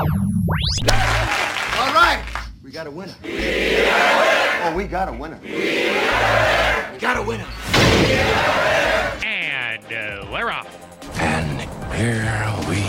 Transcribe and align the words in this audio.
All 0.00 1.92
right, 1.92 2.24
we 2.64 2.70
got 2.70 2.86
a 2.86 2.90
winner. 2.90 3.14
Oh, 3.24 4.72
we 4.74 4.84
got 4.84 5.08
a 5.08 5.12
winner. 5.12 5.38
We 5.42 6.98
got 6.98 7.18
a 7.18 7.22
winner. 7.22 7.46
And 9.22 9.84
uh, 9.92 10.26
we're 10.32 10.50
off. 10.50 10.68
And 11.20 11.60
here 11.92 12.54
we 12.68 12.80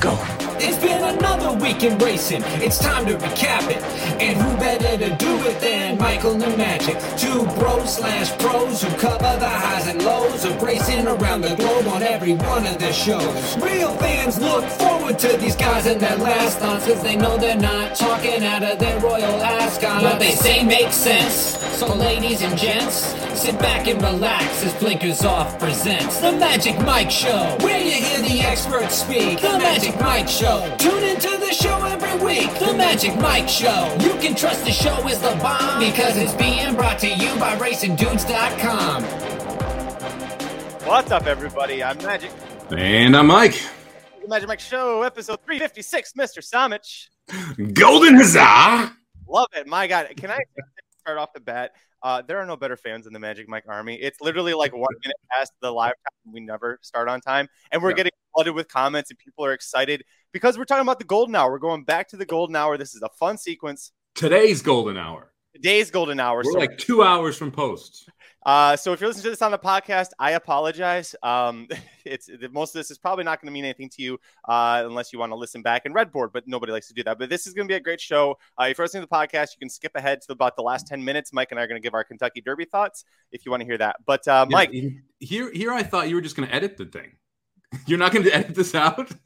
go. 0.00 0.18
It's 0.62 0.78
been 0.78 1.16
another 1.16 1.56
week 1.62 1.84
in 1.84 1.96
racing. 1.98 2.42
It's 2.44 2.78
time 2.78 3.06
to 3.06 3.14
recap 3.14 3.70
it. 3.70 3.82
And 4.20 4.36
who 4.36 4.56
better 4.56 4.98
to 4.98 5.16
do 5.16 5.38
it 5.46 5.60
than 5.60 5.96
Michael 5.98 6.42
and 6.42 6.58
Magic? 6.58 6.98
Two 7.16 7.44
bros 7.58 7.96
slash 7.96 8.36
pros 8.38 8.82
who 8.82 8.90
cover 8.98 9.38
the 9.38 9.48
highs 9.48 9.86
and 9.86 10.02
lows 10.02 10.44
of 10.44 10.60
racing 10.60 11.06
around 11.06 11.42
the 11.42 11.54
globe 11.54 11.86
on 11.86 12.02
every 12.02 12.34
one 12.34 12.66
of 12.66 12.78
their 12.78 12.92
shows. 12.92 13.56
Real 13.58 13.94
fans 13.96 14.40
look 14.40 14.64
forward 14.64 14.99
to 15.18 15.36
these 15.38 15.56
guys 15.56 15.86
and 15.86 16.00
their 16.00 16.16
last 16.18 16.60
dance 16.60 16.86
because 16.86 17.02
they 17.02 17.16
know 17.16 17.36
they're 17.36 17.56
not 17.56 17.94
talking 17.94 18.44
out 18.44 18.62
of 18.62 18.78
their 18.78 18.98
royal 19.00 19.42
ascot. 19.42 20.02
What 20.02 20.18
they 20.18 20.32
say 20.32 20.62
makes 20.64 20.94
sense. 20.94 21.58
So, 21.78 21.94
ladies 21.94 22.42
and 22.42 22.56
gents, 22.58 22.96
sit 23.38 23.58
back 23.58 23.86
and 23.88 24.00
relax 24.02 24.64
as 24.64 24.74
Blinkers 24.74 25.24
Off 25.24 25.58
presents 25.58 26.20
The 26.20 26.32
Magic 26.32 26.78
Mike 26.80 27.10
Show, 27.10 27.56
where 27.60 27.82
you 27.82 27.92
hear 27.92 28.18
the 28.20 28.40
experts 28.40 28.96
speak. 28.96 29.40
The 29.40 29.58
Magic 29.58 29.98
Mike 30.00 30.28
Show. 30.28 30.74
Tune 30.78 31.02
into 31.02 31.30
the 31.38 31.52
show 31.52 31.82
every 31.84 32.24
week. 32.24 32.52
The 32.58 32.74
Magic 32.74 33.16
Mike 33.16 33.48
Show. 33.48 33.96
You 34.00 34.12
can 34.20 34.34
trust 34.34 34.64
the 34.64 34.72
show 34.72 35.08
is 35.08 35.18
the 35.20 35.36
bomb 35.42 35.80
because 35.80 36.16
it's 36.16 36.34
being 36.34 36.74
brought 36.76 36.98
to 37.00 37.08
you 37.08 37.34
by 37.36 37.56
RacingDudes.com. 37.56 39.04
What's 40.86 41.10
up, 41.10 41.26
everybody? 41.26 41.82
I'm 41.82 41.98
Magic. 41.98 42.30
And 42.70 43.16
I'm 43.16 43.26
Mike. 43.26 43.60
Magic 44.30 44.46
Mike 44.46 44.60
Show, 44.60 45.02
episode 45.02 45.40
356, 45.44 46.12
Mr. 46.12 46.38
Samich. 46.38 47.08
Golden 47.74 48.14
Huzzah! 48.14 48.94
Love 49.28 49.48
it. 49.56 49.66
My 49.66 49.88
God. 49.88 50.06
Can 50.16 50.30
I 50.30 50.38
start 51.00 51.18
off 51.18 51.32
the 51.32 51.40
bat? 51.40 51.72
Uh, 52.00 52.22
there 52.22 52.38
are 52.38 52.46
no 52.46 52.56
better 52.56 52.76
fans 52.76 53.06
than 53.06 53.12
the 53.12 53.18
Magic 53.18 53.48
Mike 53.48 53.64
Army. 53.68 53.96
It's 53.96 54.20
literally 54.20 54.54
like 54.54 54.72
one 54.72 54.86
minute 55.02 55.16
past 55.32 55.50
the 55.60 55.72
live 55.72 55.94
time. 55.94 56.32
We 56.32 56.38
never 56.38 56.78
start 56.80 57.08
on 57.08 57.20
time. 57.20 57.48
And 57.72 57.82
we're 57.82 57.90
Yeah. 57.90 57.96
getting 57.96 58.12
flooded 58.32 58.54
with 58.54 58.68
comments, 58.68 59.10
and 59.10 59.18
people 59.18 59.44
are 59.44 59.52
excited 59.52 60.04
because 60.32 60.56
we're 60.56 60.64
talking 60.64 60.82
about 60.82 61.00
the 61.00 61.04
Golden 61.06 61.34
Hour. 61.34 61.50
We're 61.50 61.58
going 61.58 61.82
back 61.82 62.06
to 62.10 62.16
the 62.16 62.24
Golden 62.24 62.54
Hour. 62.54 62.78
This 62.78 62.94
is 62.94 63.02
a 63.02 63.08
fun 63.18 63.36
sequence. 63.36 63.90
Today's 64.14 64.62
golden 64.62 64.96
hour. 64.96 65.29
Today's 65.54 65.90
Golden 65.90 66.20
Hour. 66.20 66.38
We're 66.44 66.52
So 66.52 66.58
like 66.58 66.78
two 66.78 67.02
hours 67.02 67.36
from 67.36 67.50
post. 67.50 68.08
Uh, 68.46 68.76
so 68.76 68.92
if 68.92 69.00
you're 69.00 69.08
listening 69.08 69.24
to 69.24 69.30
this 69.30 69.42
on 69.42 69.50
the 69.50 69.58
podcast, 69.58 70.10
I 70.18 70.32
apologize. 70.32 71.14
Um, 71.22 71.68
it's 72.04 72.30
most 72.52 72.74
of 72.74 72.78
this 72.78 72.90
is 72.90 72.98
probably 72.98 73.24
not 73.24 73.40
going 73.40 73.48
to 73.48 73.52
mean 73.52 73.64
anything 73.64 73.88
to 73.90 74.02
you 74.02 74.18
uh, 74.48 74.82
unless 74.86 75.12
you 75.12 75.18
want 75.18 75.32
to 75.32 75.36
listen 75.36 75.60
back 75.60 75.86
in 75.86 75.92
Redboard, 75.92 76.32
but 76.32 76.46
nobody 76.46 76.72
likes 76.72 76.86
to 76.88 76.94
do 76.94 77.02
that. 77.02 77.18
But 77.18 77.30
this 77.30 77.46
is 77.46 77.52
going 77.52 77.66
to 77.66 77.72
be 77.72 77.76
a 77.76 77.80
great 77.80 78.00
show. 78.00 78.38
Uh, 78.58 78.66
if 78.70 78.78
you're 78.78 78.84
listening 78.84 79.02
to 79.02 79.08
the 79.10 79.14
podcast, 79.14 79.48
you 79.54 79.58
can 79.58 79.68
skip 79.68 79.92
ahead 79.96 80.22
to 80.22 80.32
about 80.32 80.54
the 80.54 80.62
last 80.62 80.86
10 80.86 81.04
minutes. 81.04 81.32
Mike 81.32 81.48
and 81.50 81.58
I 81.58 81.64
are 81.64 81.66
going 81.66 81.80
to 81.80 81.84
give 81.84 81.94
our 81.94 82.04
Kentucky 82.04 82.40
Derby 82.40 82.64
thoughts 82.64 83.04
if 83.32 83.44
you 83.44 83.50
want 83.50 83.62
to 83.62 83.66
hear 83.66 83.78
that. 83.78 83.96
But 84.06 84.26
uh, 84.28 84.46
Yeah, 84.48 84.56
Mike, 84.56 84.70
here, 85.18 85.52
here, 85.52 85.72
I 85.72 85.82
thought 85.82 86.08
you 86.08 86.14
were 86.14 86.22
just 86.22 86.36
going 86.36 86.48
to 86.48 86.54
edit 86.54 86.76
the 86.76 86.86
thing. 86.86 87.16
You're 87.86 87.98
not 87.98 88.12
going 88.12 88.24
to 88.24 88.34
edit 88.34 88.54
this 88.54 88.74
out. 88.74 89.10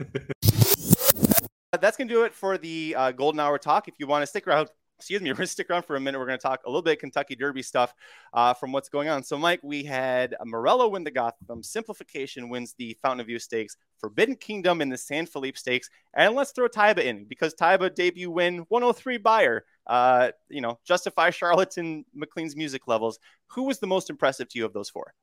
that's 1.81 1.97
going 1.97 2.09
to 2.09 2.15
do 2.15 2.23
it 2.25 2.35
for 2.35 2.57
the 2.57 2.95
uh, 2.97 3.13
Golden 3.13 3.41
Hour 3.41 3.59
talk. 3.59 3.89
If 3.89 3.95
you 3.99 4.07
want 4.07 4.23
to 4.23 4.27
stick 4.27 4.47
around, 4.47 4.69
excuse 4.99 5.21
me, 5.21 5.31
we're 5.31 5.37
going 5.37 5.47
to 5.47 5.53
stick 5.53 5.71
around 5.71 5.85
for 5.85 5.97
a 5.97 6.01
minute. 6.01 6.19
We're 6.19 6.27
going 6.27 6.39
to 6.39 6.43
talk 6.43 6.61
a 6.65 6.69
little 6.69 6.83
bit 6.83 7.01
Kentucky 7.01 7.35
Derby 7.35 7.63
stuff 7.63 7.95
uh, 8.33 8.55
from 8.55 8.73
what's 8.73 8.89
going 8.89 9.09
on. 9.09 9.23
So, 9.23 9.37
Mike, 9.37 9.61
we 9.63 9.85
had 9.85 10.35
Morello 10.45 10.89
win 10.89 11.05
the 11.05 11.11
Gotham, 11.11 11.63
Simplification 11.63 12.49
wins 12.49 12.75
the 12.79 12.97
Fountain 13.03 13.21
of 13.21 13.29
Youth 13.29 13.43
Stakes, 13.43 13.77
Forbidden 13.99 14.37
Kingdom 14.37 14.81
in 14.81 14.89
the 14.89 14.99
San 14.99 15.27
Felipe 15.27 15.59
Stakes, 15.59 15.91
and 16.15 16.35
let's 16.35 16.53
throw 16.53 16.69
Taiba 16.69 17.05
in 17.05 17.25
because 17.25 17.55
Taiba 17.55 17.95
debut 17.95 18.31
win 18.31 18.59
103 18.69 19.19
Beyer. 19.19 19.65
Uh, 19.87 20.31
you 20.49 20.63
know, 20.63 20.79
justify 20.85 21.31
Charlatan 21.31 22.05
McLean's 22.15 22.57
music 22.57 22.89
levels. 22.89 23.19
Who 23.49 23.65
was 23.65 23.79
the 23.79 23.87
most 23.87 24.09
impressive 24.09 24.49
to 24.49 24.59
you 24.59 24.65
of 24.65 24.73
those 24.73 24.89
four? 24.89 25.15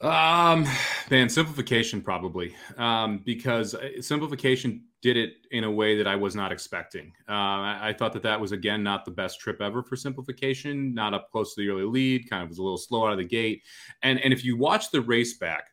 Um, 0.00 0.66
man, 1.10 1.28
simplification 1.28 2.00
probably, 2.00 2.54
um, 2.76 3.22
because 3.24 3.74
uh, 3.74 4.00
simplification 4.00 4.84
did 5.02 5.16
it 5.16 5.34
in 5.50 5.64
a 5.64 5.70
way 5.70 5.96
that 5.96 6.06
I 6.06 6.16
was 6.16 6.34
not 6.34 6.50
expecting. 6.50 7.12
Uh, 7.28 7.32
I, 7.32 7.78
I 7.82 7.92
thought 7.92 8.12
that 8.14 8.22
that 8.22 8.40
was 8.40 8.52
again 8.52 8.82
not 8.82 9.04
the 9.04 9.10
best 9.10 9.38
trip 9.40 9.60
ever 9.60 9.82
for 9.82 9.96
simplification. 9.96 10.94
Not 10.94 11.14
up 11.14 11.30
close 11.30 11.54
to 11.54 11.60
the 11.60 11.68
early 11.70 11.84
lead, 11.84 12.28
kind 12.28 12.42
of 12.42 12.48
was 12.48 12.58
a 12.58 12.62
little 12.62 12.78
slow 12.78 13.06
out 13.06 13.12
of 13.12 13.18
the 13.18 13.24
gate. 13.24 13.62
And 14.02 14.18
and 14.20 14.32
if 14.32 14.44
you 14.44 14.56
watch 14.56 14.90
the 14.90 15.00
race 15.00 15.38
back, 15.38 15.68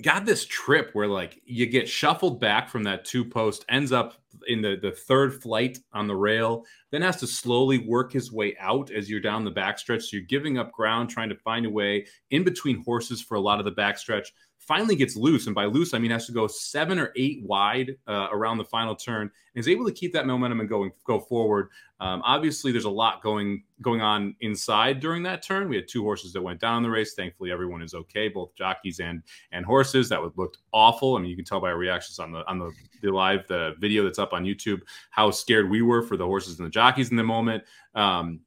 got 0.00 0.24
this 0.24 0.46
trip 0.46 0.90
where 0.94 1.06
like 1.06 1.40
you 1.44 1.66
get 1.66 1.88
shuffled 1.88 2.40
back 2.40 2.68
from 2.68 2.82
that 2.84 3.04
two 3.04 3.24
post, 3.24 3.64
ends 3.68 3.92
up 3.92 4.14
in 4.46 4.62
the 4.62 4.76
the 4.80 4.92
third 4.92 5.42
flight 5.42 5.78
on 5.92 6.06
the 6.06 6.16
rail, 6.16 6.64
then 6.90 7.02
has 7.02 7.18
to 7.18 7.26
slowly 7.26 7.78
work 7.78 8.12
his 8.12 8.32
way 8.32 8.56
out 8.58 8.90
as 8.90 9.10
you're 9.10 9.20
down 9.20 9.44
the 9.44 9.52
backstretch. 9.52 10.02
So 10.02 10.16
you're 10.16 10.26
giving 10.26 10.58
up 10.58 10.72
ground, 10.72 11.10
trying 11.10 11.28
to 11.28 11.36
find 11.36 11.66
a 11.66 11.70
way 11.70 12.06
in 12.30 12.42
between 12.42 12.82
horses 12.82 13.20
for 13.20 13.34
a 13.34 13.40
lot 13.40 13.58
of 13.58 13.64
the 13.64 13.72
backstretch. 13.72 14.28
Finally 14.66 14.94
gets 14.94 15.16
loose, 15.16 15.46
and 15.46 15.56
by 15.56 15.64
loose 15.64 15.92
I 15.92 15.98
mean 15.98 16.12
has 16.12 16.26
to 16.26 16.32
go 16.32 16.46
seven 16.46 16.96
or 16.96 17.12
eight 17.16 17.42
wide 17.42 17.96
uh, 18.06 18.28
around 18.30 18.58
the 18.58 18.64
final 18.64 18.94
turn, 18.94 19.22
and 19.22 19.30
is 19.60 19.66
able 19.66 19.84
to 19.84 19.92
keep 19.92 20.12
that 20.12 20.24
momentum 20.24 20.60
and 20.60 20.68
going 20.68 20.92
go 21.04 21.18
forward. 21.18 21.68
Um, 21.98 22.22
obviously, 22.24 22.70
there's 22.70 22.84
a 22.84 22.90
lot 22.90 23.22
going 23.22 23.64
going 23.80 24.00
on 24.00 24.36
inside 24.40 25.00
during 25.00 25.24
that 25.24 25.42
turn. 25.42 25.68
We 25.68 25.74
had 25.74 25.88
two 25.88 26.02
horses 26.02 26.32
that 26.34 26.42
went 26.42 26.60
down 26.60 26.76
in 26.76 26.82
the 26.84 26.90
race. 26.90 27.14
Thankfully, 27.14 27.50
everyone 27.50 27.82
is 27.82 27.92
okay, 27.92 28.28
both 28.28 28.54
jockeys 28.54 29.00
and 29.00 29.22
and 29.50 29.66
horses. 29.66 30.08
That 30.08 30.20
looked 30.36 30.58
awful. 30.72 31.16
I 31.16 31.20
mean, 31.20 31.30
you 31.30 31.36
can 31.36 31.44
tell 31.44 31.60
by 31.60 31.70
our 31.70 31.76
reactions 31.76 32.20
on 32.20 32.30
the 32.30 32.46
on 32.48 32.60
the, 32.60 32.70
the 33.02 33.10
live 33.10 33.46
the 33.48 33.74
video 33.80 34.04
that's 34.04 34.20
up 34.20 34.32
on 34.32 34.44
YouTube 34.44 34.82
how 35.10 35.32
scared 35.32 35.68
we 35.68 35.82
were 35.82 36.02
for 36.02 36.16
the 36.16 36.24
horses 36.24 36.60
and 36.60 36.66
the 36.66 36.70
jockeys 36.70 37.10
in 37.10 37.16
the 37.16 37.24
moment. 37.24 37.64
Um, 37.96 38.40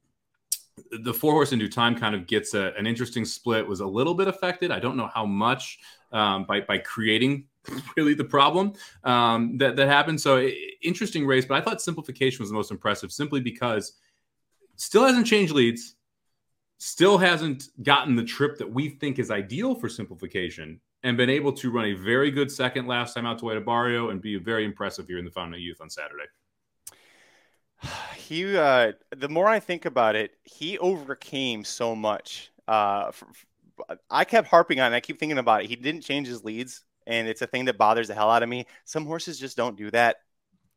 the 1.04 1.14
four 1.14 1.31
horse 1.31 1.54
in 1.54 1.59
due 1.59 1.70
time 1.70 1.96
kind 1.96 2.16
of 2.16 2.28
gets 2.28 2.54
a, 2.54 2.74
an 2.78 2.86
interesting 2.86 3.24
split. 3.24 3.66
Was 3.66 3.80
a 3.80 3.86
little 3.86 4.14
bit 4.14 4.28
affected. 4.28 4.72
I 4.72 4.80
don't 4.80 4.98
know 4.98 5.09
how 5.14 5.25
much 5.25 5.80
um, 6.12 6.46
by 6.46 6.62
by 6.62 6.78
creating 6.78 7.46
really 7.98 8.14
the 8.14 8.24
problem 8.24 8.74
um, 9.04 9.58
that 9.58 9.76
that 9.76 9.88
happened. 9.88 10.20
So 10.20 10.50
interesting 10.82 11.26
race, 11.26 11.46
but 11.46 11.56
I 11.56 11.62
thought 11.62 11.82
simplification 11.82 12.42
was 12.42 12.50
the 12.50 12.56
most 12.56 12.72
impressive 12.72 13.12
simply 13.12 13.42
because 13.42 13.94
still 14.76 15.06
hasn't 15.06 15.28
changed 15.28 15.54
leads, 15.54 15.96
still 16.78 17.18
hasn't 17.18 17.70
gotten 17.84 18.16
the 18.16 18.24
trip 18.24 18.58
that 18.58 18.72
we 18.72 18.90
think 18.90 19.20
is 19.20 19.32
ideal 19.32 19.76
for 19.76 19.90
simplification, 19.90 20.80
and 21.04 21.18
been 21.18 21.30
able 21.30 21.54
to 21.54 21.72
run 21.72 21.86
a 21.86 21.94
very 21.94 22.32
good 22.32 22.52
second 22.52 22.88
last 22.88 23.14
time 23.14 23.26
out 23.26 23.40
to 23.40 23.46
White 23.46 23.64
Abarrio 23.64 24.12
and 24.12 24.22
be 24.22 24.38
very 24.38 24.66
impressive 24.66 25.08
here 25.08 25.20
in 25.20 25.26
the 25.26 25.32
Fountain 25.32 25.56
of 25.56 25.60
Youth 25.60 25.82
on 25.82 25.90
Saturday. 25.90 26.26
he 28.16 28.58
uh 28.58 28.92
the 29.16 29.30
more 29.30 29.48
i 29.48 29.60
think 29.60 29.86
about 29.86 30.16
it 30.16 30.38
he 30.44 30.78
overcame 30.80 31.64
so 31.64 31.96
much 31.96 32.52
uh 32.68 33.12
i 34.09 34.24
kept 34.24 34.47
harping 34.47 34.80
on 34.80 34.94
it. 34.94 34.96
I 34.96 35.00
keep 35.00 35.19
thinking 35.19 35.38
about 35.38 35.63
it. 35.63 35.69
He 35.69 35.75
didn't 35.75 36.02
change 36.02 36.28
his 36.28 36.44
leads 36.44 36.84
and 37.08 37.28
it's 37.28 37.41
a 37.41 37.47
thing 37.47 37.66
that 37.66 37.78
bothers 37.78 38.08
the 38.08 38.16
hell 38.16 38.31
out 38.31 38.44
of 38.44 38.50
me. 38.50 38.66
Some 38.86 39.06
horses 39.06 39.40
just 39.40 39.58
don't 39.58 39.78
do 39.78 39.91
that 39.91 40.18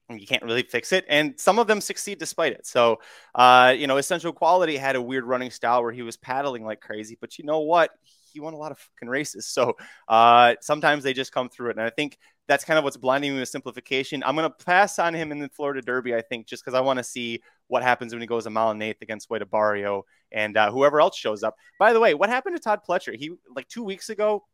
and 0.08 0.20
you 0.20 0.26
can't 0.26 0.42
really 0.42 0.62
fix 0.62 0.92
it 0.92 1.04
and 1.08 1.38
some 1.38 1.58
of 1.58 1.66
them 1.66 1.80
succeed 1.80 2.18
despite 2.18 2.52
it. 2.52 2.66
So 2.66 3.00
uh 3.34 3.74
you 3.76 3.86
know 3.86 3.96
essential 3.98 4.32
quality 4.32 4.76
had 4.76 4.96
a 4.96 5.02
weird 5.02 5.24
running 5.24 5.50
style 5.50 5.82
where 5.82 5.92
he 5.92 6.02
was 6.02 6.16
paddling 6.16 6.64
like 6.64 6.80
crazy 6.80 7.16
but 7.20 7.38
you 7.38 7.44
know 7.44 7.60
what? 7.60 7.90
He 8.32 8.40
won 8.40 8.54
a 8.54 8.58
lot 8.58 8.72
of 8.72 8.78
fucking 8.78 9.08
races. 9.08 9.46
So 9.46 9.76
uh 10.08 10.54
sometimes 10.60 11.04
they 11.04 11.12
just 11.12 11.32
come 11.32 11.48
through 11.48 11.70
it 11.70 11.76
and 11.76 11.86
i 11.86 11.90
think 11.90 12.18
that's 12.48 12.64
kind 12.64 12.78
of 12.78 12.84
what's 12.84 12.96
blinding 12.96 13.34
me 13.34 13.40
with 13.40 13.48
simplification. 13.48 14.22
I'm 14.24 14.34
going 14.34 14.50
to 14.50 14.64
pass 14.64 14.98
on 14.98 15.14
him 15.14 15.30
in 15.30 15.38
the 15.38 15.48
Florida 15.50 15.82
Derby, 15.82 16.14
I 16.14 16.22
think, 16.22 16.46
just 16.46 16.64
because 16.64 16.74
I 16.74 16.80
want 16.80 16.96
to 16.98 17.04
see 17.04 17.42
what 17.68 17.82
happens 17.82 18.12
when 18.12 18.20
he 18.22 18.26
goes 18.26 18.46
a 18.46 18.50
mile 18.50 18.70
and 18.70 18.82
eighth 18.82 19.02
against 19.02 19.28
White 19.30 19.42
Abarrio 19.42 20.02
and 20.32 20.56
uh, 20.56 20.70
whoever 20.70 21.00
else 21.00 21.16
shows 21.16 21.42
up. 21.42 21.54
By 21.78 21.92
the 21.92 22.00
way, 22.00 22.14
what 22.14 22.30
happened 22.30 22.56
to 22.56 22.60
Todd 22.62 22.80
Pletcher? 22.88 23.14
He 23.14 23.32
like 23.54 23.68
two 23.68 23.84
weeks 23.84 24.08
ago, 24.08 24.46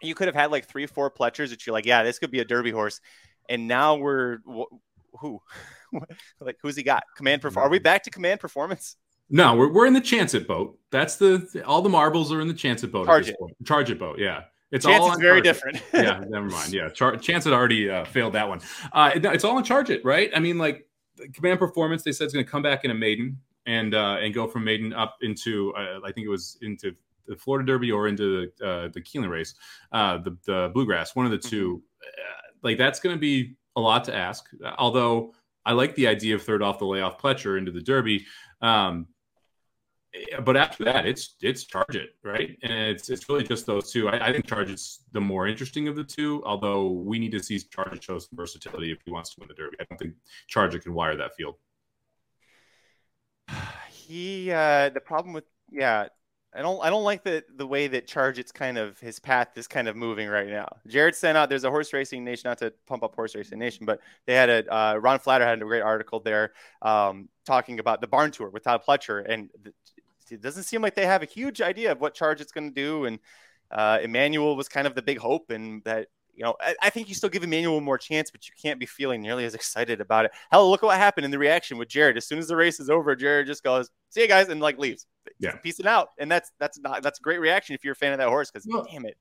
you 0.00 0.14
could 0.14 0.28
have 0.28 0.34
had 0.34 0.50
like 0.50 0.66
three, 0.66 0.86
four 0.86 1.10
Pletchers 1.10 1.50
that 1.50 1.66
you're 1.66 1.74
like, 1.74 1.86
yeah, 1.86 2.02
this 2.02 2.18
could 2.18 2.30
be 2.30 2.40
a 2.40 2.44
Derby 2.44 2.70
horse, 2.70 3.00
and 3.48 3.68
now 3.68 3.96
we're 3.96 4.38
wh- 4.38 4.74
who, 5.20 5.40
like 6.40 6.56
who's 6.62 6.74
he 6.74 6.82
got? 6.82 7.04
Command 7.16 7.42
perform? 7.42 7.66
Are 7.66 7.70
we 7.70 7.78
back 7.78 8.02
to 8.04 8.10
command 8.10 8.40
performance? 8.40 8.96
No, 9.30 9.54
we're, 9.54 9.72
we're 9.72 9.86
in 9.86 9.94
the 9.94 10.00
chance 10.00 10.34
it 10.34 10.48
boat. 10.48 10.78
That's 10.90 11.16
the 11.16 11.62
all 11.66 11.82
the 11.82 11.88
marbles 11.88 12.32
are 12.32 12.40
in 12.40 12.48
the 12.48 12.54
chance 12.54 12.82
it 12.82 12.92
boat. 12.92 13.02
at 13.02 13.06
Charge 13.06 13.26
this 13.26 13.34
it. 13.34 13.38
point. 13.38 13.56
Charge 13.66 13.90
it 13.90 13.98
boat. 13.98 14.18
Yeah, 14.18 14.42
it's 14.72 14.86
Chance 14.86 15.00
all 15.02 15.18
very 15.18 15.40
different. 15.40 15.80
yeah, 15.92 16.24
never 16.28 16.46
mind. 16.46 16.72
Yeah, 16.72 16.88
Char- 16.88 17.16
Chance 17.16 17.44
had 17.44 17.52
already 17.52 17.88
uh, 17.88 18.04
failed 18.06 18.32
that 18.32 18.48
one. 18.48 18.60
Uh, 18.92 19.12
no, 19.22 19.30
it's 19.30 19.44
all 19.44 19.56
on 19.56 19.64
Charge 19.64 19.90
It, 19.90 20.04
right? 20.04 20.30
I 20.34 20.40
mean, 20.40 20.58
like 20.58 20.88
the 21.16 21.28
command 21.28 21.58
performance, 21.58 22.02
they 22.02 22.12
said 22.12 22.24
it's 22.24 22.34
going 22.34 22.44
to 22.44 22.50
come 22.50 22.62
back 22.62 22.84
in 22.84 22.90
a 22.90 22.94
maiden 22.94 23.38
and 23.66 23.94
uh, 23.94 24.16
and 24.20 24.34
go 24.34 24.48
from 24.48 24.64
maiden 24.64 24.92
up 24.92 25.16
into 25.22 25.72
uh, 25.74 26.00
I 26.04 26.10
think 26.10 26.26
it 26.26 26.30
was 26.30 26.58
into 26.62 26.92
the 27.26 27.36
Florida 27.36 27.64
Derby 27.66 27.92
or 27.92 28.08
into 28.08 28.48
the 28.58 28.66
uh, 28.66 28.88
the 28.88 29.00
Keeneland 29.00 29.30
race, 29.30 29.54
uh, 29.92 30.18
the 30.18 30.36
the 30.44 30.70
bluegrass, 30.74 31.14
one 31.14 31.26
of 31.26 31.32
the 31.32 31.38
2 31.38 31.80
Uh, 32.02 32.08
like 32.62 32.78
that's 32.78 32.98
going 32.98 33.14
to 33.14 33.20
be 33.20 33.54
a 33.76 33.80
lot 33.80 34.04
to 34.04 34.14
ask. 34.14 34.48
Although 34.78 35.34
I 35.64 35.72
like 35.72 35.94
the 35.94 36.08
idea 36.08 36.34
of 36.34 36.42
third 36.42 36.62
off 36.62 36.78
the 36.78 36.86
layoff 36.86 37.20
Pletcher 37.20 37.58
into 37.58 37.70
the 37.70 37.80
Derby. 37.80 38.26
Um, 38.60 39.06
but 40.44 40.56
after 40.56 40.84
that, 40.84 41.06
it's 41.06 41.36
it's 41.40 41.64
Charge 41.64 41.96
It, 41.96 42.14
right? 42.22 42.56
And 42.62 42.72
it's 42.72 43.08
it's 43.08 43.28
really 43.28 43.44
just 43.44 43.66
those 43.66 43.90
two. 43.90 44.08
I, 44.08 44.28
I 44.28 44.32
think 44.32 44.46
Charge 44.46 44.70
It's 44.70 45.00
the 45.12 45.20
more 45.20 45.46
interesting 45.46 45.88
of 45.88 45.96
the 45.96 46.04
two. 46.04 46.42
Although 46.44 46.88
we 46.88 47.18
need 47.18 47.32
to 47.32 47.42
see 47.42 47.58
Charge 47.58 48.04
show 48.04 48.18
some 48.18 48.36
versatility 48.36 48.92
if 48.92 48.98
he 49.04 49.10
wants 49.10 49.34
to 49.34 49.40
win 49.40 49.48
the 49.48 49.54
Derby. 49.54 49.76
I 49.80 49.84
don't 49.88 49.98
think 49.98 50.14
charger 50.48 50.78
can 50.78 50.94
wire 50.94 51.16
that 51.16 51.34
field. 51.36 51.56
He 53.90 54.50
uh, 54.50 54.90
the 54.90 55.00
problem 55.00 55.32
with 55.32 55.44
yeah 55.70 56.08
I 56.54 56.60
don't 56.60 56.84
I 56.84 56.90
don't 56.90 57.04
like 57.04 57.24
the 57.24 57.42
the 57.56 57.66
way 57.66 57.86
that 57.88 58.06
Charge 58.06 58.38
it's 58.38 58.52
kind 58.52 58.76
of 58.76 59.00
his 59.00 59.18
path 59.18 59.56
is 59.56 59.66
kind 59.66 59.88
of 59.88 59.96
moving 59.96 60.28
right 60.28 60.48
now. 60.48 60.68
Jared 60.86 61.14
sent 61.14 61.38
out 61.38 61.48
there's 61.48 61.64
a 61.64 61.70
horse 61.70 61.92
racing 61.94 62.24
nation 62.24 62.48
not 62.48 62.58
to 62.58 62.72
pump 62.86 63.02
up 63.02 63.14
horse 63.14 63.34
racing 63.34 63.58
nation, 63.58 63.86
but 63.86 64.00
they 64.26 64.34
had 64.34 64.50
a 64.50 64.74
uh, 64.74 64.94
Ron 64.96 65.18
Flatter 65.18 65.46
had 65.46 65.62
a 65.62 65.64
great 65.64 65.80
article 65.80 66.20
there 66.20 66.52
um, 66.82 67.30
talking 67.46 67.80
about 67.80 68.02
the 68.02 68.06
barn 68.06 68.30
tour 68.32 68.50
with 68.50 68.64
Todd 68.64 68.82
Pletcher, 68.86 69.24
and 69.26 69.48
it 70.32 70.40
doesn't 70.40 70.64
seem 70.64 70.82
like 70.82 70.94
they 70.94 71.06
have 71.06 71.22
a 71.22 71.26
huge 71.26 71.60
idea 71.60 71.92
of 71.92 72.00
what 72.00 72.14
Charge 72.14 72.40
it's 72.40 72.52
going 72.52 72.68
to 72.68 72.74
do. 72.74 73.04
And 73.04 73.18
uh, 73.70 73.98
Emmanuel 74.02 74.56
was 74.56 74.68
kind 74.68 74.86
of 74.86 74.94
the 74.94 75.02
big 75.02 75.18
hope, 75.18 75.50
and 75.50 75.82
that 75.84 76.08
you 76.34 76.44
know, 76.44 76.54
I, 76.60 76.74
I, 76.82 76.90
think 76.90 77.08
you 77.08 77.14
still 77.14 77.28
give 77.28 77.42
Emmanuel 77.42 77.80
more 77.80 77.98
chance, 77.98 78.30
but 78.30 78.48
you 78.48 78.54
can't 78.60 78.80
be 78.80 78.86
feeling 78.86 79.20
nearly 79.20 79.44
as 79.44 79.54
excited 79.54 80.00
about 80.00 80.24
it. 80.24 80.32
Hell, 80.50 80.70
look 80.70 80.82
at 80.82 80.86
what 80.86 80.96
happened 80.96 81.26
in 81.26 81.30
the 81.30 81.38
reaction 81.38 81.76
with 81.76 81.88
Jared. 81.88 82.16
As 82.16 82.26
soon 82.26 82.38
as 82.38 82.48
the 82.48 82.56
race 82.56 82.80
is 82.80 82.88
over, 82.88 83.14
Jared 83.14 83.46
just 83.46 83.62
goes, 83.62 83.90
"See 84.08 84.22
you 84.22 84.28
guys," 84.28 84.48
and 84.48 84.60
like 84.60 84.78
leaves. 84.78 85.06
Yeah, 85.38 85.56
peacing 85.56 85.86
out, 85.86 86.08
and 86.18 86.30
that's 86.30 86.50
that's 86.58 86.78
not 86.78 87.02
that's 87.02 87.18
a 87.18 87.22
great 87.22 87.40
reaction 87.40 87.74
if 87.74 87.84
you're 87.84 87.92
a 87.92 87.96
fan 87.96 88.12
of 88.12 88.18
that 88.18 88.28
horse. 88.28 88.50
Because 88.50 88.66
well, 88.70 88.86
damn 88.90 89.04
it. 89.04 89.16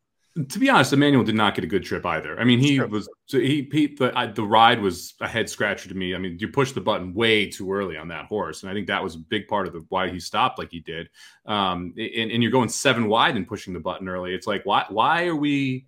To 0.49 0.59
be 0.59 0.69
honest, 0.69 0.93
Emmanuel 0.93 1.25
did 1.25 1.35
not 1.35 1.55
get 1.55 1.65
a 1.65 1.67
good 1.67 1.83
trip 1.83 2.05
either. 2.05 2.39
I 2.39 2.45
mean, 2.45 2.59
he 2.59 2.79
was 2.79 3.09
he, 3.27 3.67
he 3.69 3.87
the 3.87 4.17
I, 4.17 4.27
the 4.27 4.45
ride 4.45 4.79
was 4.79 5.13
a 5.19 5.27
head 5.27 5.49
scratcher 5.49 5.89
to 5.89 5.95
me. 5.95 6.15
I 6.15 6.19
mean, 6.19 6.37
you 6.39 6.47
pushed 6.47 6.73
the 6.73 6.79
button 6.79 7.13
way 7.13 7.49
too 7.49 7.71
early 7.73 7.97
on 7.97 8.07
that 8.09 8.27
horse, 8.27 8.63
and 8.63 8.69
I 8.69 8.73
think 8.73 8.87
that 8.87 9.03
was 9.03 9.15
a 9.15 9.19
big 9.19 9.49
part 9.49 9.67
of 9.67 9.73
the 9.73 9.85
why 9.89 10.09
he 10.09 10.21
stopped 10.21 10.57
like 10.57 10.71
he 10.71 10.79
did. 10.79 11.09
Um, 11.45 11.93
and, 11.97 12.31
and 12.31 12.41
you're 12.41 12.51
going 12.51 12.69
seven 12.69 13.07
wide 13.07 13.35
and 13.35 13.45
pushing 13.45 13.73
the 13.73 13.81
button 13.81 14.07
early. 14.07 14.33
It's 14.33 14.47
like 14.47 14.65
why 14.65 14.85
why 14.87 15.25
are 15.25 15.35
we 15.35 15.87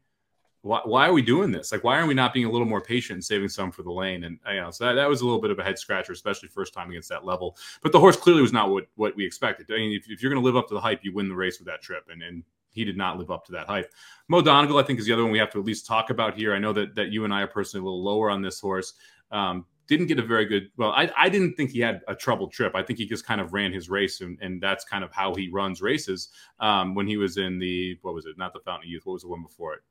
why, 0.63 0.79
why 0.85 1.07
are 1.07 1.13
we 1.13 1.21
doing 1.21 1.51
this? 1.51 1.73
Like, 1.73 1.83
why 1.83 1.99
are 1.99 2.05
we 2.05 2.13
not 2.13 2.33
being 2.33 2.45
a 2.45 2.51
little 2.51 2.67
more 2.67 2.81
patient 2.81 3.15
and 3.15 3.23
saving 3.23 3.49
some 3.49 3.69
for 3.69 3.83
the 3.83 3.91
lane? 3.91 4.23
And 4.23 4.39
you 4.47 4.61
know, 4.61 4.71
so 4.71 4.85
that, 4.85 4.93
that 4.93 5.09
was 5.09 5.21
a 5.21 5.25
little 5.25 5.41
bit 5.41 5.51
of 5.51 5.59
a 5.59 5.63
head 5.63 5.77
scratcher, 5.77 6.13
especially 6.13 6.47
first 6.47 6.73
time 6.73 6.89
against 6.89 7.09
that 7.09 7.25
level. 7.25 7.57
But 7.81 7.91
the 7.91 7.99
horse 7.99 8.15
clearly 8.15 8.41
was 8.41 8.53
not 8.53 8.71
what 8.71 8.87
what 8.95 9.15
we 9.15 9.25
expected. 9.25 9.67
I 9.69 9.75
mean, 9.75 9.93
if, 9.93 10.09
if 10.09 10.21
you're 10.21 10.31
going 10.31 10.41
to 10.41 10.45
live 10.45 10.55
up 10.55 10.69
to 10.69 10.73
the 10.73 10.81
hype, 10.81 11.01
you 11.03 11.13
win 11.13 11.27
the 11.27 11.35
race 11.35 11.59
with 11.59 11.67
that 11.67 11.81
trip, 11.81 12.07
and 12.09 12.23
and 12.23 12.43
he 12.73 12.83
did 12.83 12.97
not 12.97 13.17
live 13.17 13.31
up 13.31 13.45
to 13.45 13.51
that 13.53 13.67
hype. 13.67 13.91
Mo 14.27 14.41
Donegal, 14.41 14.77
I 14.77 14.83
think, 14.83 14.99
is 14.99 15.05
the 15.05 15.13
other 15.13 15.23
one 15.23 15.31
we 15.31 15.39
have 15.39 15.51
to 15.51 15.59
at 15.59 15.65
least 15.65 15.85
talk 15.85 16.09
about 16.09 16.35
here. 16.35 16.53
I 16.53 16.59
know 16.59 16.73
that 16.73 16.95
that 16.95 17.11
you 17.11 17.25
and 17.25 17.33
I 17.33 17.41
are 17.41 17.47
personally 17.47 17.83
a 17.83 17.85
little 17.85 18.03
lower 18.03 18.29
on 18.29 18.41
this 18.41 18.59
horse. 18.59 18.93
Um, 19.31 19.65
didn't 19.87 20.07
get 20.07 20.17
a 20.17 20.25
very 20.25 20.45
good 20.45 20.69
well 20.77 20.91
I, 20.91 21.11
I 21.15 21.27
didn't 21.27 21.55
think 21.55 21.69
he 21.69 21.81
had 21.81 22.01
a 22.07 22.15
troubled 22.15 22.53
trip 22.53 22.73
i 22.73 22.81
think 22.81 22.97
he 22.97 23.05
just 23.05 23.25
kind 23.25 23.41
of 23.41 23.51
ran 23.51 23.73
his 23.73 23.89
race 23.89 24.21
and, 24.21 24.39
and 24.41 24.61
that's 24.61 24.85
kind 24.85 25.03
of 25.03 25.11
how 25.11 25.35
he 25.35 25.49
runs 25.49 25.81
races 25.81 26.29
um, 26.61 26.95
when 26.95 27.05
he 27.05 27.17
was 27.17 27.35
in 27.35 27.59
the 27.59 27.99
what 28.01 28.13
was 28.13 28.25
it 28.25 28.37
not 28.37 28.53
the 28.53 28.61
fountain 28.61 28.87
of 28.87 28.89
youth 28.89 29.05
what 29.05 29.13
was 29.13 29.23
the 29.23 29.27
one 29.27 29.43
before 29.43 29.73
it 29.73 29.81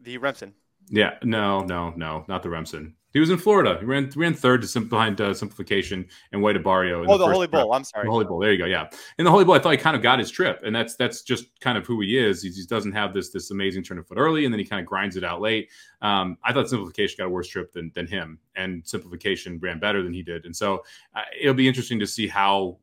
the 0.00 0.16
remsen 0.18 0.54
yeah, 0.88 1.14
no, 1.22 1.60
no, 1.60 1.90
no, 1.96 2.24
not 2.28 2.42
the 2.42 2.50
Remsen. 2.50 2.96
He 3.14 3.20
was 3.20 3.30
in 3.30 3.38
Florida. 3.38 3.78
He 3.78 3.86
ran, 3.86 4.10
ran 4.16 4.34
third 4.34 4.60
to 4.62 4.68
sim- 4.68 4.88
behind 4.88 5.20
uh, 5.20 5.32
simplification 5.32 6.06
and 6.32 6.42
White 6.42 6.56
Abarrio. 6.56 7.06
Oh, 7.08 7.16
the, 7.16 7.26
the 7.26 7.32
Holy 7.32 7.46
Bull. 7.46 7.72
I'm 7.72 7.84
sorry. 7.84 8.06
The 8.06 8.10
Holy 8.10 8.24
Bull. 8.24 8.40
There 8.40 8.52
you 8.52 8.58
go. 8.58 8.66
Yeah, 8.66 8.90
in 9.18 9.24
the 9.24 9.30
Holy 9.30 9.44
Bull, 9.44 9.54
I 9.54 9.60
thought 9.60 9.70
he 9.70 9.78
kind 9.78 9.96
of 9.96 10.02
got 10.02 10.18
his 10.18 10.30
trip, 10.30 10.60
and 10.64 10.74
that's 10.74 10.96
that's 10.96 11.22
just 11.22 11.46
kind 11.60 11.78
of 11.78 11.86
who 11.86 12.00
he 12.00 12.18
is. 12.18 12.42
He 12.42 12.50
just 12.50 12.68
doesn't 12.68 12.92
have 12.92 13.14
this 13.14 13.30
this 13.30 13.52
amazing 13.52 13.84
turn 13.84 13.98
of 13.98 14.06
foot 14.08 14.18
early, 14.18 14.44
and 14.44 14.52
then 14.52 14.58
he 14.58 14.64
kind 14.64 14.80
of 14.80 14.86
grinds 14.86 15.16
it 15.16 15.24
out 15.24 15.40
late. 15.40 15.70
Um, 16.02 16.36
I 16.42 16.52
thought 16.52 16.68
simplification 16.68 17.16
got 17.18 17.26
a 17.26 17.30
worse 17.30 17.48
trip 17.48 17.72
than 17.72 17.92
than 17.94 18.08
him, 18.08 18.40
and 18.56 18.82
simplification 18.84 19.60
ran 19.60 19.78
better 19.78 20.02
than 20.02 20.12
he 20.12 20.22
did, 20.22 20.44
and 20.44 20.54
so 20.54 20.82
uh, 21.14 21.22
it'll 21.40 21.54
be 21.54 21.68
interesting 21.68 22.00
to 22.00 22.06
see 22.08 22.26
how 22.26 22.78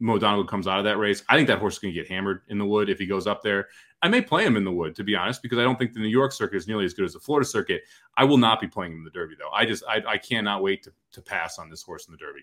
Mo 0.00 0.18
Donegal 0.18 0.44
comes 0.44 0.66
out 0.66 0.78
of 0.78 0.84
that 0.84 0.98
race. 0.98 1.22
I 1.28 1.36
think 1.36 1.48
that 1.48 1.58
horse 1.58 1.74
is 1.74 1.78
going 1.78 1.94
to 1.94 1.98
get 1.98 2.10
hammered 2.10 2.42
in 2.48 2.58
the 2.58 2.66
wood 2.66 2.90
if 2.90 2.98
he 2.98 3.06
goes 3.06 3.26
up 3.26 3.42
there. 3.42 3.68
I 4.04 4.08
may 4.08 4.20
play 4.20 4.44
him 4.44 4.58
in 4.58 4.64
the 4.64 4.70
wood, 4.70 4.94
to 4.96 5.02
be 5.02 5.16
honest, 5.16 5.40
because 5.40 5.58
I 5.58 5.62
don't 5.62 5.78
think 5.78 5.94
the 5.94 5.98
New 5.98 6.08
York 6.08 6.30
circuit 6.32 6.58
is 6.58 6.68
nearly 6.68 6.84
as 6.84 6.92
good 6.92 7.06
as 7.06 7.14
the 7.14 7.20
Florida 7.20 7.48
circuit. 7.48 7.84
I 8.18 8.24
will 8.24 8.36
not 8.36 8.60
be 8.60 8.66
playing 8.68 8.92
him 8.92 8.98
in 8.98 9.04
the 9.04 9.10
Derby, 9.10 9.34
though. 9.38 9.48
I 9.48 9.64
just 9.64 9.82
I, 9.88 10.02
I 10.06 10.18
cannot 10.18 10.62
wait 10.62 10.82
to, 10.82 10.92
to 11.12 11.22
pass 11.22 11.58
on 11.58 11.70
this 11.70 11.82
horse 11.82 12.06
in 12.06 12.12
the 12.12 12.18
Derby. 12.18 12.40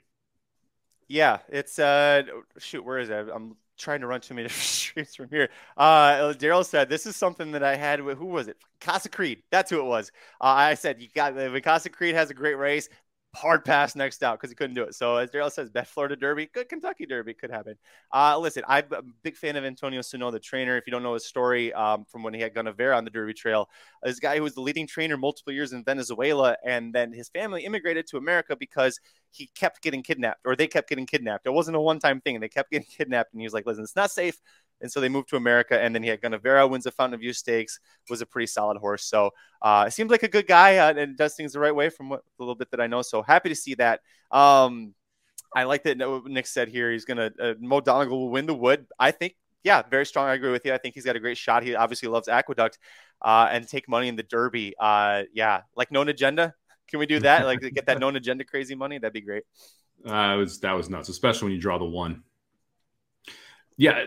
Yeah, 1.08 1.38
it's 1.50 1.78
uh 1.78 2.24
shoot, 2.58 2.84
where 2.84 2.98
is 2.98 3.12
it? 3.12 3.28
I'm 3.32 3.58
trying 3.78 4.02
to 4.02 4.08
run 4.08 4.22
too 4.22 4.34
many 4.34 4.50
streets 4.50 5.16
from 5.16 5.30
here. 5.30 5.50
Uh 5.78 6.34
Daryl 6.34 6.66
said 6.66 6.90
this 6.90 7.06
is 7.06 7.16
something 7.16 7.52
that 7.52 7.62
I 7.62 7.76
had 7.76 8.02
with 8.02 8.18
who 8.18 8.26
was 8.26 8.48
it? 8.48 8.58
Casa 8.80 9.10
Creed. 9.10 9.44
That's 9.52 9.70
who 9.70 9.80
it 9.82 9.86
was. 9.86 10.12
Uh, 10.42 10.46
I 10.46 10.74
said 10.74 11.00
you 11.00 11.10
got 11.14 11.36
when 11.36 11.62
Casa 11.62 11.92
Creed 11.92 12.16
has 12.16 12.32
a 12.32 12.34
great 12.34 12.58
race 12.58 12.90
hard 13.34 13.64
pass 13.64 13.96
next 13.96 14.24
out 14.24 14.38
because 14.38 14.50
he 14.50 14.56
couldn't 14.56 14.76
do 14.76 14.84
it. 14.84 14.94
So 14.94 15.16
as 15.16 15.30
Daryl 15.30 15.52
says, 15.52 15.70
bet 15.70 15.88
Florida 15.88 16.16
Derby, 16.16 16.50
good 16.54 16.68
Kentucky 16.68 17.06
Derby 17.06 17.34
could 17.34 17.50
happen. 17.50 17.76
Uh, 18.14 18.38
listen, 18.38 18.64
I'm 18.68 18.86
a 18.92 19.02
big 19.24 19.38
fan 19.38 19.56
of 19.56 19.64
Antonio 19.64 20.02
Sano, 20.02 20.32
the 20.32 20.40
trainer. 20.40 20.76
If 20.78 20.86
you 20.86 20.92
don't 20.92 21.04
know 21.04 21.14
his 21.14 21.26
story 21.26 21.72
um, 21.74 22.06
from 22.10 22.24
when 22.24 22.34
he 22.34 22.42
had 22.42 22.54
Gunnevera 22.54 22.98
on 22.98 23.06
the 23.06 23.10
Derby 23.10 23.34
Trail, 23.34 23.70
this 24.04 24.20
guy 24.20 24.36
who 24.36 24.44
was 24.44 24.54
the 24.54 24.62
leading 24.62 24.86
trainer 24.86 25.16
multiple 25.16 25.54
years 25.54 25.72
in 25.72 25.84
Venezuela, 25.84 26.58
and 26.66 26.94
then 26.94 27.14
his 27.14 27.30
family 27.30 27.64
immigrated 27.64 28.06
to 28.08 28.18
America 28.18 28.56
because 28.56 29.00
he 29.32 29.50
kept 29.56 29.82
getting 29.82 30.04
kidnapped, 30.04 30.42
or 30.46 30.56
they 30.56 30.68
kept 30.68 30.90
getting 30.90 31.06
kidnapped. 31.06 31.46
It 31.46 31.54
wasn't 31.54 31.78
a 31.78 31.82
one-time 31.82 32.20
thing; 32.20 32.40
they 32.42 32.50
kept 32.50 32.72
getting 32.72 32.88
kidnapped, 32.98 33.32
and 33.34 33.42
he 33.42 33.46
was 33.46 33.54
like, 33.54 33.66
"Listen, 33.66 33.84
it's 33.84 33.96
not 33.96 34.12
safe." 34.12 34.40
And 34.82 34.92
so 34.92 35.00
they 35.00 35.10
moved 35.10 35.30
to 35.30 35.36
America, 35.36 35.80
and 35.80 35.94
then 35.94 36.04
he 36.04 36.10
had 36.10 36.22
Gunnevera 36.22 36.70
wins 36.70 36.86
the 36.86 36.92
Fountain 36.92 37.14
of 37.14 37.24
Youth 37.24 37.38
Stakes, 37.38 37.80
was 38.10 38.22
a 38.22 38.26
pretty 38.26 38.48
solid 38.48 38.78
horse. 38.78 39.06
So 39.06 39.32
uh, 39.62 39.86
it 39.88 39.92
seems 39.92 40.12
like 40.12 40.24
a 40.24 40.28
good 40.28 40.48
guy 40.48 40.78
uh, 40.78 40.94
and 40.94 41.18
does 41.18 41.36
things 41.36 41.54
the 41.54 41.60
right 41.60 41.76
way 41.76 41.90
from 41.90 42.10
what 42.10 42.20
a 42.20 42.42
little 42.42 42.56
bit 42.56 42.72
that 42.72 42.82
I 42.82 42.88
know. 42.88 43.02
So 43.02 43.22
happy 43.22 43.50
to 43.50 43.56
see 43.56 43.76
that. 43.76 44.02
Um, 44.32 44.94
I 45.54 45.64
like 45.64 45.84
that 45.84 45.98
Nick 46.26 46.48
said 46.48 46.70
here 46.70 46.92
he's 46.92 47.06
going 47.06 47.18
to, 47.18 47.34
uh, 47.40 47.54
Mo 47.60 47.82
Donegal 47.82 48.18
will 48.18 48.30
win 48.30 48.46
the 48.46 48.54
wood. 48.54 48.88
I 48.98 49.12
think, 49.12 49.36
yeah, 49.64 49.82
very 49.90 50.06
strong. 50.06 50.28
I 50.28 50.34
agree 50.34 50.52
with 50.52 50.66
you. 50.66 50.74
I 50.74 50.78
think 50.78 50.96
he's 50.96 51.06
got 51.06 51.16
a 51.16 51.20
great 51.20 51.38
shot. 51.38 51.64
He 51.64 51.76
obviously 51.76 52.10
loves 52.10 52.28
Aqueduct 52.28 52.80
uh, 53.22 53.50
and 53.52 53.68
take 53.68 53.88
money 53.88 54.08
in 54.08 54.16
the 54.16 54.24
Derby. 54.24 54.74
Uh, 54.80 55.24
yeah, 55.34 55.62
like 55.76 55.92
known 55.92 56.10
agenda. 56.10 56.56
Can 56.88 57.00
we 57.00 57.06
do 57.06 57.20
that? 57.20 57.46
Like 57.46 57.60
get 57.60 57.86
that 57.86 58.00
known 58.00 58.16
agenda 58.16 58.44
crazy 58.44 58.76
money? 58.76 58.98
That'd 58.98 59.14
be 59.14 59.22
great. 59.22 59.44
Uh, 60.06 60.36
was 60.38 60.60
that 60.62 60.74
was 60.74 60.90
nuts, 60.90 61.10
especially 61.10 61.48
when 61.48 61.54
you 61.54 61.62
draw 61.62 61.78
the 61.78 61.86
one. 61.86 62.24
Yeah, 63.78 64.06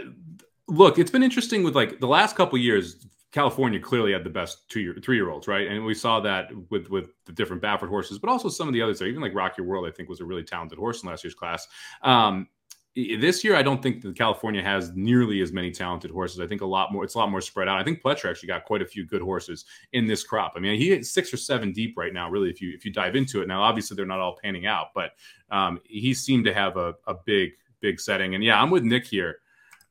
look, 0.69 0.99
it's 0.99 1.11
been 1.11 1.23
interesting 1.23 1.63
with 1.63 1.75
like 1.75 2.01
the 2.01 2.07
last 2.07 2.37
couple 2.37 2.59
years. 2.59 3.07
California 3.33 3.81
clearly 3.81 4.13
had 4.13 4.23
the 4.23 4.31
best 4.31 4.69
two 4.69 4.81
year, 4.81 4.97
three 5.03 5.17
year 5.17 5.29
olds, 5.29 5.49
right? 5.49 5.67
And 5.67 5.85
we 5.85 5.95
saw 5.95 6.21
that 6.21 6.51
with 6.71 6.89
with 6.89 7.11
the 7.27 7.33
different 7.33 7.61
Baffert 7.61 7.89
horses, 7.89 8.19
but 8.19 8.31
also 8.31 8.49
some 8.49 8.69
of 8.69 8.75
the 8.75 8.81
others 8.81 9.01
there. 9.01 9.09
Even 9.09 9.23
like 9.23 9.35
Rock 9.35 9.59
Your 9.59 9.67
World, 9.67 9.87
I 9.87 9.91
think 9.91 10.09
was 10.09 10.21
a 10.21 10.25
really 10.25 10.45
talented 10.45 10.79
horse 10.79 11.03
in 11.03 11.09
last 11.09 11.25
year's 11.25 11.35
class. 11.35 11.67
Um, 12.03 12.49
this 12.95 13.43
year, 13.43 13.57
I 13.57 13.63
don't 13.63 13.83
think 13.83 14.03
that 14.03 14.17
California 14.17 14.63
has 14.63 14.93
nearly 14.95 15.41
as 15.41 15.51
many 15.51 15.73
talented 15.73 16.13
horses. 16.13 16.39
I 16.39 16.47
think 16.47 16.61
a 16.61 16.67
lot 16.67 16.93
more. 16.93 17.03
It's 17.03 17.17
a 17.17 17.19
lot 17.19 17.29
more 17.29 17.41
spread 17.41 17.67
out. 17.67 17.81
I 17.81 17.83
think 17.83 18.01
Pletcher 18.01 18.31
actually 18.31 18.47
got 18.47 18.67
quite 18.67 18.83
a 18.83 18.87
few 18.87 19.05
good 19.05 19.21
horses 19.21 19.65
in 19.95 20.07
this 20.07 20.23
crop. 20.23 20.53
I 20.55 20.61
mean, 20.61 20.79
he 20.79 20.91
hit 20.91 21.05
six 21.05 21.35
or 21.35 21.37
seven 21.37 21.73
deep 21.73 21.99
right 21.99 22.13
now. 22.13 22.31
Really, 22.31 22.51
if 22.51 22.61
you 22.61 22.73
if 22.73 22.85
you 22.85 22.93
dive 22.93 23.17
into 23.17 23.43
it, 23.43 23.49
now 23.49 23.63
obviously 23.63 23.97
they're 23.97 24.07
not 24.07 24.21
all 24.21 24.39
panning 24.41 24.67
out, 24.67 24.89
but 24.95 25.11
um, 25.51 25.81
he 25.85 26.15
seemed 26.15 26.45
to 26.45 26.55
have 26.55 26.77
a, 26.77 26.95
a 27.09 27.15
big 27.27 27.51
big 27.81 27.99
setting. 27.99 28.37
And 28.37 28.45
yeah, 28.45 28.63
I'm 28.63 28.71
with 28.71 28.85
Nick 28.85 29.07
here 29.07 29.39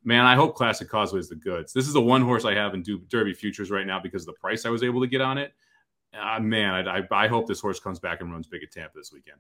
man, 0.04 0.26
I 0.26 0.36
hope 0.36 0.56
Classic 0.56 0.88
Causeway 0.88 1.20
is 1.20 1.30
the 1.30 1.36
goods. 1.36 1.74
This 1.74 1.88
is 1.88 1.94
the 1.94 2.02
one 2.02 2.22
horse 2.22 2.46
I 2.46 2.54
have 2.54 2.74
in 2.74 2.84
Derby 3.10 3.34
Futures 3.34 3.72
right 3.72 3.88
now 3.88 4.00
because 4.00 4.24
of 4.24 4.28
the 4.28 4.40
price 4.40 4.66
I 4.66 4.70
was 4.70 4.84
able 4.84 5.02
to 5.02 5.08
get 5.08 5.22
on 5.22 5.38
it. 5.38 5.54
Uh, 6.14 6.40
man, 6.40 6.88
I, 6.88 7.00
I, 7.00 7.08
I, 7.12 7.28
hope 7.28 7.48
this 7.48 7.60
horse 7.60 7.80
comes 7.80 8.00
back 8.00 8.22
and 8.22 8.32
runs 8.32 8.46
big 8.46 8.62
at 8.62 8.72
Tampa 8.72 8.96
this 8.96 9.12
weekend. 9.12 9.40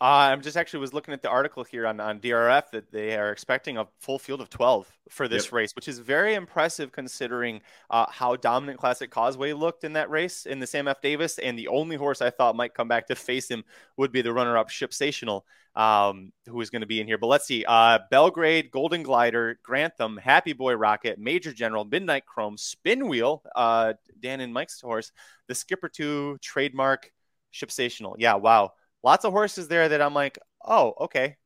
Uh, 0.00 0.30
I'm 0.30 0.42
just 0.42 0.56
actually 0.56 0.78
was 0.78 0.94
looking 0.94 1.12
at 1.12 1.22
the 1.22 1.28
article 1.28 1.64
here 1.64 1.84
on, 1.84 1.98
on 1.98 2.20
DRF 2.20 2.70
that 2.70 2.92
they 2.92 3.16
are 3.16 3.32
expecting 3.32 3.78
a 3.78 3.88
full 3.98 4.20
field 4.20 4.40
of 4.40 4.48
12 4.48 4.88
for 5.08 5.26
this 5.26 5.46
yep. 5.46 5.52
race, 5.52 5.72
which 5.74 5.88
is 5.88 5.98
very 5.98 6.34
impressive 6.34 6.92
considering 6.92 7.60
uh, 7.90 8.06
how 8.08 8.36
dominant 8.36 8.78
Classic 8.78 9.10
Causeway 9.10 9.52
looked 9.54 9.82
in 9.82 9.94
that 9.94 10.08
race 10.08 10.46
in 10.46 10.60
the 10.60 10.68
Sam 10.68 10.86
F. 10.86 11.00
Davis. 11.00 11.38
And 11.38 11.58
the 11.58 11.66
only 11.66 11.96
horse 11.96 12.22
I 12.22 12.30
thought 12.30 12.54
might 12.54 12.74
come 12.74 12.86
back 12.86 13.08
to 13.08 13.16
face 13.16 13.50
him 13.50 13.64
would 13.96 14.12
be 14.12 14.22
the 14.22 14.32
runner-up 14.32 14.70
Shipsational, 14.70 15.42
um, 15.74 16.32
who 16.46 16.60
is 16.60 16.70
going 16.70 16.82
to 16.82 16.86
be 16.86 17.00
in 17.00 17.08
here. 17.08 17.18
But 17.18 17.26
let's 17.26 17.46
see: 17.46 17.64
uh, 17.66 17.98
Belgrade, 18.08 18.70
Golden 18.70 19.02
Glider, 19.02 19.58
Grantham, 19.64 20.16
Happy 20.16 20.52
Boy 20.52 20.74
Rocket, 20.74 21.18
Major 21.18 21.52
General, 21.52 21.84
Midnight 21.84 22.24
Chrome, 22.24 22.56
Spin 22.56 23.08
Wheel, 23.08 23.42
uh, 23.56 23.94
Dan 24.20 24.40
and 24.40 24.52
Mike's 24.52 24.80
horse, 24.80 25.10
the 25.48 25.56
Skipper 25.56 25.88
Two, 25.88 26.38
Trademark, 26.40 27.10
Ship 27.50 27.68
Shipsational. 27.68 28.14
Yeah, 28.18 28.36
wow 28.36 28.74
lots 29.02 29.24
of 29.24 29.32
horses 29.32 29.68
there 29.68 29.88
that 29.88 30.00
I'm 30.00 30.14
like, 30.14 30.38
oh, 30.64 30.94
okay. 31.00 31.36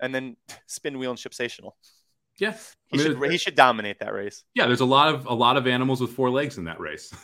And 0.00 0.14
then 0.14 0.36
spin 0.66 0.98
wheel 0.98 1.10
and 1.10 1.18
shipsational. 1.18 1.72
Yeah, 2.36 2.56
he, 2.86 2.98
I 2.98 3.04
mean, 3.04 3.20
should, 3.20 3.30
he 3.30 3.38
should 3.38 3.54
dominate 3.54 4.00
that 4.00 4.12
race. 4.12 4.42
Yeah, 4.54 4.66
there's 4.66 4.80
a 4.80 4.84
lot 4.84 5.14
of 5.14 5.26
a 5.26 5.34
lot 5.34 5.56
of 5.56 5.68
animals 5.68 6.00
with 6.00 6.10
four 6.10 6.30
legs 6.30 6.58
in 6.58 6.64
that 6.64 6.80
race. 6.80 7.14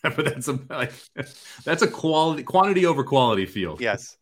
but 0.02 0.24
that's 0.24 0.48
a 0.48 0.58
like, 0.70 0.92
that's 1.64 1.82
a 1.82 1.88
quality 1.88 2.42
quantity 2.42 2.86
over 2.86 3.04
quality 3.04 3.44
field. 3.44 3.80
Yes. 3.80 4.16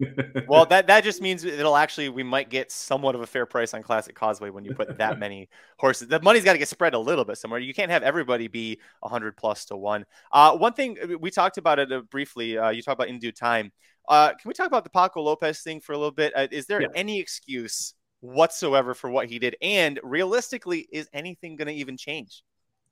Well, 0.48 0.66
that 0.66 0.88
that 0.88 1.04
just 1.04 1.22
means 1.22 1.44
it'll 1.44 1.76
actually 1.76 2.08
we 2.08 2.24
might 2.24 2.50
get 2.50 2.72
somewhat 2.72 3.14
of 3.14 3.20
a 3.20 3.26
fair 3.26 3.46
price 3.46 3.74
on 3.74 3.82
Classic 3.82 4.14
Causeway 4.14 4.50
when 4.50 4.64
you 4.64 4.74
put 4.74 4.98
that 4.98 5.18
many 5.18 5.48
horses. 5.78 6.08
The 6.08 6.20
money's 6.20 6.44
got 6.44 6.54
to 6.54 6.58
get 6.58 6.68
spread 6.68 6.94
a 6.94 6.98
little 6.98 7.24
bit 7.24 7.38
somewhere. 7.38 7.60
You 7.60 7.72
can't 7.72 7.92
have 7.92 8.02
everybody 8.02 8.48
be 8.48 8.80
100 9.00 9.36
plus 9.36 9.66
to 9.66 9.76
one. 9.76 10.04
Uh, 10.32 10.56
one 10.56 10.72
thing 10.72 10.96
we 11.20 11.30
talked 11.30 11.58
about 11.58 11.78
it 11.78 11.92
uh, 11.92 12.00
briefly. 12.10 12.58
Uh, 12.58 12.70
you 12.70 12.82
talked 12.82 12.98
about 12.98 13.08
in 13.08 13.20
due 13.20 13.32
time. 13.32 13.70
Uh, 14.08 14.30
can 14.30 14.48
we 14.48 14.54
talk 14.54 14.66
about 14.66 14.84
the 14.84 14.90
Paco 14.90 15.20
Lopez 15.20 15.60
thing 15.60 15.80
for 15.80 15.92
a 15.92 15.98
little 15.98 16.10
bit? 16.10 16.32
Uh, 16.34 16.48
is 16.50 16.66
there 16.66 16.80
yeah. 16.80 16.88
any 16.94 17.20
excuse 17.20 17.94
whatsoever 18.20 18.94
for 18.94 19.10
what 19.10 19.28
he 19.28 19.38
did? 19.38 19.54
And 19.60 20.00
realistically, 20.02 20.88
is 20.90 21.08
anything 21.12 21.56
going 21.56 21.68
to 21.68 21.74
even 21.74 21.96
change? 21.96 22.42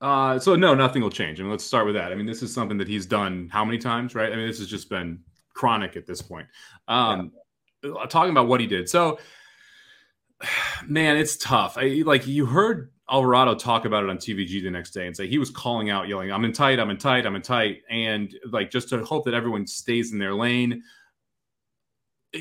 Uh, 0.00 0.38
so 0.38 0.54
no, 0.54 0.75
nothing 0.75 1.02
will 1.02 1.11
change. 1.11 1.40
I 1.40 1.42
mean, 1.42 1.50
let's 1.50 1.64
start 1.64 1.87
with 1.87 1.94
that. 1.94 2.12
I 2.12 2.14
mean, 2.14 2.26
this 2.26 2.42
is 2.42 2.52
something 2.52 2.76
that 2.78 2.87
he's 2.87 3.06
done 3.06 3.49
how 3.50 3.64
many 3.64 3.78
times, 3.78 4.14
right? 4.14 4.30
I 4.30 4.37
mean, 4.37 4.46
this 4.46 4.58
has 4.58 4.68
just 4.68 4.90
been 4.90 5.20
chronic 5.54 5.96
at 5.96 6.06
this 6.06 6.20
point. 6.20 6.46
Um, 6.87 7.32
yeah. 7.82 8.04
talking 8.11 8.30
about 8.30 8.46
what 8.46 8.61
he 8.61 8.66
did. 8.66 8.88
So, 8.88 9.18
man, 10.87 11.16
it's 11.16 11.38
tough. 11.38 11.78
I, 11.78 12.02
like 12.04 12.26
you 12.26 12.44
heard 12.44 12.92
Alvarado 13.11 13.54
talk 13.54 13.87
about 13.87 14.04
it 14.04 14.11
on 14.11 14.18
TVG 14.18 14.62
the 14.62 14.70
next 14.70 14.90
day 14.90 15.06
and 15.06 15.16
say 15.16 15.26
he 15.26 15.38
was 15.38 15.50
calling 15.50 15.88
out, 15.88 16.08
yelling, 16.08 16.30
"I'm 16.30 16.44
in 16.44 16.52
tight, 16.52 16.78
I'm 16.78 16.90
in 16.90 16.99
tight, 16.99 17.25
I'm 17.25 17.37
in 17.37 17.42
tight," 17.42 17.82
and 17.88 18.35
like 18.50 18.70
just 18.70 18.90
to 18.90 19.02
hope 19.02 19.25
that 19.25 19.35
everyone 19.35 19.66
stays 19.66 20.12
in 20.12 20.18
their 20.18 20.35
lane 20.35 20.82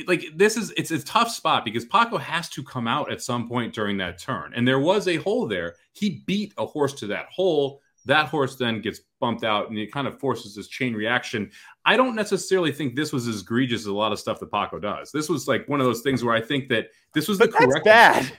like 0.08 0.26
this 0.36 0.58
is 0.58 0.72
it's 0.78 0.92
a 0.92 1.04
tough 1.04 1.30
spot 1.30 1.66
because 1.66 1.86
Paco 1.86 2.18
has 2.18 2.50
to 2.50 2.64
come 2.64 2.88
out 2.88 3.12
at 3.12 3.22
some 3.22 3.48
point 3.48 3.74
during 3.74 3.98
that 3.98 4.20
turn, 4.20 4.54
and 4.56 4.68
there 4.68 4.80
was 4.80 5.08
a 5.08 5.18
hole 5.18 5.48
there. 5.48 5.76
He 5.94 6.24
beat 6.26 6.54
a 6.58 6.66
horse 6.66 6.94
to 6.96 7.08
that 7.08 7.28
hole. 7.32 7.82
That 8.06 8.28
horse 8.28 8.56
then 8.56 8.82
gets 8.82 9.00
bumped 9.20 9.44
out, 9.44 9.70
and 9.70 9.80
it 9.80 9.92
kind 9.92 10.08
of 10.08 10.20
forces 10.20 10.56
this 10.56 10.68
chain 10.68 10.94
reaction. 10.94 11.50
I 11.86 11.98
don't 11.98 12.16
necessarily 12.16 12.72
think 12.72 12.96
this 12.96 13.12
was 13.12 13.28
as 13.28 13.42
egregious 13.42 13.82
as 13.82 13.88
a 13.88 13.94
lot 13.94 14.12
of 14.12 14.20
stuff 14.20 14.40
that 14.40 14.52
Paco 14.52 14.80
does. 14.80 15.12
This 15.12 15.28
was 15.28 15.48
like 15.48 15.68
one 15.68 15.80
of 15.80 15.88
those 15.88 16.02
things 16.02 16.24
where 16.24 16.36
I 16.36 16.42
think 16.42 16.70
that 16.70 16.90
this 17.14 17.28
was 17.28 17.40
but 17.40 17.52
the 17.52 17.58
correct. 17.58 17.86
Bad. 17.86 18.32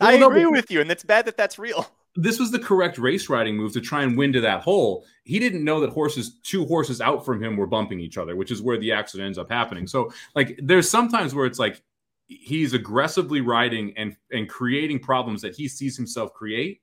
Well, 0.00 0.10
I 0.10 0.18
no, 0.18 0.28
agree 0.28 0.44
with 0.46 0.70
you, 0.70 0.80
and 0.80 0.90
it's 0.90 1.04
bad 1.04 1.24
that 1.26 1.36
that's 1.36 1.58
real 1.58 1.90
this 2.16 2.38
was 2.38 2.50
the 2.50 2.58
correct 2.58 2.96
race 2.98 3.28
riding 3.28 3.56
move 3.56 3.72
to 3.72 3.80
try 3.80 4.02
and 4.02 4.16
win 4.16 4.32
to 4.32 4.40
that 4.40 4.62
hole. 4.62 5.04
He 5.24 5.38
didn't 5.38 5.64
know 5.64 5.80
that 5.80 5.90
horses, 5.90 6.38
two 6.42 6.64
horses 6.64 7.00
out 7.00 7.24
from 7.24 7.42
him, 7.42 7.56
were 7.56 7.66
bumping 7.66 8.00
each 8.00 8.18
other, 8.18 8.36
which 8.36 8.50
is 8.50 8.62
where 8.62 8.78
the 8.78 8.92
accident 8.92 9.26
ends 9.26 9.38
up 9.38 9.50
happening. 9.50 9.86
So, 9.86 10.12
like, 10.36 10.58
there's 10.62 10.88
sometimes 10.88 11.34
where 11.34 11.46
it's 11.46 11.58
like 11.58 11.82
he's 12.26 12.72
aggressively 12.72 13.40
riding 13.40 13.92
and 13.96 14.16
and 14.32 14.48
creating 14.48 15.00
problems 15.00 15.42
that 15.42 15.56
he 15.56 15.66
sees 15.68 15.96
himself 15.96 16.32
create. 16.32 16.80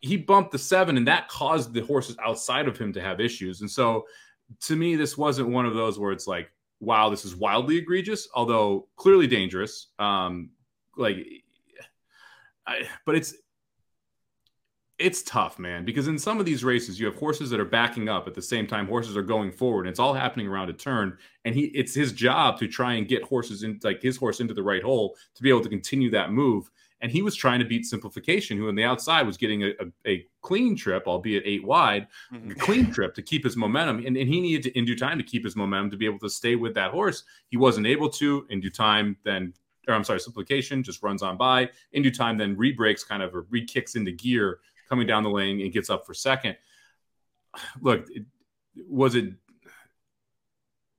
He 0.00 0.18
bumped 0.18 0.52
the 0.52 0.58
seven, 0.58 0.98
and 0.98 1.08
that 1.08 1.28
caused 1.28 1.72
the 1.72 1.80
horses 1.80 2.16
outside 2.22 2.68
of 2.68 2.76
him 2.76 2.92
to 2.92 3.00
have 3.00 3.20
issues. 3.20 3.62
And 3.62 3.70
so, 3.70 4.06
to 4.62 4.76
me, 4.76 4.96
this 4.96 5.16
wasn't 5.16 5.48
one 5.48 5.64
of 5.64 5.74
those 5.74 5.98
where 5.98 6.12
it's 6.12 6.26
like, 6.26 6.50
wow, 6.80 7.08
this 7.08 7.24
is 7.24 7.34
wildly 7.34 7.78
egregious, 7.78 8.28
although 8.34 8.86
clearly 8.96 9.26
dangerous. 9.26 9.88
Um, 9.98 10.50
like, 10.96 11.16
I, 12.66 12.82
but 13.06 13.14
it's 13.14 13.34
it's 14.98 15.22
tough, 15.22 15.58
man, 15.58 15.84
because 15.84 16.08
in 16.08 16.18
some 16.18 16.40
of 16.40 16.46
these 16.46 16.64
races, 16.64 16.98
you 16.98 17.06
have 17.06 17.16
horses 17.16 17.50
that 17.50 17.60
are 17.60 17.66
backing 17.66 18.08
up 18.08 18.26
at 18.26 18.34
the 18.34 18.42
same 18.42 18.66
time 18.66 18.86
horses 18.86 19.16
are 19.16 19.22
going 19.22 19.52
forward. 19.52 19.82
And 19.82 19.90
it's 19.90 19.98
all 19.98 20.14
happening 20.14 20.46
around 20.46 20.70
a 20.70 20.72
turn, 20.72 21.18
and 21.44 21.54
he 21.54 21.66
it's 21.66 21.94
his 21.94 22.12
job 22.12 22.58
to 22.60 22.68
try 22.68 22.94
and 22.94 23.06
get 23.06 23.22
horses 23.22 23.62
in, 23.62 23.78
like 23.82 24.00
his 24.00 24.16
horse, 24.16 24.40
into 24.40 24.54
the 24.54 24.62
right 24.62 24.82
hole 24.82 25.16
to 25.34 25.42
be 25.42 25.50
able 25.50 25.60
to 25.60 25.68
continue 25.68 26.10
that 26.10 26.32
move. 26.32 26.70
And 27.02 27.12
he 27.12 27.20
was 27.20 27.36
trying 27.36 27.58
to 27.58 27.66
beat 27.66 27.84
simplification, 27.84 28.56
who 28.56 28.68
on 28.68 28.74
the 28.74 28.84
outside 28.84 29.26
was 29.26 29.36
getting 29.36 29.64
a, 29.64 29.68
a, 29.68 30.10
a 30.10 30.26
clean 30.40 30.74
trip, 30.74 31.06
albeit 31.06 31.42
eight 31.44 31.62
wide, 31.62 32.06
mm-hmm. 32.32 32.52
a 32.52 32.54
clean 32.54 32.90
trip 32.90 33.14
to 33.16 33.22
keep 33.22 33.44
his 33.44 33.54
momentum. 33.54 33.98
And, 33.98 34.16
and 34.16 34.28
he 34.28 34.40
needed 34.40 34.62
to, 34.62 34.78
in 34.78 34.86
due 34.86 34.96
time, 34.96 35.18
to 35.18 35.24
keep 35.24 35.44
his 35.44 35.56
momentum 35.56 35.90
to 35.90 35.98
be 35.98 36.06
able 36.06 36.20
to 36.20 36.30
stay 36.30 36.56
with 36.56 36.74
that 36.74 36.90
horse. 36.90 37.24
He 37.48 37.58
wasn't 37.58 37.86
able 37.86 38.08
to 38.10 38.46
in 38.48 38.60
due 38.60 38.70
time. 38.70 39.18
Then 39.24 39.52
or 39.88 39.94
I'm 39.94 40.04
sorry, 40.04 40.20
simplification 40.20 40.82
just 40.82 41.02
runs 41.02 41.22
on 41.22 41.36
by 41.36 41.70
in 41.92 42.02
due 42.02 42.10
time, 42.10 42.38
then 42.38 42.56
re-breaks 42.56 43.04
kind 43.04 43.22
of 43.22 43.34
or 43.34 43.46
re-kicks 43.50 43.94
into 43.94 44.12
gear 44.12 44.58
coming 44.88 45.06
down 45.06 45.22
the 45.22 45.30
lane 45.30 45.60
and 45.60 45.72
gets 45.72 45.90
up 45.90 46.06
for 46.06 46.14
second. 46.14 46.56
Look, 47.80 48.06
it, 48.10 48.24
was 48.88 49.14
it? 49.14 49.34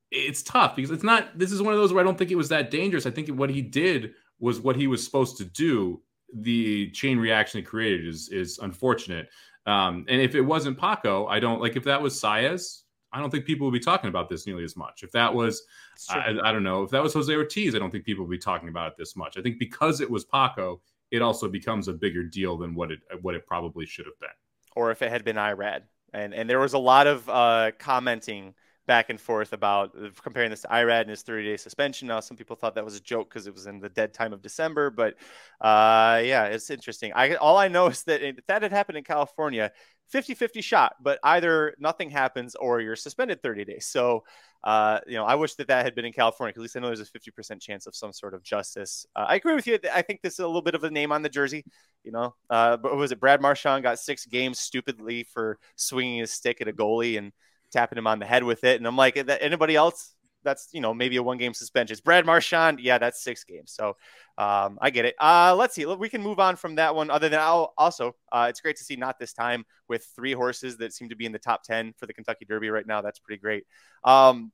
It's 0.10 0.42
tough 0.42 0.76
because 0.76 0.92
it's 0.92 1.04
not. 1.04 1.38
This 1.38 1.52
is 1.52 1.62
one 1.62 1.74
of 1.74 1.80
those 1.80 1.94
where 1.94 2.02
I 2.02 2.06
don't 2.06 2.18
think 2.18 2.32
it 2.32 2.36
was 2.36 2.50
that 2.50 2.72
dangerous. 2.72 3.06
I 3.06 3.12
think 3.12 3.30
what 3.30 3.50
he 3.50 3.62
did 3.62 4.14
was 4.40 4.60
what 4.60 4.76
he 4.76 4.88
was 4.88 5.04
supposed 5.04 5.38
to 5.38 5.46
do. 5.46 6.02
The 6.34 6.90
chain 6.92 7.20
reaction 7.20 7.60
it 7.60 7.64
created 7.64 8.08
is 8.08 8.30
is 8.30 8.60
unfortunate. 8.60 9.30
Um, 9.66 10.06
and 10.08 10.22
if 10.22 10.34
it 10.34 10.42
wasn't 10.42 10.80
Paco, 10.80 11.28
I 11.28 11.40
don't 11.40 11.62
like 11.62 11.76
if 11.76 11.84
that 11.84 12.02
was 12.02 12.20
Saez. 12.20 12.84
I 13.12 13.20
don't 13.20 13.30
think 13.30 13.46
people 13.46 13.66
would 13.68 13.74
be 13.74 13.80
talking 13.80 14.10
about 14.10 14.30
this 14.30 14.46
nearly 14.46 14.64
as 14.64 14.76
much. 14.76 15.04
If 15.04 15.12
that 15.14 15.34
was, 15.34 15.64
I, 16.10 16.38
I, 16.44 16.52
don't 16.52 16.64
know, 16.64 16.84
if 16.84 16.92
that 16.92 17.02
was 17.02 17.14
Jose 17.14 17.34
Ortiz, 17.34 17.74
I 17.74 17.80
don't 17.80 17.90
think 17.90 18.04
people 18.04 18.26
would 18.26 18.32
be 18.32 18.38
talking 18.38 18.70
about 18.70 18.92
it 18.92 18.98
this 18.98 19.16
much. 19.16 19.38
I 19.38 19.42
think 19.42 19.60
because 19.60 20.02
it 20.02 20.10
was 20.10 20.26
Paco, 20.26 20.82
it 21.12 21.22
also 21.22 21.48
becomes 21.48 21.88
a 21.88 21.94
bigger 21.94 22.24
deal 22.24 22.58
than 22.58 22.76
what 22.76 22.92
it 22.92 23.00
what 23.22 23.36
it 23.36 23.46
probably 23.46 23.86
should 23.86 24.06
have 24.06 24.20
been. 24.20 24.30
Or 24.76 24.92
if 24.92 25.02
it 25.02 25.10
had 25.10 25.24
been 25.24 25.36
Irad, 25.38 25.82
and 26.14 26.34
and 26.34 26.50
there 26.50 26.60
was 26.60 26.74
a 26.74 26.80
lot 26.80 27.08
of 27.08 27.28
uh, 27.30 27.72
commenting 27.80 28.54
back 28.88 29.10
and 29.10 29.20
forth 29.20 29.52
about 29.52 29.96
comparing 30.24 30.50
this 30.50 30.62
to 30.62 30.68
Irad 30.70 31.02
and 31.02 31.10
his 31.10 31.22
30 31.22 31.44
day 31.44 31.58
suspension. 31.58 32.08
Now, 32.08 32.22
some 32.22 32.38
people 32.38 32.56
thought 32.56 32.76
that 32.76 32.86
was 32.86 32.96
a 32.96 33.02
joke 33.02 33.30
because 33.30 33.46
it 33.46 33.54
was 33.54 33.68
in 33.68 33.80
the 33.80 33.90
dead 33.90 34.14
time 34.14 34.32
of 34.32 34.42
December, 34.42 34.90
but 34.90 35.16
uh, 35.60 36.22
yeah, 36.24 36.46
it's 36.46 36.70
interesting. 36.70 37.12
I 37.14 37.36
all 37.36 37.58
I 37.58 37.68
know 37.68 37.88
is 37.88 38.04
that 38.04 38.22
if 38.22 38.46
that 38.48 38.64
had 38.64 38.72
happened 38.72 38.98
in 38.98 39.04
California, 39.04 39.72
50 40.10 40.36
50 40.36 40.62
shot, 40.62 40.96
but 41.02 41.20
either 41.24 41.76
nothing 41.80 42.10
happens 42.10 42.56
or 42.56 42.80
you're 42.80 42.96
suspended 42.96 43.42
30 43.42 43.66
days. 43.66 43.86
So, 43.88 44.24
uh, 44.64 45.00
you 45.06 45.16
know, 45.16 45.26
I 45.26 45.36
wish 45.36 45.56
that 45.56 45.68
that 45.68 45.84
had 45.84 45.96
been 45.96 46.06
in 46.06 46.14
California. 46.14 46.54
At 46.56 46.62
least 46.62 46.78
I 46.78 46.80
know 46.80 46.88
there's 46.88 47.02
a 47.02 47.06
50% 47.06 47.62
chance 47.62 47.88
of 47.88 47.96
some 47.96 48.14
sort 48.14 48.34
of 48.34 48.44
justice. 48.44 49.06
Uh, 49.16 49.26
I 49.28 49.36
agree 49.36 49.56
with 49.56 49.68
you. 49.68 49.78
I 49.94 50.02
think 50.02 50.22
this 50.22 50.34
is 50.34 50.40
a 50.40 50.48
little 50.48 50.62
bit 50.62 50.76
of 50.76 50.84
a 50.84 50.92
name 50.92 51.12
on 51.12 51.22
the 51.22 51.30
jersey. 51.30 51.66
You 52.04 52.12
know, 52.12 52.36
uh, 52.50 52.78
but 52.78 52.96
was 52.96 53.12
it 53.12 53.20
Brad 53.20 53.42
Marchand 53.42 53.84
got 53.84 54.00
six 54.00 54.26
games 54.26 54.60
stupidly 54.60 55.24
for 55.24 55.60
swinging 55.76 56.20
his 56.20 56.32
stick 56.32 56.62
at 56.62 56.68
a 56.68 56.74
goalie 56.74 57.18
and 57.18 57.34
tapping 57.72 57.98
him 57.98 58.08
on 58.08 58.20
the 58.20 58.26
head 58.26 58.44
with 58.44 58.64
it? 58.64 58.78
And 58.78 58.88
I'm 58.88 58.96
like, 58.96 59.18
anybody 59.18 59.76
else? 59.76 60.14
That's 60.48 60.70
you 60.72 60.82
know 60.82 60.94
maybe 60.94 61.18
a 61.18 61.24
one 61.24 61.38
game 61.38 61.54
suspension. 61.54 61.98
Brad 62.04 62.26
Marchand, 62.26 62.80
yeah, 62.80 62.98
that's 62.98 63.22
six 63.22 63.44
games. 63.44 63.74
So 63.74 63.98
um, 64.38 64.80
I 64.82 64.90
get 64.90 65.06
it. 65.06 65.16
Uh, 65.20 65.54
let's 65.58 65.76
see. 65.76 65.86
We 65.86 66.10
can 66.10 66.22
move 66.22 66.40
on 66.40 66.56
from 66.56 66.76
that 66.76 66.96
one. 66.96 67.10
Other 67.10 67.28
than 67.28 67.40
I'll, 67.40 67.74
also, 67.78 68.16
uh, 68.32 68.48
it's 68.50 68.62
great 68.62 68.78
to 68.78 68.84
see 68.84 68.96
not 68.96 69.20
this 69.20 69.34
time 69.34 69.66
with 69.90 70.08
three 70.16 70.34
horses 70.34 70.78
that 70.78 70.94
seem 70.94 71.10
to 71.10 71.16
be 71.16 71.26
in 71.26 71.32
the 71.32 71.40
top 71.40 71.64
ten 71.64 71.94
for 71.98 72.06
the 72.06 72.14
Kentucky 72.14 72.46
Derby 72.46 72.70
right 72.70 72.88
now. 72.88 73.02
That's 73.02 73.20
pretty 73.20 73.42
great. 73.42 73.66
Um, 74.04 74.52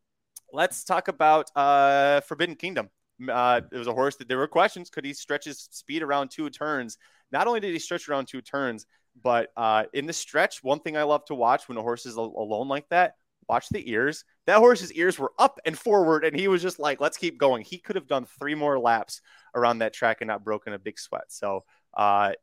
let's 0.52 0.84
talk 0.84 1.08
about 1.08 1.52
uh, 1.56 2.22
Forbidden 2.22 2.56
Kingdom. 2.56 2.90
Uh, 3.32 3.62
it 3.72 3.78
was 3.78 3.88
a 3.88 3.94
horse 3.94 4.16
that 4.18 4.28
there 4.28 4.40
were 4.40 4.48
questions. 4.48 4.90
Could 4.90 5.06
he 5.06 5.14
stretch 5.14 5.46
his 5.46 5.70
speed 5.72 6.02
around 6.02 6.32
two 6.32 6.50
turns? 6.50 6.98
Not 7.32 7.48
only 7.48 7.60
did 7.60 7.72
he 7.72 7.80
stretch 7.80 8.10
around 8.10 8.28
two 8.28 8.42
turns, 8.42 8.88
but 9.22 9.50
uh, 9.56 9.84
in 9.94 10.08
the 10.08 10.14
stretch, 10.14 10.64
one 10.64 10.80
thing 10.80 10.98
I 10.98 11.04
love 11.04 11.24
to 11.26 11.36
watch 11.36 11.70
when 11.70 11.78
a 11.78 11.82
horse 11.82 12.08
is 12.08 12.16
alone 12.16 12.68
like 12.68 12.90
that 12.90 13.14
watch 13.48 13.70
the 13.70 13.90
ears. 13.90 14.24
That 14.46 14.58
horse's 14.58 14.92
ears 14.94 15.18
were 15.18 15.34
up 15.40 15.60
and 15.66 15.78
forward, 15.78 16.26
and 16.26 16.38
he 16.38 16.48
was 16.48 16.62
just 16.62 16.80
like, 16.80 17.00
let's 17.02 17.18
keep 17.18 17.38
going. 17.38 17.64
He 17.64 17.78
could 17.78 17.96
have 17.96 18.08
done 18.08 18.26
three 18.26 18.56
more 18.56 18.80
laps 18.80 19.22
around 19.56 19.80
that 19.80 19.94
track 19.94 20.18
and 20.22 20.28
not 20.28 20.44
broken 20.44 20.74
a 20.74 20.80
big 20.80 21.00
sweat. 21.00 21.32
So, 21.32 21.64
uh, 21.94 22.34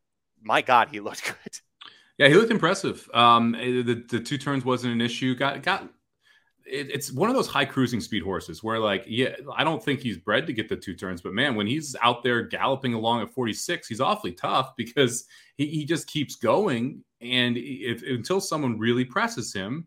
my 0.42 0.62
God, 0.62 0.88
he 0.90 1.00
looked 1.00 1.24
good. 1.24 1.58
Yeah, 2.18 2.28
he 2.28 2.34
looked 2.34 2.50
impressive. 2.50 3.08
Um, 3.14 3.54
eh, 3.54 3.82
the, 3.82 4.04
the 4.08 4.20
two 4.20 4.38
turns 4.38 4.64
wasn't 4.64 4.92
an 4.92 5.00
issue. 5.00 5.34
Got 5.34 5.62
got 5.62 5.88
it, 6.70 6.90
it's 6.90 7.12
one 7.12 7.28
of 7.28 7.36
those 7.36 7.48
high 7.48 7.64
cruising 7.64 8.00
speed 8.00 8.22
horses 8.22 8.62
where, 8.62 8.78
like, 8.78 9.04
yeah, 9.06 9.34
I 9.54 9.64
don't 9.64 9.82
think 9.82 10.00
he's 10.00 10.18
bred 10.18 10.46
to 10.46 10.52
get 10.52 10.68
the 10.68 10.76
two 10.76 10.94
turns, 10.94 11.20
but 11.20 11.32
man, 11.32 11.54
when 11.54 11.66
he's 11.66 11.96
out 12.02 12.22
there 12.22 12.42
galloping 12.42 12.94
along 12.94 13.22
at 13.22 13.30
46, 13.30 13.88
he's 13.88 14.00
awfully 14.00 14.32
tough 14.32 14.72
because 14.76 15.24
he, 15.56 15.66
he 15.66 15.84
just 15.84 16.06
keeps 16.06 16.36
going. 16.36 17.04
And 17.20 17.56
if 17.56 18.02
until 18.02 18.40
someone 18.40 18.78
really 18.78 19.04
presses 19.04 19.52
him, 19.52 19.86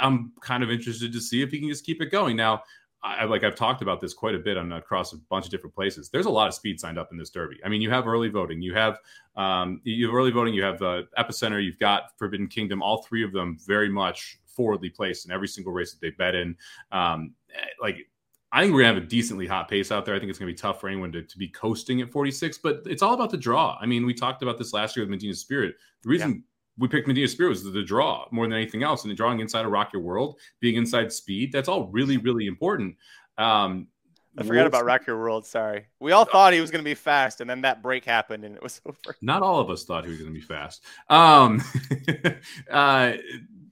I'm 0.00 0.32
kind 0.40 0.62
of 0.62 0.70
interested 0.70 1.12
to 1.12 1.20
see 1.20 1.42
if 1.42 1.50
he 1.50 1.60
can 1.60 1.68
just 1.68 1.84
keep 1.84 2.02
it 2.02 2.10
going. 2.10 2.36
Now, 2.36 2.62
I 3.02 3.24
like 3.24 3.44
I've 3.44 3.54
talked 3.54 3.80
about 3.80 4.00
this 4.00 4.12
quite 4.12 4.34
a 4.34 4.38
bit 4.38 4.56
on 4.56 4.72
across 4.72 5.12
a 5.12 5.18
bunch 5.30 5.44
of 5.44 5.50
different 5.52 5.74
places. 5.74 6.10
There's 6.10 6.26
a 6.26 6.30
lot 6.30 6.48
of 6.48 6.54
speed 6.54 6.80
signed 6.80 6.98
up 6.98 7.08
in 7.12 7.18
this 7.18 7.30
derby. 7.30 7.58
I 7.64 7.68
mean, 7.68 7.80
you 7.80 7.90
have 7.90 8.08
early 8.08 8.28
voting, 8.28 8.60
you 8.60 8.74
have 8.74 8.98
um, 9.36 9.80
you 9.84 10.06
have 10.06 10.14
early 10.14 10.32
voting, 10.32 10.52
you 10.52 10.64
have 10.64 10.80
the 10.80 11.06
epicenter, 11.16 11.62
you've 11.62 11.78
got 11.78 12.18
Forbidden 12.18 12.48
Kingdom. 12.48 12.82
All 12.82 13.02
three 13.02 13.22
of 13.22 13.32
them 13.32 13.56
very 13.64 13.88
much 13.88 14.40
forwardly 14.46 14.90
placed 14.90 15.26
in 15.26 15.30
every 15.30 15.46
single 15.46 15.72
race 15.72 15.92
that 15.92 16.00
they 16.00 16.10
bet 16.10 16.34
in. 16.34 16.56
Um, 16.90 17.34
like 17.80 18.08
I 18.50 18.62
think 18.62 18.74
we're 18.74 18.80
gonna 18.80 18.94
have 18.94 19.02
a 19.04 19.06
decently 19.06 19.46
hot 19.46 19.68
pace 19.68 19.92
out 19.92 20.04
there. 20.04 20.16
I 20.16 20.18
think 20.18 20.30
it's 20.30 20.38
gonna 20.38 20.50
be 20.50 20.56
tough 20.56 20.80
for 20.80 20.88
anyone 20.88 21.12
to, 21.12 21.22
to 21.22 21.38
be 21.38 21.48
coasting 21.48 22.00
at 22.00 22.10
46, 22.10 22.58
but 22.58 22.82
it's 22.84 23.02
all 23.02 23.14
about 23.14 23.30
the 23.30 23.36
draw. 23.36 23.78
I 23.80 23.86
mean, 23.86 24.06
we 24.06 24.14
talked 24.14 24.42
about 24.42 24.58
this 24.58 24.72
last 24.72 24.96
year 24.96 25.04
with 25.04 25.10
Medina 25.10 25.34
Spirit. 25.34 25.76
The 26.02 26.08
reason 26.08 26.42
we 26.78 26.88
picked 26.88 27.08
Medina 27.08 27.28
Spirit 27.28 27.50
was 27.50 27.64
the 27.64 27.82
draw 27.82 28.26
more 28.30 28.44
than 28.46 28.52
anything 28.52 28.82
else. 28.82 29.02
And 29.02 29.10
the 29.10 29.14
drawing 29.16 29.40
inside 29.40 29.64
of 29.64 29.72
Rock 29.72 29.92
Your 29.92 30.02
World, 30.02 30.38
being 30.60 30.76
inside 30.76 31.12
speed, 31.12 31.52
that's 31.52 31.68
all 31.68 31.88
really, 31.88 32.16
really 32.16 32.46
important. 32.46 32.96
Um, 33.36 33.88
I 34.36 34.44
forgot 34.44 34.68
about 34.68 34.84
Rock 34.84 35.06
Your 35.06 35.18
World. 35.18 35.46
Sorry. 35.46 35.86
We 35.98 36.12
all 36.12 36.24
thought 36.24 36.52
he 36.52 36.60
was 36.60 36.70
going 36.70 36.82
to 36.82 36.88
be 36.88 36.94
fast, 36.94 37.40
and 37.40 37.50
then 37.50 37.62
that 37.62 37.82
break 37.82 38.04
happened, 38.04 38.44
and 38.44 38.54
it 38.54 38.62
was 38.62 38.80
over. 38.86 39.16
Not 39.20 39.42
all 39.42 39.58
of 39.60 39.70
us 39.70 39.84
thought 39.84 40.04
he 40.04 40.10
was 40.10 40.20
going 40.20 40.32
to 40.32 40.38
be 40.38 40.44
fast. 40.44 40.84
Um, 41.10 41.62
uh, 42.70 43.14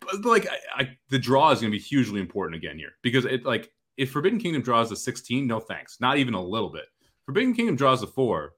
but 0.01 0.25
like, 0.25 0.49
I, 0.49 0.83
I, 0.83 0.97
the 1.09 1.19
draw 1.19 1.53
is 1.53 1.61
going 1.61 1.71
to 1.71 1.79
be 1.79 1.83
hugely 1.83 2.21
important 2.21 2.57
again 2.57 2.79
here 2.79 2.93
because 3.03 3.25
it 3.25 3.45
like 3.45 3.71
if 3.97 4.11
Forbidden 4.11 4.41
Kingdom 4.41 4.63
draws 4.63 4.91
a 4.91 4.97
16, 4.97 5.47
no 5.47 5.61
thanks, 5.61 6.01
not 6.01 6.19
even 6.19 6.35
a 6.35 6.43
little 6.43 6.71
bit. 6.71 6.87
Forbidden 7.25 7.55
Kingdom 7.55 7.77
draws 7.77 8.03
a 8.03 8.07
four, 8.07 8.55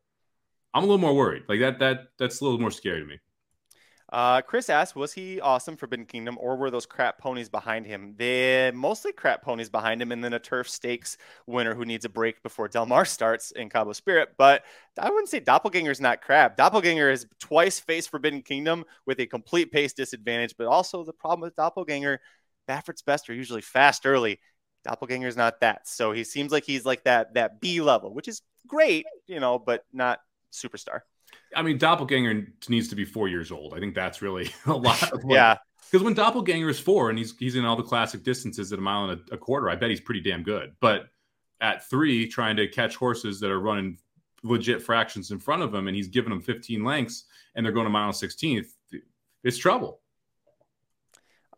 I'm 0.74 0.82
a 0.82 0.86
little 0.86 0.98
more 0.98 1.14
worried. 1.14 1.44
Like 1.48 1.60
that, 1.60 1.78
that 1.78 2.08
that's 2.18 2.40
a 2.40 2.44
little 2.44 2.60
more 2.60 2.70
scary 2.70 3.00
to 3.00 3.06
me. 3.06 3.18
Uh, 4.10 4.40
Chris 4.40 4.70
asked, 4.70 4.96
was 4.96 5.12
he 5.12 5.38
awesome 5.38 5.74
for 5.74 5.80
Forbidden 5.80 6.06
Kingdom, 6.06 6.38
or 6.40 6.56
were 6.56 6.70
those 6.70 6.86
crap 6.86 7.18
ponies 7.18 7.50
behind 7.50 7.84
him? 7.84 8.14
They're 8.16 8.72
mostly 8.72 9.12
crap 9.12 9.42
ponies 9.42 9.68
behind 9.68 10.00
him, 10.00 10.12
and 10.12 10.24
then 10.24 10.32
a 10.32 10.38
turf 10.38 10.66
stakes 10.66 11.18
winner 11.46 11.74
who 11.74 11.84
needs 11.84 12.06
a 12.06 12.08
break 12.08 12.42
before 12.42 12.68
Del 12.68 12.86
Mar 12.86 13.04
starts 13.04 13.50
in 13.50 13.68
Cabo 13.68 13.92
Spirit. 13.92 14.30
But 14.38 14.64
I 14.98 15.10
wouldn't 15.10 15.28
say 15.28 15.40
Doppelganger's 15.40 16.00
not 16.00 16.22
crap. 16.22 16.56
Doppelganger 16.56 17.10
has 17.10 17.26
twice 17.38 17.80
faced 17.80 18.08
Forbidden 18.08 18.40
Kingdom 18.40 18.84
with 19.04 19.20
a 19.20 19.26
complete 19.26 19.70
pace 19.70 19.92
disadvantage, 19.92 20.54
but 20.56 20.68
also 20.68 21.04
the 21.04 21.12
problem 21.12 21.42
with 21.42 21.56
Doppelganger, 21.56 22.18
Baffert's 22.66 23.02
best 23.02 23.28
are 23.28 23.34
usually 23.34 23.62
fast 23.62 24.06
early. 24.06 24.40
Doppelganger's 24.86 25.36
not 25.36 25.60
that. 25.60 25.86
So 25.86 26.12
he 26.12 26.24
seems 26.24 26.50
like 26.50 26.64
he's 26.64 26.86
like 26.86 27.04
that 27.04 27.34
that 27.34 27.60
B 27.60 27.82
level, 27.82 28.14
which 28.14 28.28
is 28.28 28.40
great, 28.66 29.04
you 29.26 29.38
know, 29.38 29.58
but 29.58 29.84
not 29.92 30.20
superstar. 30.50 31.00
I 31.54 31.62
mean, 31.62 31.78
Doppelganger 31.78 32.48
needs 32.68 32.88
to 32.88 32.96
be 32.96 33.04
four 33.04 33.28
years 33.28 33.50
old. 33.50 33.74
I 33.74 33.80
think 33.80 33.94
that's 33.94 34.22
really 34.22 34.50
a 34.66 34.74
lot. 34.74 35.12
Of 35.12 35.22
yeah. 35.28 35.56
Because 35.90 36.04
when 36.04 36.14
Doppelganger 36.14 36.68
is 36.68 36.78
four 36.78 37.08
and 37.08 37.18
he's 37.18 37.36
he's 37.38 37.56
in 37.56 37.64
all 37.64 37.76
the 37.76 37.82
classic 37.82 38.22
distances 38.22 38.72
at 38.72 38.78
a 38.78 38.82
mile 38.82 39.08
and 39.08 39.20
a, 39.30 39.34
a, 39.34 39.38
quarter, 39.38 39.70
I 39.70 39.76
bet 39.76 39.90
he's 39.90 40.00
pretty 40.00 40.20
damn 40.20 40.42
good. 40.42 40.74
But 40.80 41.08
at 41.60 41.88
three, 41.88 42.28
trying 42.28 42.56
to 42.56 42.68
catch 42.68 42.96
horses 42.96 43.40
that 43.40 43.50
are 43.50 43.60
running 43.60 43.98
legit 44.42 44.82
fractions 44.82 45.30
in 45.30 45.38
front 45.38 45.62
of 45.62 45.74
him, 45.74 45.88
and 45.88 45.96
he's 45.96 46.08
giving 46.08 46.30
them 46.30 46.40
15 46.40 46.84
lengths, 46.84 47.24
and 47.54 47.64
they're 47.64 47.72
going 47.72 47.86
a 47.86 47.90
mile 47.90 48.12
16th, 48.12 48.68
it's 49.42 49.56
trouble. 49.56 50.00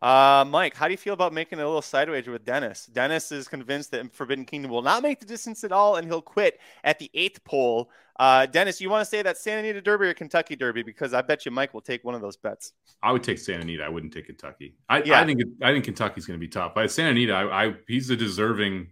Uh, 0.01 0.43
Mike, 0.47 0.75
how 0.75 0.87
do 0.87 0.91
you 0.91 0.97
feel 0.97 1.13
about 1.13 1.31
making 1.31 1.59
a 1.59 1.65
little 1.65 1.81
sideways 1.81 2.27
with 2.27 2.43
Dennis? 2.43 2.87
Dennis 2.87 3.31
is 3.31 3.47
convinced 3.47 3.91
that 3.91 4.11
Forbidden 4.13 4.45
Kingdom 4.45 4.71
will 4.71 4.81
not 4.81 5.03
make 5.03 5.19
the 5.19 5.27
distance 5.27 5.63
at 5.63 5.71
all, 5.71 5.97
and 5.97 6.07
he'll 6.07 6.23
quit 6.23 6.59
at 6.83 6.97
the 6.97 7.11
eighth 7.13 7.43
pole. 7.43 7.91
Uh, 8.19 8.47
Dennis, 8.47 8.81
you 8.81 8.89
want 8.89 9.01
to 9.01 9.09
say 9.09 9.21
that 9.21 9.37
Santa 9.37 9.59
Anita 9.59 9.81
Derby 9.81 10.07
or 10.07 10.13
Kentucky 10.15 10.55
Derby? 10.55 10.81
Because 10.81 11.13
I 11.13 11.21
bet 11.21 11.45
you 11.45 11.51
Mike 11.51 11.73
will 11.73 11.81
take 11.81 12.03
one 12.03 12.15
of 12.15 12.21
those 12.21 12.35
bets. 12.35 12.73
I 13.03 13.11
would 13.11 13.23
take 13.23 13.37
Santa 13.37 13.61
Anita. 13.61 13.83
I 13.83 13.89
wouldn't 13.89 14.11
take 14.11 14.25
Kentucky. 14.25 14.75
I, 14.89 15.03
yeah. 15.03 15.21
I 15.21 15.25
think 15.25 15.41
I 15.61 15.71
think 15.71 15.85
Kentucky's 15.85 16.25
going 16.25 16.39
to 16.39 16.45
be 16.45 16.49
tough. 16.49 16.73
But 16.73 16.89
Santa 16.89 17.11
Anita, 17.11 17.33
I, 17.33 17.65
I, 17.65 17.73
he's 17.87 18.09
a 18.09 18.15
deserving 18.15 18.87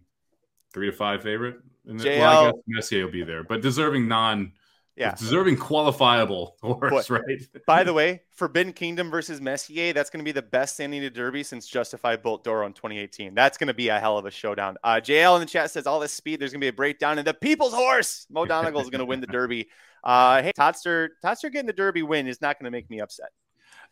three 0.73 0.91
to 0.91 0.95
five 0.95 1.23
favorite. 1.23 1.57
And 1.87 1.99
JL, 1.99 2.19
well, 2.19 2.45
I 2.45 2.51
guess 2.51 2.61
Messier 2.67 3.05
will 3.05 3.11
be 3.11 3.23
there, 3.23 3.43
but 3.43 3.61
deserving 3.61 4.07
non 4.07 4.51
yeah. 4.99 5.15
Deserving 5.15 5.55
qualifiable 5.55 6.51
horse, 6.61 7.07
but, 7.07 7.09
right? 7.09 7.41
by 7.65 7.83
the 7.85 7.93
way, 7.99 8.21
Forbidden 8.35 8.73
Kingdom 8.73 9.09
versus 9.09 9.39
Messier, 9.39 9.93
that's 9.93 10.09
going 10.09 10.19
to 10.19 10.25
be 10.25 10.33
the 10.33 10.41
best 10.41 10.73
standing 10.73 10.99
to 11.01 11.09
Derby 11.09 11.41
since 11.41 11.67
Justified 11.67 12.21
Bolt 12.21 12.43
D'Oro 12.43 12.65
in 12.67 12.73
2018. 12.73 13.33
That's 13.33 13.57
going 13.57 13.69
to 13.69 13.73
be 13.73 13.87
a 13.87 13.97
hell 13.97 14.17
of 14.17 14.25
a 14.25 14.31
showdown. 14.31 14.75
Uh, 14.83 14.95
JL 14.95 15.35
in 15.35 15.39
the 15.39 15.47
chat 15.47 15.71
says 15.71 15.87
all 15.87 16.01
this 16.01 16.11
speed, 16.11 16.41
there's 16.41 16.51
going 16.51 16.59
to 16.59 16.65
be 16.65 16.69
a 16.69 16.73
breakdown, 16.73 17.17
and 17.17 17.25
the 17.25 17.33
people's 17.33 17.73
horse, 17.73 18.27
Mo 18.29 18.45
Donegal, 18.45 18.81
is 18.81 18.89
going 18.89 18.99
to 18.99 19.05
win 19.05 19.21
the 19.21 19.27
Derby. 19.27 19.69
Uh, 20.03 20.41
hey, 20.41 20.51
Todster, 20.51 21.09
Todster 21.23 21.51
getting 21.51 21.67
the 21.67 21.73
Derby 21.73 22.03
win 22.03 22.27
is 22.27 22.41
not 22.41 22.59
going 22.59 22.65
to 22.65 22.71
make 22.71 22.89
me 22.89 22.99
upset. 22.99 23.29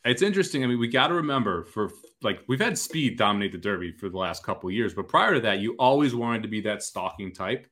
It's 0.04 0.22
interesting. 0.22 0.64
I 0.64 0.68
mean, 0.68 0.80
we 0.80 0.90
got 0.90 1.08
to 1.08 1.16
remember 1.16 1.64
for 1.64 1.92
like 2.22 2.42
we've 2.48 2.62
had 2.62 2.78
speed 2.78 3.18
dominate 3.18 3.52
the 3.52 3.58
Derby 3.58 3.92
for 3.92 4.10
the 4.10 4.18
last 4.18 4.44
couple 4.44 4.70
years, 4.70 4.94
but 4.94 5.08
prior 5.08 5.34
to 5.34 5.40
that, 5.42 5.60
you 5.60 5.76
always 5.80 6.14
wanted 6.14 6.44
to 6.44 6.48
be 6.50 6.62
that 6.62 6.84
stalking 6.84 7.34
type 7.34 7.68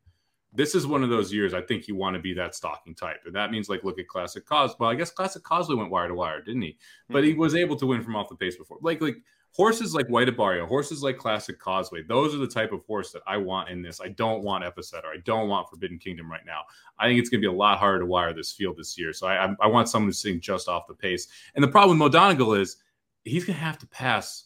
this 0.56 0.76
is 0.76 0.88
one 0.88 1.04
of 1.04 1.10
those 1.10 1.32
years 1.32 1.54
I 1.54 1.62
think 1.62 1.88
you 1.88 1.96
want 1.96 2.16
to 2.16 2.22
be 2.22 2.34
that 2.34 2.56
stalking 2.56 2.96
type. 2.96 3.22
And 3.26 3.36
that 3.36 3.52
means 3.52 3.70
like 3.70 3.84
look 3.84 4.00
at 4.00 4.08
Classic 4.08 4.46
Cos. 4.46 4.76
Well, 4.80 4.90
I 4.90 4.96
guess 4.96 5.12
Classic 5.12 5.44
Causeway 5.44 5.76
went 5.76 5.92
wire 5.92 6.08
to 6.08 6.16
wire, 6.16 6.42
didn't 6.42 6.62
he? 6.62 6.78
But 7.10 7.20
mm-hmm. 7.20 7.28
he 7.28 7.34
was 7.34 7.56
able 7.56 7.76
to 7.78 7.86
win 7.86 8.02
from 8.02 8.16
off 8.16 8.30
the 8.30 8.36
pace 8.36 8.56
before. 8.56 8.78
Like 8.82 9.02
like 9.02 9.18
horses 9.56 9.96
like 9.96 10.08
White 10.08 10.28
Abarrio, 10.28 10.68
horses 10.68 11.02
like 11.02 11.18
Classic 11.18 11.58
Causeway, 11.58 12.04
those 12.04 12.36
are 12.36 12.40
the 12.40 12.48
type 12.48 12.74
of 12.74 12.84
horse 12.86 13.12
that 13.14 13.22
I 13.26 13.38
want 13.38 13.70
in 13.70 13.82
this. 13.82 14.02
I 14.02 14.10
don't 14.10 14.44
want 14.44 14.66
Epicenter. 14.66 15.06
I 15.06 15.18
don't 15.24 15.48
want 15.48 15.70
Forbidden 15.70 15.98
Kingdom 15.98 16.30
right 16.30 16.46
now. 16.46 16.62
I 17.00 17.08
think 17.08 17.20
it's 17.20 17.30
going 17.30 17.42
to 17.42 17.48
be 17.48 17.54
a 17.54 17.58
lot 17.58 17.80
harder 17.80 18.00
to 18.00 18.06
wire 18.06 18.34
this 18.34 18.52
field 18.52 18.76
this 18.78 18.98
year. 18.98 19.14
So 19.14 19.28
I, 19.28 19.46
I, 19.46 19.56
I 19.62 19.68
want 19.68 19.88
someone 19.88 20.10
who's 20.10 20.22
sitting 20.22 20.42
just 20.42 20.68
off 20.68 20.88
the 20.88 20.94
pace. 20.94 21.28
And 21.56 21.64
the 21.64 21.70
problem 21.70 21.98
with 21.98 22.06
Mo 22.06 22.10
Donegal 22.10 22.54
is 22.54 22.78
he's 23.24 23.46
going 23.46 23.58
to 23.58 23.64
have 23.64 23.80
to 23.80 23.88
pass 23.88 24.46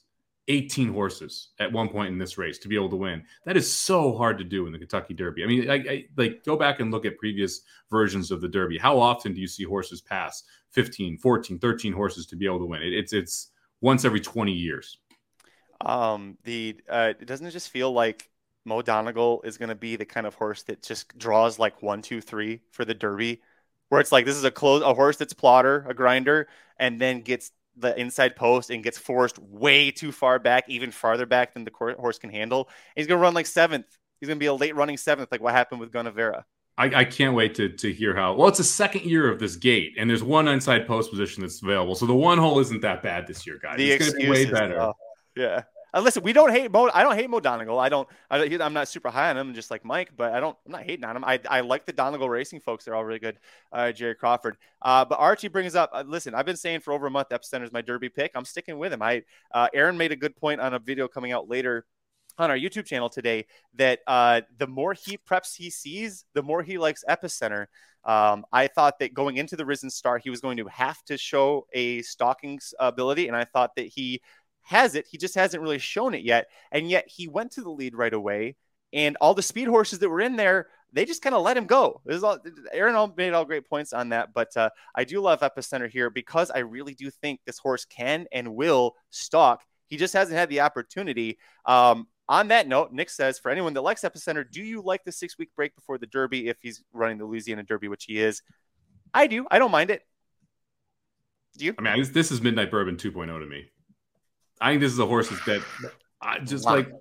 18 0.50 0.92
horses 0.92 1.50
at 1.60 1.72
one 1.72 1.88
point 1.88 2.12
in 2.12 2.18
this 2.18 2.38
race 2.38 2.58
to 2.58 2.68
be 2.68 2.76
able 2.76 2.90
to 2.90 2.96
win. 2.96 3.24
That 3.46 3.56
is 3.56 3.72
so 3.72 4.18
hard 4.18 4.38
to 4.40 4.44
do 4.44 4.66
in 4.66 4.74
the 4.74 4.80
Kentucky 4.80 5.14
Derby. 5.14 5.44
I 5.44 5.48
mean, 5.48 5.70
I, 5.70 5.76
I, 5.76 6.06
like 6.18 6.44
go 6.44 6.58
back 6.58 6.80
and 6.80 6.92
look 6.92 7.06
at 7.06 7.18
previous 7.18 7.62
versions 7.90 8.32
of 8.32 8.42
the 8.42 8.48
Derby. 8.48 8.78
How 8.78 9.00
often 9.00 9.34
do 9.34 9.40
you 9.40 9.48
see 9.48 9.64
horses 9.64 10.02
pass 10.02 10.44
15, 10.72 11.20
14, 11.20 11.60
13 11.60 11.94
horses 11.94 12.26
to 12.26 12.36
be 12.36 12.46
able 12.46 12.60
to 12.60 12.66
win? 12.66 12.82
It, 12.82 12.94
it's 12.94 13.14
it's 13.14 13.52
once 13.80 14.04
every 14.04 14.20
20 14.20 14.52
years. 14.52 14.98
Um, 15.82 16.38
the 16.44 16.78
uh, 16.90 17.14
doesn't 17.24 17.46
it 17.46 17.52
just 17.52 17.70
feel 17.70 17.94
like 17.94 18.30
Mo 18.66 18.82
Donegal 18.82 19.42
is 19.44 19.58
going 19.58 19.70
to 19.70 19.76
be 19.76 19.96
the 19.96 20.06
kind 20.06 20.26
of 20.26 20.34
horse 20.34 20.64
that 20.64 20.82
just 20.82 21.18
draws 21.18 21.60
like 21.60 21.82
one, 21.82 22.02
two, 22.02 22.22
three 22.22 22.62
for 22.72 22.86
the 22.86 22.96
Derby, 22.96 23.42
where 23.90 24.02
it's 24.02 24.12
like 24.12 24.26
this 24.26 24.36
is 24.36 24.44
a 24.44 24.52
close 24.52 24.82
a 24.82 24.94
horse 24.96 25.18
that's 25.18 25.34
plotter, 25.34 25.86
a 25.88 25.94
grinder, 25.94 26.48
and 26.78 27.00
then 27.00 27.22
gets 27.22 27.52
the 27.80 28.00
inside 28.00 28.36
post 28.36 28.70
and 28.70 28.84
gets 28.84 28.98
forced 28.98 29.40
way 29.40 29.92
too 29.92 30.12
far 30.12 30.40
back, 30.40 30.66
even 30.68 30.92
farther 30.92 31.26
back 31.26 31.54
than 31.54 31.64
the 31.64 31.72
horse 31.98 32.20
can 32.20 32.30
handle. 32.30 32.70
And 32.96 33.02
he's 33.02 33.08
going 33.08 33.18
to 33.18 33.22
run 33.22 33.34
like 33.34 33.46
seventh. 33.46 33.86
He's 34.20 34.28
going 34.28 34.38
to 34.38 34.44
be 34.44 34.48
a 34.48 34.54
late 34.54 34.76
running 34.76 34.98
seventh, 34.98 35.32
like 35.32 35.42
what 35.42 35.54
happened 35.54 35.80
with 35.80 35.92
Gunnevera. 35.92 36.44
I, 36.78 36.86
I, 37.00 37.04
can't 37.04 37.36
wait 37.36 37.56
to, 37.56 37.70
to 37.70 37.92
hear 37.92 38.16
how. 38.16 38.36
Well, 38.36 38.48
it's 38.48 38.58
the 38.58 38.64
second 38.64 39.04
year 39.04 39.30
of 39.30 39.38
this 39.38 39.58
gate, 39.58 39.96
and 39.98 40.10
there's 40.10 40.24
one 40.24 40.48
inside 40.48 40.88
post 40.88 41.12
position 41.12 41.42
that's 41.42 41.62
available. 41.62 41.94
So 41.94 42.06
the 42.06 42.16
one 42.16 42.38
hole 42.38 42.60
isn't 42.60 42.82
that 42.82 43.04
bad 43.04 43.28
this 43.28 43.46
year, 43.46 43.60
guys. 43.62 43.78
The 43.78 43.92
it's 43.92 44.06
going 44.06 44.22
to 44.22 44.26
be 44.26 44.32
way 44.32 44.46
better. 44.46 44.80
Uh, 44.80 44.94
yeah. 45.36 45.64
Uh, 45.94 46.02
listen, 46.02 46.24
we 46.24 46.34
don't 46.34 46.52
hate 46.52 46.72
Mo. 46.72 46.90
I 46.94 47.04
don't 47.04 47.16
hate 47.16 47.30
Mo 47.30 47.40
Donegal. 47.40 47.80
I 47.80 47.90
don't. 47.90 48.08
I, 48.30 48.40
am 48.40 48.74
not 48.74 48.88
super 48.88 49.10
high 49.10 49.30
on 49.30 49.38
him, 49.38 49.54
just 49.54 49.72
like 49.72 49.84
Mike. 49.84 50.12
But 50.16 50.34
I 50.34 50.40
don't. 50.40 50.58
I'm 50.66 50.72
not 50.72 50.84
hating 50.84 51.06
on 51.06 51.16
him. 51.16 51.24
I, 51.24 51.40
I 51.50 51.62
like 51.62 51.86
the 51.86 51.94
Donegal 51.94 52.30
Racing 52.30 52.60
folks. 52.60 52.86
They're 52.86 52.96
all 52.96 53.06
really 53.06 53.20
good. 53.20 53.40
Uh, 53.72 53.92
Jerry 53.92 54.16
Crawford. 54.16 54.58
Uh, 54.82 55.06
but 55.06 55.20
Archie 55.20 55.48
brings 55.48 55.76
up. 55.76 55.90
Uh, 55.94 56.04
listen, 56.06 56.36
I've 56.36 56.46
been 56.46 56.58
saying 56.58 56.82
for 56.82 56.94
over 56.94 57.08
a 57.08 57.12
month, 57.12 57.30
Epicenter 57.30 57.64
is 57.64 57.72
my 57.72 57.82
Derby 57.82 58.10
pick. 58.10 58.32
I'm 58.36 58.46
sticking 58.46 58.78
with 58.78 58.94
him. 58.94 59.02
I 59.02 59.24
uh, 59.52 59.68
Aaron 59.74 59.98
made 59.98 60.12
a 60.12 60.16
good 60.16 60.36
point 60.36 60.62
on 60.62 60.74
a 60.74 60.80
video 60.80 61.08
coming 61.08 61.32
out 61.32 61.50
later 61.50 61.86
on 62.38 62.50
our 62.50 62.58
YouTube 62.58 62.86
channel 62.86 63.10
today 63.10 63.46
that 63.76 64.00
uh, 64.08 64.42
the 64.58 64.68
more 64.68 64.94
he 64.94 65.18
preps 65.18 65.56
he 65.56 65.70
sees, 65.70 66.26
the 66.34 66.42
more 66.42 66.64
he 66.64 66.78
likes 66.78 67.04
Epicenter. 67.08 67.66
Um, 68.06 68.46
I 68.54 68.68
thought 68.68 69.00
that 69.00 69.14
going 69.14 69.36
into 69.36 69.58
the 69.58 69.66
Risen 69.66 69.90
Star, 69.90 70.18
he 70.18 70.30
was 70.30 70.40
going 70.40 70.58
to 70.58 70.68
have 70.68 71.04
to 71.04 71.18
show 71.18 71.68
a 71.74 72.02
stalking 72.02 72.60
ability, 72.80 73.28
and 73.28 73.36
I 73.36 73.44
thought 73.44 73.76
that 73.76 73.88
he 73.88 74.22
has 74.64 74.96
it. 74.96 75.08
He 75.10 75.18
just 75.18 75.36
hasn't 75.36 75.62
really 75.64 75.80
shown 75.80 76.14
it 76.14 76.24
yet. 76.24 76.48
And 76.72 76.90
yet 76.90 77.08
he 77.08 77.28
went 77.28 77.52
to 77.54 77.62
the 77.62 77.70
lead 77.70 77.96
right 77.96 78.14
away. 78.14 78.56
And 78.94 79.18
all 79.22 79.34
the 79.34 79.42
speed 79.42 79.68
horses 79.68 80.00
that 80.00 80.10
were 80.10 80.22
in 80.22 80.36
there, 80.36 80.68
they 80.92 81.06
just 81.06 81.22
kind 81.22 81.36
of 81.36 81.44
let 81.44 81.58
him 81.58 81.66
go. 81.66 82.02
All, 82.24 82.40
Aaron 82.72 82.96
all 82.96 83.14
made 83.16 83.34
all 83.34 83.46
great 83.46 83.70
points 83.70 83.94
on 83.94 84.10
that. 84.10 84.34
But 84.34 84.56
uh, 84.58 84.70
I 84.96 85.04
do 85.04 85.22
love 85.22 85.42
Epicenter 85.42 85.90
here 85.90 86.10
because 86.10 86.50
I 86.52 86.60
really 86.60 86.96
do 86.96 87.10
think 87.10 87.42
this 87.46 87.60
horse 87.60 87.86
can 87.86 88.26
and 88.32 88.56
will 88.56 88.96
stalk. 89.12 89.64
He 89.88 89.98
just 89.98 90.14
hasn't 90.14 90.38
had 90.38 90.50
the 90.50 90.62
opportunity. 90.62 91.38
Um, 91.66 92.08
on 92.28 92.50
that 92.50 92.68
note, 92.68 92.92
Nick 92.92 93.10
says, 93.10 93.40
for 93.40 93.50
anyone 93.50 93.74
that 93.74 93.82
likes 93.82 94.02
Epicenter, 94.02 94.50
do 94.50 94.62
you 94.62 94.82
like 94.84 95.04
the 95.04 95.12
six 95.12 95.38
week 95.38 95.50
break 95.56 95.76
before 95.76 95.98
the 95.98 96.06
Derby 96.06 96.48
if 96.48 96.58
he's 96.62 96.84
running 96.94 97.18
the 97.18 97.26
Louisiana 97.26 97.64
Derby, 97.64 97.88
which 97.88 98.06
he 98.06 98.20
is? 98.20 98.44
I 99.14 99.26
do. 99.28 99.48
I 99.50 99.58
don't 99.58 99.72
mind 99.72 99.90
it. 99.90 100.04
Do 101.58 101.66
you? 101.66 101.76
I 101.78 101.82
mean, 101.82 102.14
this 102.14 102.32
is 102.32 102.42
Midnight 102.42 102.70
Bourbon 102.70 102.98
2.0 102.98 103.40
to 103.40 103.46
me. 103.48 103.66
I 104.62 104.72
think 104.72 104.82
this 104.82 104.92
is 104.92 105.00
a 105.00 105.06
horse 105.06 105.30
that 105.30 105.64
I 106.22 106.40
just 106.44 106.66
wow. 106.66 106.76
like 106.76 106.92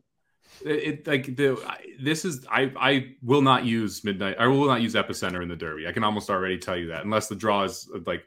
it, 0.64 0.71
it, 0.71 1.07
like 1.07 1.37
the 1.37 1.61
this 2.01 2.25
is 2.25 2.47
I 2.51 2.73
I 2.79 3.14
will 3.23 3.42
not 3.42 3.64
use 3.64 4.03
midnight 4.05 4.37
I 4.38 4.47
will 4.47 4.66
not 4.66 4.83
use 4.83 4.94
epicenter 4.94 5.42
in 5.42 5.49
the 5.49 5.57
derby. 5.57 5.87
I 5.87 5.92
can 5.92 6.05
almost 6.05 6.31
already 6.31 6.59
tell 6.59 6.77
you 6.77 6.88
that 6.88 7.05
unless 7.05 7.29
the 7.29 7.37
draw 7.37 7.64
is 7.64 7.88
like 8.07 8.25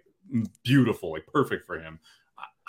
beautiful, 0.64 1.12
like 1.12 1.28
perfect 1.28 1.66
for 1.66 1.80
him. 1.80 2.00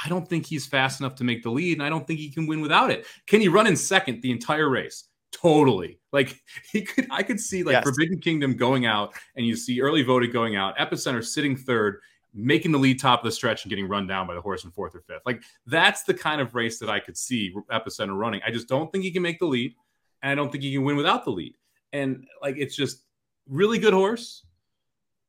I 0.04 0.08
don't 0.08 0.28
think 0.28 0.46
he's 0.46 0.66
fast 0.66 1.00
enough 1.00 1.14
to 1.16 1.24
make 1.24 1.42
the 1.42 1.50
lead, 1.50 1.74
and 1.74 1.82
I 1.82 1.88
don't 1.88 2.06
think 2.06 2.18
he 2.18 2.30
can 2.30 2.46
win 2.46 2.60
without 2.60 2.90
it. 2.90 3.06
Can 3.26 3.40
he 3.40 3.48
run 3.48 3.66
in 3.66 3.76
second 3.76 4.20
the 4.20 4.32
entire 4.32 4.68
race? 4.68 5.08
Totally. 5.30 6.00
Like 6.12 6.40
he 6.72 6.82
could, 6.82 7.06
I 7.10 7.22
could 7.22 7.40
see 7.40 7.62
like 7.62 7.74
yes. 7.74 7.84
Forbidden 7.84 8.18
Kingdom 8.20 8.56
going 8.56 8.86
out, 8.86 9.14
and 9.36 9.46
you 9.46 9.56
see 9.56 9.80
early 9.80 10.02
voted 10.02 10.32
going 10.32 10.56
out, 10.56 10.76
Epicenter 10.76 11.24
sitting 11.24 11.56
third, 11.56 12.00
making 12.34 12.72
the 12.72 12.78
lead 12.78 12.98
top 12.98 13.20
of 13.20 13.24
the 13.24 13.32
stretch 13.32 13.64
and 13.64 13.70
getting 13.70 13.88
run 13.88 14.06
down 14.06 14.26
by 14.26 14.34
the 14.34 14.40
horse 14.40 14.64
in 14.64 14.70
fourth 14.70 14.94
or 14.94 15.00
fifth. 15.00 15.22
Like 15.26 15.42
that's 15.66 16.02
the 16.04 16.14
kind 16.14 16.40
of 16.40 16.54
race 16.54 16.78
that 16.78 16.88
I 16.88 17.00
could 17.00 17.16
see 17.16 17.54
Epicenter 17.70 18.16
running. 18.16 18.40
I 18.46 18.50
just 18.50 18.68
don't 18.68 18.90
think 18.90 19.04
he 19.04 19.10
can 19.10 19.22
make 19.22 19.38
the 19.38 19.46
lead, 19.46 19.74
and 20.22 20.30
I 20.30 20.34
don't 20.34 20.50
think 20.50 20.64
he 20.64 20.72
can 20.72 20.84
win 20.84 20.96
without 20.96 21.24
the 21.24 21.30
lead. 21.30 21.54
And 21.92 22.26
like 22.40 22.56
it's 22.56 22.76
just 22.76 23.02
really 23.48 23.78
good 23.78 23.92
horse, 23.92 24.44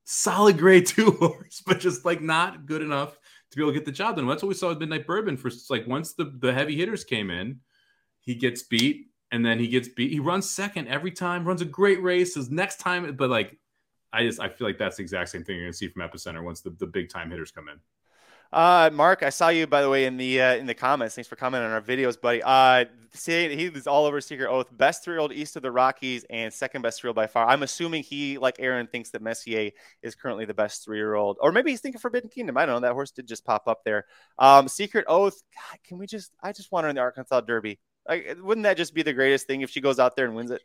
solid 0.06 0.58
grade 0.58 0.86
two 0.88 1.12
horse, 1.12 1.62
but 1.66 1.80
just 1.80 2.06
like 2.06 2.22
not 2.22 2.66
good 2.66 2.82
enough 2.82 3.18
to 3.52 3.58
be 3.58 3.64
able 3.64 3.74
to 3.74 3.80
get 3.80 3.86
the 3.86 3.92
job 3.92 4.16
done. 4.16 4.28
That's 4.28 4.42
what 4.42 4.50
we 4.50 4.56
saw 4.56 4.70
with 4.70 4.80
Midnight 4.80 5.06
Bourbon. 5.06 5.38
For 5.38 5.52
like 5.70 5.86
once 5.88 6.14
the 6.14 6.34
the 6.40 6.54
heavy 6.54 6.76
hitters 6.76 7.04
came 7.04 7.30
in, 7.30 7.60
he 8.20 8.36
gets 8.36 8.64
beat. 8.64 9.08
And 9.32 9.44
then 9.44 9.58
he 9.58 9.68
gets 9.68 9.88
beat. 9.88 10.12
He 10.12 10.20
runs 10.20 10.48
second 10.48 10.90
every 10.90 11.10
time, 11.10 11.44
runs 11.44 11.64
a 11.64 11.66
great 11.66 12.04
race. 12.04 12.36
His 12.36 12.52
next 12.52 12.80
time, 12.80 13.16
but 13.16 13.32
like 13.32 13.58
I 14.14 14.24
just 14.24 14.40
I 14.40 14.48
feel 14.48 14.68
like 14.68 14.78
that's 14.78 14.98
the 14.98 15.04
exact 15.04 15.30
same 15.30 15.44
thing 15.44 15.56
you're 15.58 15.66
gonna 15.66 15.74
see 15.74 15.88
from 15.88 16.04
Epicenter 16.04 16.44
once 16.44 16.62
the, 16.62 16.70
the 16.70 16.88
big 16.88 17.10
time 17.10 17.32
hitters 17.32 17.52
come 17.52 17.68
in. 17.68 17.80
Uh, 18.54 18.92
Mark, 18.94 19.24
I 19.24 19.32
saw 19.32 19.50
you 19.50 19.66
by 19.66 19.82
the 19.82 19.90
way 19.90 20.06
in 20.06 20.16
the 20.18 20.40
uh, 20.40 20.56
in 20.56 20.68
the 20.68 20.76
comments. 20.76 21.16
Thanks 21.16 21.28
for 21.28 21.36
commenting 21.36 21.66
on 21.68 21.74
our 21.74 21.82
videos, 21.82 22.22
buddy. 22.22 22.44
Uh, 22.44 22.86
saying 23.12 23.58
he 23.58 23.70
was 23.70 23.88
all 23.88 24.06
over 24.06 24.22
Secret 24.22 24.48
Oath, 24.48 24.68
best 24.78 25.04
three 25.04 25.16
year 25.16 25.20
old 25.20 25.34
east 25.34 25.56
of 25.56 25.64
the 25.64 25.72
Rockies 25.72 26.24
and 26.30 26.54
second 26.54 26.84
best 26.84 27.02
three 27.02 27.08
year 27.08 27.10
old 27.10 27.16
by 27.16 27.26
far. 27.26 27.48
I'm 27.48 27.64
assuming 27.64 28.04
he, 28.04 28.38
like 28.38 28.58
Aaron, 28.60 28.86
thinks 28.86 29.10
that 29.10 29.24
Messier 29.24 29.72
is 30.04 30.14
currently 30.14 30.46
the 30.46 30.54
best 30.54 30.86
three 30.86 30.98
year 30.98 31.16
old, 31.16 31.38
or 31.42 31.52
maybe 31.52 31.72
he's 31.72 31.82
thinking 31.82 32.00
Forbidden 32.00 32.30
Kingdom. 32.30 32.56
I 32.56 32.68
don't 32.68 32.76
know. 32.76 32.88
That 32.88 32.94
horse 32.94 33.10
did 33.10 33.28
just 33.28 33.44
pop 33.44 33.68
up 33.68 33.84
there. 33.84 34.06
Um, 34.38 34.68
Secret 34.68 35.06
Oath. 35.08 35.42
God, 35.56 35.80
can 35.84 35.98
we 35.98 36.06
just? 36.06 36.32
I 36.44 36.52
just 36.52 36.72
want 36.72 36.84
her 36.84 36.90
in 36.90 36.96
the 36.96 37.02
Arkansas 37.02 37.42
Derby. 37.42 37.80
Like, 38.08 38.38
wouldn't 38.40 38.66
that 38.66 38.78
just 38.78 38.94
be 38.94 39.02
the 39.02 39.14
greatest 39.14 39.48
thing 39.48 39.62
if 39.62 39.72
she 39.72 39.82
goes 39.82 39.98
out 39.98 40.16
there 40.16 40.26
and 40.26 40.36
wins 40.36 40.52
it? 40.52 40.62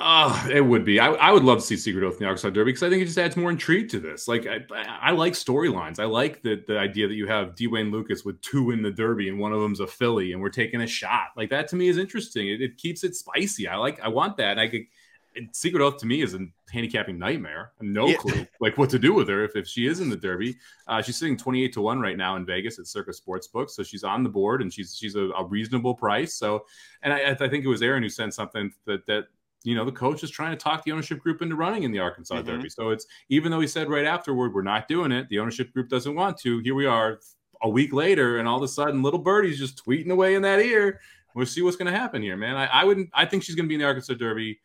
Oh, 0.00 0.48
it 0.52 0.60
would 0.60 0.84
be. 0.84 1.00
I, 1.00 1.08
I 1.10 1.32
would 1.32 1.42
love 1.42 1.58
to 1.58 1.64
see 1.64 1.76
Secret 1.76 2.04
Oath 2.04 2.14
in 2.14 2.18
the 2.20 2.26
Arkansas 2.26 2.50
Derby 2.50 2.70
because 2.70 2.84
I 2.84 2.88
think 2.88 3.02
it 3.02 3.06
just 3.06 3.18
adds 3.18 3.36
more 3.36 3.50
intrigue 3.50 3.88
to 3.90 3.98
this. 3.98 4.28
Like, 4.28 4.46
I, 4.46 4.60
I 5.00 5.10
like 5.10 5.32
storylines. 5.32 5.98
I 5.98 6.04
like 6.04 6.40
the, 6.42 6.62
the 6.68 6.78
idea 6.78 7.08
that 7.08 7.14
you 7.14 7.26
have 7.26 7.56
D. 7.56 7.66
Wayne 7.66 7.90
Lukas 7.90 8.24
with 8.24 8.40
two 8.40 8.70
in 8.70 8.80
the 8.80 8.92
Derby 8.92 9.28
and 9.28 9.40
one 9.40 9.52
of 9.52 9.60
them's 9.60 9.80
a 9.80 9.88
filly 9.88 10.32
and 10.32 10.40
we're 10.40 10.50
taking 10.50 10.82
a 10.82 10.86
shot. 10.86 11.30
Like, 11.36 11.50
that 11.50 11.66
to 11.68 11.76
me 11.76 11.88
is 11.88 11.98
interesting. 11.98 12.46
It, 12.46 12.62
it 12.62 12.76
keeps 12.76 13.02
it 13.02 13.16
spicy. 13.16 13.66
I 13.66 13.74
like, 13.74 13.98
I 14.00 14.06
want 14.06 14.36
that. 14.36 14.52
And 14.52 14.60
I 14.60 14.68
could, 14.68 14.82
Secret 15.50 15.82
Oath 15.82 15.96
to 15.98 16.06
me 16.06 16.22
is 16.22 16.34
a 16.34 16.46
handicapping 16.72 17.18
nightmare. 17.18 17.72
no 17.80 18.06
yeah. 18.06 18.16
clue 18.16 18.46
like 18.60 18.78
what 18.78 18.90
to 18.90 19.00
do 19.00 19.12
with 19.12 19.28
her 19.28 19.44
if, 19.44 19.56
if 19.56 19.66
she 19.66 19.88
is 19.88 19.98
in 19.98 20.10
the 20.10 20.16
Derby. 20.16 20.56
Uh, 20.86 21.02
she's 21.02 21.16
sitting 21.16 21.36
28 21.36 21.72
to 21.72 21.80
1 21.80 21.98
right 21.98 22.16
now 22.16 22.36
in 22.36 22.46
Vegas 22.46 22.78
at 22.78 22.86
Circa 22.86 23.10
Sportsbook. 23.10 23.68
So 23.68 23.82
she's 23.82 24.04
on 24.04 24.22
the 24.22 24.28
board 24.28 24.62
and 24.62 24.72
she's 24.72 24.96
she's 24.96 25.16
a, 25.16 25.30
a 25.30 25.44
reasonable 25.44 25.94
price. 25.94 26.34
So, 26.34 26.64
and 27.02 27.12
I, 27.12 27.30
I 27.30 27.34
think 27.34 27.64
it 27.64 27.68
was 27.68 27.82
Aaron 27.82 28.02
who 28.04 28.08
sent 28.08 28.34
something 28.34 28.72
that, 28.86 29.04
that 29.06 29.24
you 29.68 29.74
know, 29.74 29.84
the 29.84 29.92
coach 29.92 30.22
is 30.22 30.30
trying 30.30 30.52
to 30.52 30.56
talk 30.56 30.84
the 30.84 30.92
ownership 30.92 31.18
group 31.18 31.42
into 31.42 31.54
running 31.54 31.82
in 31.82 31.92
the 31.92 31.98
Arkansas 31.98 32.36
mm-hmm. 32.36 32.46
Derby. 32.46 32.70
So 32.70 32.90
it's 32.90 33.06
even 33.28 33.50
though 33.50 33.60
he 33.60 33.66
said 33.66 33.90
right 33.90 34.06
afterward, 34.06 34.54
we're 34.54 34.62
not 34.62 34.88
doing 34.88 35.12
it, 35.12 35.28
the 35.28 35.38
ownership 35.38 35.72
group 35.72 35.88
doesn't 35.88 36.14
want 36.14 36.38
to. 36.38 36.60
Here 36.60 36.74
we 36.74 36.86
are 36.86 37.20
a 37.62 37.68
week 37.68 37.92
later, 37.92 38.38
and 38.38 38.48
all 38.48 38.56
of 38.56 38.62
a 38.62 38.68
sudden, 38.68 39.02
little 39.02 39.18
birdie's 39.18 39.58
just 39.58 39.84
tweeting 39.84 40.10
away 40.10 40.34
in 40.36 40.42
that 40.42 40.60
ear. 40.60 41.00
We'll 41.34 41.46
see 41.46 41.62
what's 41.62 41.76
going 41.76 41.92
to 41.92 41.98
happen 41.98 42.22
here, 42.22 42.36
man. 42.36 42.56
I, 42.56 42.66
I, 42.66 42.84
wouldn't. 42.84 43.10
I 43.12 43.26
think 43.26 43.42
she's 43.42 43.54
going 43.54 43.66
to 43.66 43.68
be 43.68 43.74
in 43.74 43.80
the 43.80 43.86
Arkansas 43.86 44.14
Derby. 44.14 44.58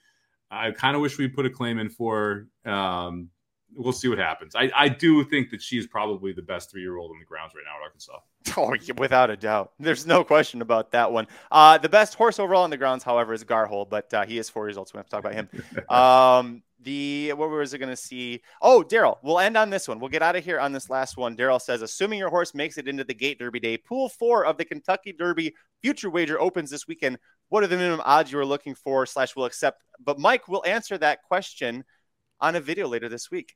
I 0.50 0.72
kind 0.72 0.96
of 0.96 1.02
wish 1.02 1.18
we 1.18 1.28
put 1.28 1.46
a 1.46 1.50
claim 1.50 1.80
in 1.80 1.90
for 1.90 2.48
um, 2.66 3.30
we'll 3.76 3.94
see 3.94 4.08
what 4.08 4.18
happens. 4.18 4.56
I, 4.56 4.72
I 4.76 4.90
do 4.90 5.24
think 5.24 5.50
that 5.52 5.62
she 5.62 5.78
is 5.78 5.88
probably 5.88 6.34
the 6.34 6.42
best 6.42 6.72
three 6.72 6.82
year 6.82 6.98
old 6.98 7.12
on 7.12 7.20
the 7.20 7.26
grounds 7.26 7.54
right 7.56 7.64
now 7.66 7.82
at 7.82 7.84
Arkansas. 7.84 8.20
Oh, 8.56 8.76
without 8.98 9.30
a 9.30 9.38
doubt. 9.38 9.72
There's 9.80 10.06
no 10.06 10.24
question 10.24 10.62
about 10.62 10.92
that 10.92 11.12
one. 11.12 11.28
Uh, 11.50 11.78
the 11.78 11.90
best 11.90 12.14
horse 12.14 12.40
overall 12.40 12.64
on 12.64 12.70
the 12.70 12.78
grounds, 12.78 13.04
however, 13.04 13.34
is 13.34 13.44
Garhole, 13.44 13.90
but 13.90 14.14
uh, 14.14 14.26
he 14.26 14.38
is 14.38 14.50
four 14.50 14.68
years 14.68 14.78
old, 14.78 14.90
so 14.90 14.92
we 14.96 15.00
have 15.00 15.06
to 15.06 15.12
talk 15.12 15.22
about 15.22 15.34
him. 15.34 15.50
um, 15.90 16.62
the 16.84 17.32
what 17.34 17.50
was 17.50 17.74
it 17.74 17.80
going 17.80 17.90
to 17.90 17.96
see? 17.96 18.42
Oh, 18.62 18.84
Daryl, 18.88 19.18
we'll 19.24 19.40
end 19.40 19.58
on 19.58 19.70
this 19.70 19.88
one. 19.88 20.00
We'll 20.00 20.10
get 20.10 20.22
out 20.22 20.36
of 20.36 20.44
here 20.44 20.60
on 20.60 20.74
this 20.74 20.90
last 20.90 21.18
one. 21.18 21.36
Daryl 21.38 21.62
says, 21.62 21.82
assuming 21.82 22.20
your 22.20 22.30
horse 22.30 22.54
makes 22.54 22.78
it 22.78 22.88
into 22.88 23.04
the 23.04 23.14
Gate 23.14 23.40
Derby 23.40 23.60
Day, 23.60 23.78
Pool 23.78 24.10
Four 24.10 24.46
of 24.46 24.58
the 24.58 24.66
Kentucky 24.66 25.14
Derby 25.14 25.56
future 25.82 26.10
wager 26.10 26.40
opens 26.40 26.70
this 26.70 26.88
weekend. 26.88 27.18
What 27.50 27.64
are 27.64 27.68
the 27.68 27.78
minimum 27.78 28.02
odds 28.04 28.32
you 28.32 28.40
are 28.40 28.46
looking 28.46 28.76
for? 28.76 29.06
Slash, 29.06 29.36
will 29.36 29.46
accept. 29.46 29.82
But 30.04 30.20
Mike 30.20 30.48
will 30.48 30.64
answer 30.66 30.98
that 30.98 31.24
question 31.24 31.86
on 32.40 32.56
a 32.56 32.60
video 32.60 32.88
later 32.88 33.10
this 33.10 33.30
week. 33.32 33.56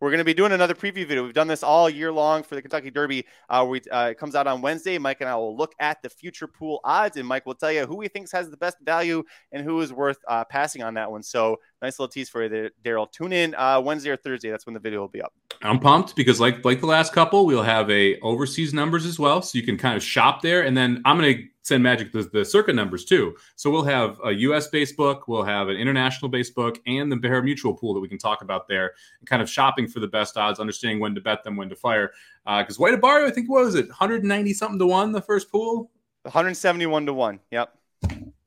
We're 0.00 0.10
going 0.10 0.18
to 0.18 0.24
be 0.24 0.34
doing 0.34 0.52
another 0.52 0.74
preview 0.74 1.04
video. 1.06 1.24
We've 1.24 1.34
done 1.34 1.48
this 1.48 1.64
all 1.64 1.90
year 1.90 2.12
long 2.12 2.44
for 2.44 2.54
the 2.54 2.62
Kentucky 2.62 2.88
Derby. 2.88 3.26
Uh, 3.48 3.66
we, 3.68 3.80
uh, 3.90 4.10
it 4.12 4.18
comes 4.18 4.36
out 4.36 4.46
on 4.46 4.62
Wednesday. 4.62 4.96
Mike 4.96 5.20
and 5.20 5.28
I 5.28 5.34
will 5.34 5.56
look 5.56 5.74
at 5.80 6.00
the 6.02 6.08
future 6.08 6.46
pool 6.46 6.78
odds, 6.84 7.16
and 7.16 7.26
Mike 7.26 7.46
will 7.46 7.56
tell 7.56 7.72
you 7.72 7.84
who 7.84 8.00
he 8.00 8.06
thinks 8.06 8.30
has 8.30 8.48
the 8.48 8.56
best 8.56 8.76
value 8.80 9.24
and 9.50 9.64
who 9.64 9.80
is 9.80 9.92
worth 9.92 10.18
uh, 10.28 10.44
passing 10.44 10.84
on 10.84 10.94
that 10.94 11.10
one. 11.10 11.24
So, 11.24 11.56
nice 11.82 11.98
little 11.98 12.12
tease 12.12 12.28
for 12.28 12.44
you, 12.44 12.70
Daryl. 12.84 13.10
Tune 13.10 13.32
in 13.32 13.56
uh, 13.56 13.80
Wednesday 13.84 14.10
or 14.10 14.16
Thursday. 14.16 14.50
That's 14.50 14.66
when 14.66 14.74
the 14.74 14.80
video 14.80 15.00
will 15.00 15.08
be 15.08 15.20
up. 15.20 15.32
I'm 15.62 15.80
pumped 15.80 16.14
because, 16.14 16.38
like 16.38 16.64
like 16.64 16.78
the 16.78 16.86
last 16.86 17.12
couple, 17.12 17.44
we'll 17.44 17.64
have 17.64 17.90
a 17.90 18.20
overseas 18.20 18.72
numbers 18.72 19.04
as 19.04 19.18
well, 19.18 19.42
so 19.42 19.58
you 19.58 19.64
can 19.64 19.76
kind 19.76 19.96
of 19.96 20.02
shop 20.04 20.42
there. 20.42 20.62
And 20.62 20.76
then 20.76 21.02
I'm 21.04 21.18
going 21.18 21.36
to 21.36 21.42
send 21.68 21.82
Magic 21.82 22.10
the, 22.10 22.22
the 22.32 22.44
Circa 22.44 22.72
numbers 22.72 23.04
too. 23.04 23.36
So 23.56 23.70
we'll 23.70 23.84
have 23.84 24.18
a 24.24 24.32
US 24.32 24.68
based 24.68 24.96
book, 24.96 25.28
we'll 25.28 25.44
have 25.44 25.68
an 25.68 25.76
international 25.76 26.28
based 26.30 26.54
book, 26.54 26.80
and 26.86 27.12
the 27.12 27.16
pari-mutuel 27.16 27.78
pool 27.78 27.94
that 27.94 28.00
we 28.00 28.08
can 28.08 28.18
talk 28.18 28.42
about 28.42 28.66
there, 28.66 28.94
and 29.20 29.28
kind 29.28 29.42
of 29.42 29.48
shopping 29.48 29.86
for 29.86 30.00
the 30.00 30.08
best 30.08 30.36
odds, 30.36 30.58
understanding 30.58 30.98
when 30.98 31.14
to 31.14 31.20
bet 31.20 31.44
them, 31.44 31.56
when 31.56 31.68
to 31.68 31.76
fire. 31.76 32.12
Because 32.44 32.78
uh, 32.78 32.82
White 32.82 32.98
Abarrio, 32.98 33.26
I 33.26 33.30
think 33.30 33.50
what 33.50 33.64
was 33.64 33.74
it, 33.74 33.88
190 33.88 34.52
something 34.54 34.78
to 34.78 34.86
one 34.86 35.12
the 35.12 35.20
first 35.20 35.50
pool, 35.50 35.90
171 36.22 37.06
to 37.06 37.12
one. 37.12 37.40
Yep, 37.50 37.74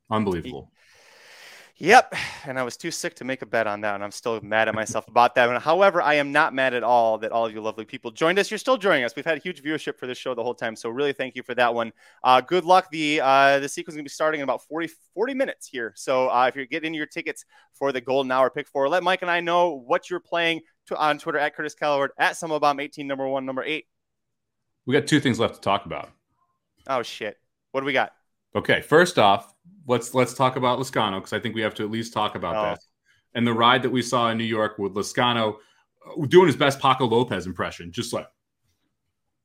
unbelievable. 0.10 0.72
Yep. 1.82 2.14
And 2.46 2.60
I 2.60 2.64
was 2.64 2.78
too 2.78 2.92
sick 2.92 3.16
to 3.16 3.24
make 3.24 3.42
a 3.42 3.46
bet 3.48 3.66
on 3.66 3.82
that. 3.82 3.96
And 3.96 4.04
I'm 4.04 4.12
still 4.12 4.40
mad 4.42 4.68
at 4.68 4.76
myself 4.76 5.08
about 5.08 5.34
that. 5.34 5.64
However, 5.64 6.00
I 6.00 6.14
am 6.14 6.32
not 6.32 6.54
mad 6.54 6.76
at 6.76 6.84
all 6.84 7.18
that 7.18 7.32
all 7.32 7.48
of 7.48 7.54
you 7.54 7.60
lovely 7.60 7.86
people 7.86 8.12
joined 8.12 8.38
us. 8.38 8.52
You're 8.52 8.60
still 8.60 8.78
joining 8.78 9.04
us. 9.04 9.16
We've 9.16 9.26
had 9.26 9.40
a 9.40 9.42
huge 9.42 9.64
viewership 9.64 9.98
for 9.98 10.06
this 10.06 10.20
show 10.20 10.36
the 10.36 10.44
whole 10.44 10.54
time. 10.54 10.76
So 10.76 10.92
really 10.92 11.12
thank 11.12 11.36
you 11.36 11.42
for 11.42 11.56
that 11.56 11.74
one. 11.74 11.92
Uh, 12.24 12.40
good 12.40 12.66
luck. 12.66 12.88
The 12.92 13.22
uh, 13.22 13.58
the 13.58 13.68
sequence 13.68 13.94
is 13.94 13.98
going 13.98 14.06
to 14.06 14.10
be 14.10 14.14
starting 14.14 14.42
in 14.42 14.44
about 14.44 14.64
40, 14.68 14.92
40 15.16 15.34
minutes 15.34 15.66
here. 15.66 15.92
So 15.96 16.30
uh, 16.30 16.46
if 16.48 16.56
you're 16.56 16.68
getting 16.68 16.94
your 16.94 17.08
tickets 17.08 17.46
for 17.74 17.92
the 17.92 18.00
golden 18.00 18.32
hour 18.32 18.52
pick 18.52 18.68
four, 18.68 18.88
let 18.88 19.02
Mike 19.02 19.24
and 19.24 19.32
I 19.32 19.40
know 19.40 19.72
what 19.72 20.08
you're 20.08 20.20
playing 20.20 20.62
to, 20.86 20.98
on 20.98 21.18
Twitter 21.18 21.40
at 21.40 21.56
Curtis 21.56 21.74
Calvert 21.74 22.12
at 22.20 22.34
SummerBomb18, 22.34 23.08
number 23.08 23.28
one, 23.28 23.44
number 23.44 23.64
eight. 23.64 23.86
We 24.86 24.94
got 24.94 25.08
two 25.08 25.20
things 25.20 25.40
left 25.40 25.56
to 25.56 25.62
talk 25.62 25.88
about. 25.88 26.12
Oh, 26.86 27.02
shit. 27.02 27.38
What 27.72 27.82
do 27.82 27.88
we 27.88 27.94
got? 27.94 28.12
Okay. 28.56 28.82
First 28.82 29.18
off, 29.18 29.54
let's 29.88 30.14
let's 30.14 30.34
talk 30.34 30.56
about 30.56 30.80
Lezcano 30.80 31.20
because 31.20 31.34
I 31.34 31.40
think 31.40 31.56
we 31.56 31.62
have 31.62 31.76
to 31.76 31.84
at 31.84 31.92
least 31.92 32.14
talk 32.14 32.36
about 32.36 32.56
oh. 32.56 32.64
that. 32.64 32.80
And 33.34 33.48
the 33.48 33.54
ride 33.54 33.84
that 33.84 33.90
we 33.90 34.02
saw 34.02 34.30
in 34.30 34.38
New 34.38 34.44
York 34.44 34.78
with 34.78 34.94
Lezcano 34.94 35.56
uh, 36.06 36.26
doing 36.26 36.48
his 36.48 36.56
best 36.56 36.80
Paco 36.80 37.06
Lopez 37.06 37.46
impression, 37.46 37.92
just 37.92 38.14
like 38.14 38.28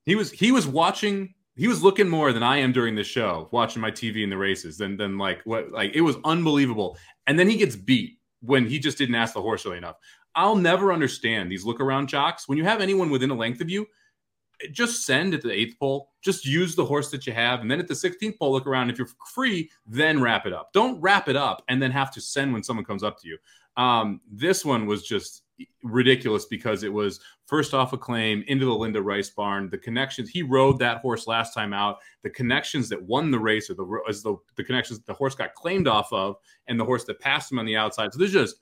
he 0.05 0.14
was 0.14 0.31
he 0.31 0.53
was 0.53 0.66
watching 0.66 1.35
he 1.57 1.69
was 1.69 1.83
looking 1.83 2.09
more 2.09 2.33
than 2.33 2.42
I 2.42 2.59
am 2.59 2.73
during 2.73 2.95
the 2.95 3.05
show, 3.05 3.49
watching 3.51 3.81
my 3.81 3.90
TV 3.90 4.23
in 4.23 4.31
the 4.31 4.37
races 4.37 4.77
than 4.77 4.97
than 4.97 5.19
like 5.19 5.40
what 5.45 5.71
like 5.71 5.95
it 5.95 6.03
was 6.03 6.16
unbelievable. 6.25 6.99
And 7.27 7.38
then 7.38 7.49
he 7.49 7.57
gets 7.57 7.77
beat 7.77 8.19
when 8.40 8.66
he 8.66 8.79
just 8.79 8.99
didn't 8.99 9.14
ask 9.14 9.35
the 9.35 9.42
horse 9.42 9.66
early 9.66 9.79
enough. 9.79 9.97
I'll 10.35 10.57
never 10.57 10.92
understand 10.92 11.51
these 11.51 11.64
look 11.64 11.81
around 11.81 12.09
jocks. 12.09 12.47
When 12.47 12.59
you 12.59 12.64
have 12.64 12.83
anyone 12.83 13.09
within 13.09 13.31
a 13.31 13.35
length 13.35 13.62
of 13.62 13.71
you, 13.71 13.87
just 14.73 15.05
send 15.05 15.35
at 15.35 15.42
the 15.42 15.53
eighth 15.53 15.79
pole. 15.79 16.11
Just 16.23 16.47
use 16.47 16.75
the 16.75 16.85
horse 16.85 17.11
that 17.11 17.27
you 17.27 17.33
have. 17.33 17.61
And 17.61 17.71
then 17.71 17.79
at 17.79 17.88
the 17.88 17.95
16th 17.95 18.38
pole, 18.38 18.53
look 18.53 18.66
around. 18.66 18.90
If 18.90 18.99
you're 18.99 19.09
free, 19.35 19.71
then 19.87 20.21
wrap 20.21 20.47
it 20.47 20.53
up. 20.53 20.73
Don't 20.73 21.01
wrap 21.01 21.29
it 21.29 21.37
up 21.37 21.62
and 21.69 21.81
then 21.81 21.90
have 21.90 22.11
to 22.12 22.21
send 22.21 22.53
when 22.53 22.62
someone 22.62 22.85
comes 22.85 23.03
up 23.03 23.21
to 23.21 23.29
you. 23.29 23.38
Um, 23.77 24.21
this 24.31 24.64
one 24.64 24.87
was 24.87 25.07
just 25.07 25.42
ridiculous 25.83 26.47
because 26.47 26.83
it 26.83 26.92
was 26.92 27.21
first 27.47 27.75
off 27.75 27.92
a 27.92 27.99
claim 27.99 28.45
into 28.47 28.66
the 28.66 28.75
Linda 28.75 29.01
Rice 29.01 29.31
barn. 29.31 29.69
The 29.71 29.79
connections 29.79 30.29
he 30.29 30.42
rode 30.42 30.79
that 30.79 30.99
horse 30.99 31.27
last 31.27 31.55
time 31.55 31.73
out. 31.73 31.99
The 32.23 32.31
connections 32.31 32.88
that 32.88 33.03
won 33.03 33.31
the 33.31 33.38
race, 33.38 33.71
or 33.71 33.75
the 33.75 33.85
the, 34.23 34.37
the 34.57 34.64
connections 34.64 35.01
the 35.01 35.14
horse 35.14 35.35
got 35.35 35.55
claimed 35.55 35.88
off 35.88 36.12
of, 36.12 36.37
and 36.66 36.79
the 36.79 36.85
horse 36.85 37.05
that 37.05 37.21
passed 37.21 37.53
him 37.53 37.59
on 37.59 37.66
the 37.66 37.77
outside. 37.77 38.12
So 38.12 38.19
there's 38.19 38.33
just 38.33 38.57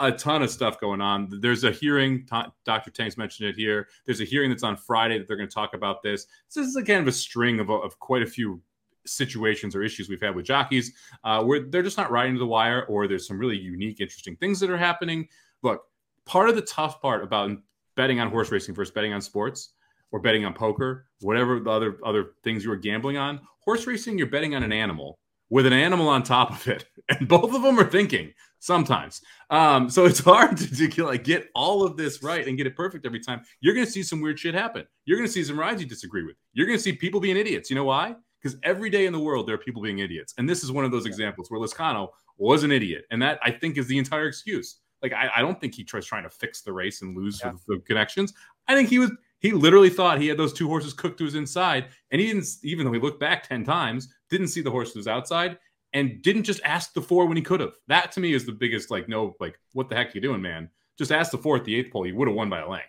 a 0.00 0.10
ton 0.10 0.42
of 0.42 0.50
stuff 0.50 0.80
going 0.80 1.00
on. 1.00 1.28
There's 1.40 1.64
a 1.64 1.70
hearing, 1.70 2.26
Dr. 2.64 2.90
Tanks 2.90 3.16
mentioned 3.16 3.48
it 3.48 3.54
here. 3.54 3.88
There's 4.06 4.20
a 4.20 4.24
hearing 4.24 4.50
that's 4.50 4.62
on 4.62 4.76
Friday 4.76 5.18
that 5.18 5.28
they're 5.28 5.36
going 5.36 5.48
to 5.48 5.54
talk 5.54 5.74
about 5.74 6.02
this. 6.02 6.26
This 6.54 6.66
is 6.66 6.74
a 6.76 6.82
kind 6.82 7.00
of 7.00 7.08
a 7.08 7.12
string 7.12 7.60
of, 7.60 7.70
of 7.70 7.98
quite 7.98 8.22
a 8.22 8.26
few 8.26 8.60
situations 9.06 9.74
or 9.74 9.82
issues 9.82 10.08
we've 10.08 10.20
had 10.20 10.34
with 10.34 10.44
jockeys 10.44 10.92
uh, 11.24 11.42
where 11.42 11.60
they're 11.60 11.82
just 11.82 11.96
not 11.96 12.10
riding 12.10 12.34
to 12.34 12.38
the 12.38 12.46
wire 12.46 12.84
or 12.84 13.06
there's 13.06 13.26
some 13.26 13.38
really 13.38 13.58
unique, 13.58 14.00
interesting 14.00 14.36
things 14.36 14.58
that 14.60 14.70
are 14.70 14.78
happening. 14.78 15.28
Look, 15.62 15.82
part 16.24 16.48
of 16.48 16.56
the 16.56 16.62
tough 16.62 17.00
part 17.00 17.22
about 17.22 17.50
betting 17.94 18.20
on 18.20 18.30
horse 18.30 18.50
racing 18.50 18.74
versus 18.74 18.92
betting 18.92 19.12
on 19.12 19.20
sports 19.20 19.74
or 20.12 20.20
betting 20.20 20.44
on 20.44 20.54
poker, 20.54 21.06
whatever 21.20 21.60
the 21.60 21.70
other 21.70 21.98
other 22.04 22.32
things 22.42 22.64
you 22.64 22.72
are 22.72 22.76
gambling 22.76 23.16
on, 23.16 23.40
horse 23.60 23.86
racing, 23.86 24.18
you're 24.18 24.26
betting 24.26 24.54
on 24.54 24.62
an 24.62 24.72
animal 24.72 25.18
with 25.50 25.66
an 25.66 25.72
animal 25.72 26.08
on 26.08 26.22
top 26.22 26.52
of 26.52 26.68
it, 26.68 26.86
and 27.10 27.28
both 27.28 27.54
of 27.54 27.62
them 27.62 27.78
are 27.78 27.88
thinking 27.88 28.32
sometimes. 28.60 29.20
Um, 29.50 29.90
so 29.90 30.06
it's 30.06 30.18
hard 30.24 30.56
to, 30.56 30.88
to, 30.88 31.04
like 31.04 31.24
get 31.24 31.48
all 31.54 31.84
of 31.84 31.96
this 31.96 32.22
right 32.22 32.46
and 32.46 32.56
get 32.56 32.66
it 32.66 32.76
perfect 32.76 33.04
every 33.04 33.20
time. 33.20 33.42
You're 33.60 33.74
going 33.74 33.86
to 33.86 33.92
see 33.92 34.02
some 34.02 34.20
weird 34.20 34.38
shit 34.38 34.54
happen. 34.54 34.86
You're 35.04 35.18
going 35.18 35.28
to 35.28 35.32
see 35.32 35.44
some 35.44 35.58
rides 35.58 35.82
you 35.82 35.88
disagree 35.88 36.24
with. 36.24 36.36
You're 36.52 36.66
going 36.66 36.78
to 36.78 36.82
see 36.82 36.92
people 36.92 37.20
being 37.20 37.36
idiots. 37.36 37.68
You 37.68 37.76
know 37.76 37.84
why? 37.84 38.14
Because 38.40 38.56
every 38.62 38.88
day 38.88 39.06
in 39.06 39.12
the 39.12 39.20
world 39.20 39.46
there 39.46 39.54
are 39.54 39.58
people 39.58 39.82
being 39.82 39.98
idiots, 39.98 40.32
and 40.38 40.48
this 40.48 40.64
is 40.64 40.72
one 40.72 40.86
of 40.86 40.90
those 40.90 41.04
examples 41.04 41.50
where 41.50 41.60
Lezcano 41.60 42.08
was 42.38 42.62
an 42.62 42.72
idiot, 42.72 43.04
and 43.10 43.20
that 43.20 43.38
I 43.42 43.50
think 43.50 43.76
is 43.76 43.86
the 43.86 43.98
entire 43.98 44.26
excuse. 44.28 44.76
Like 45.02 45.12
I, 45.12 45.30
I 45.36 45.40
don't 45.42 45.60
think 45.60 45.74
he 45.74 45.86
was 45.92 46.06
trying 46.06 46.22
to 46.22 46.30
fix 46.30 46.62
the 46.62 46.72
race 46.72 47.02
and 47.02 47.14
lose 47.14 47.40
yeah. 47.44 47.52
the 47.68 47.80
connections. 47.80 48.32
I 48.66 48.74
think 48.74 48.88
he 48.88 48.98
was 48.98 49.10
he 49.40 49.52
literally 49.52 49.90
thought 49.90 50.20
he 50.20 50.28
had 50.28 50.38
those 50.38 50.52
two 50.52 50.68
horses 50.68 50.92
cooked 50.92 51.18
to 51.18 51.24
his 51.24 51.34
inside, 51.34 51.88
and 52.10 52.20
he 52.20 52.28
didn't. 52.28 52.46
Even 52.62 52.86
though 52.86 52.92
he 52.92 53.00
looked 53.00 53.20
back 53.20 53.46
ten 53.46 53.64
times, 53.64 54.08
didn't 54.30 54.48
see 54.48 54.62
the 54.62 54.70
horse 54.70 54.94
was 54.94 55.06
outside, 55.06 55.58
and 55.92 56.22
didn't 56.22 56.44
just 56.44 56.60
ask 56.64 56.92
the 56.92 57.02
four 57.02 57.26
when 57.26 57.36
he 57.36 57.42
could 57.42 57.60
have. 57.60 57.74
That 57.88 58.12
to 58.12 58.20
me 58.20 58.32
is 58.32 58.46
the 58.46 58.52
biggest 58.52 58.90
like 58.90 59.08
no 59.08 59.36
like 59.40 59.58
what 59.72 59.88
the 59.88 59.96
heck 59.96 60.08
are 60.08 60.12
you 60.14 60.20
doing, 60.20 60.42
man? 60.42 60.70
Just 60.98 61.12
ask 61.12 61.30
the 61.30 61.38
four 61.38 61.56
at 61.56 61.64
the 61.64 61.74
eighth 61.74 61.92
pole. 61.92 62.06
You 62.06 62.16
would 62.16 62.28
have 62.28 62.36
won 62.36 62.50
by 62.50 62.60
a 62.60 62.68
length. 62.68 62.86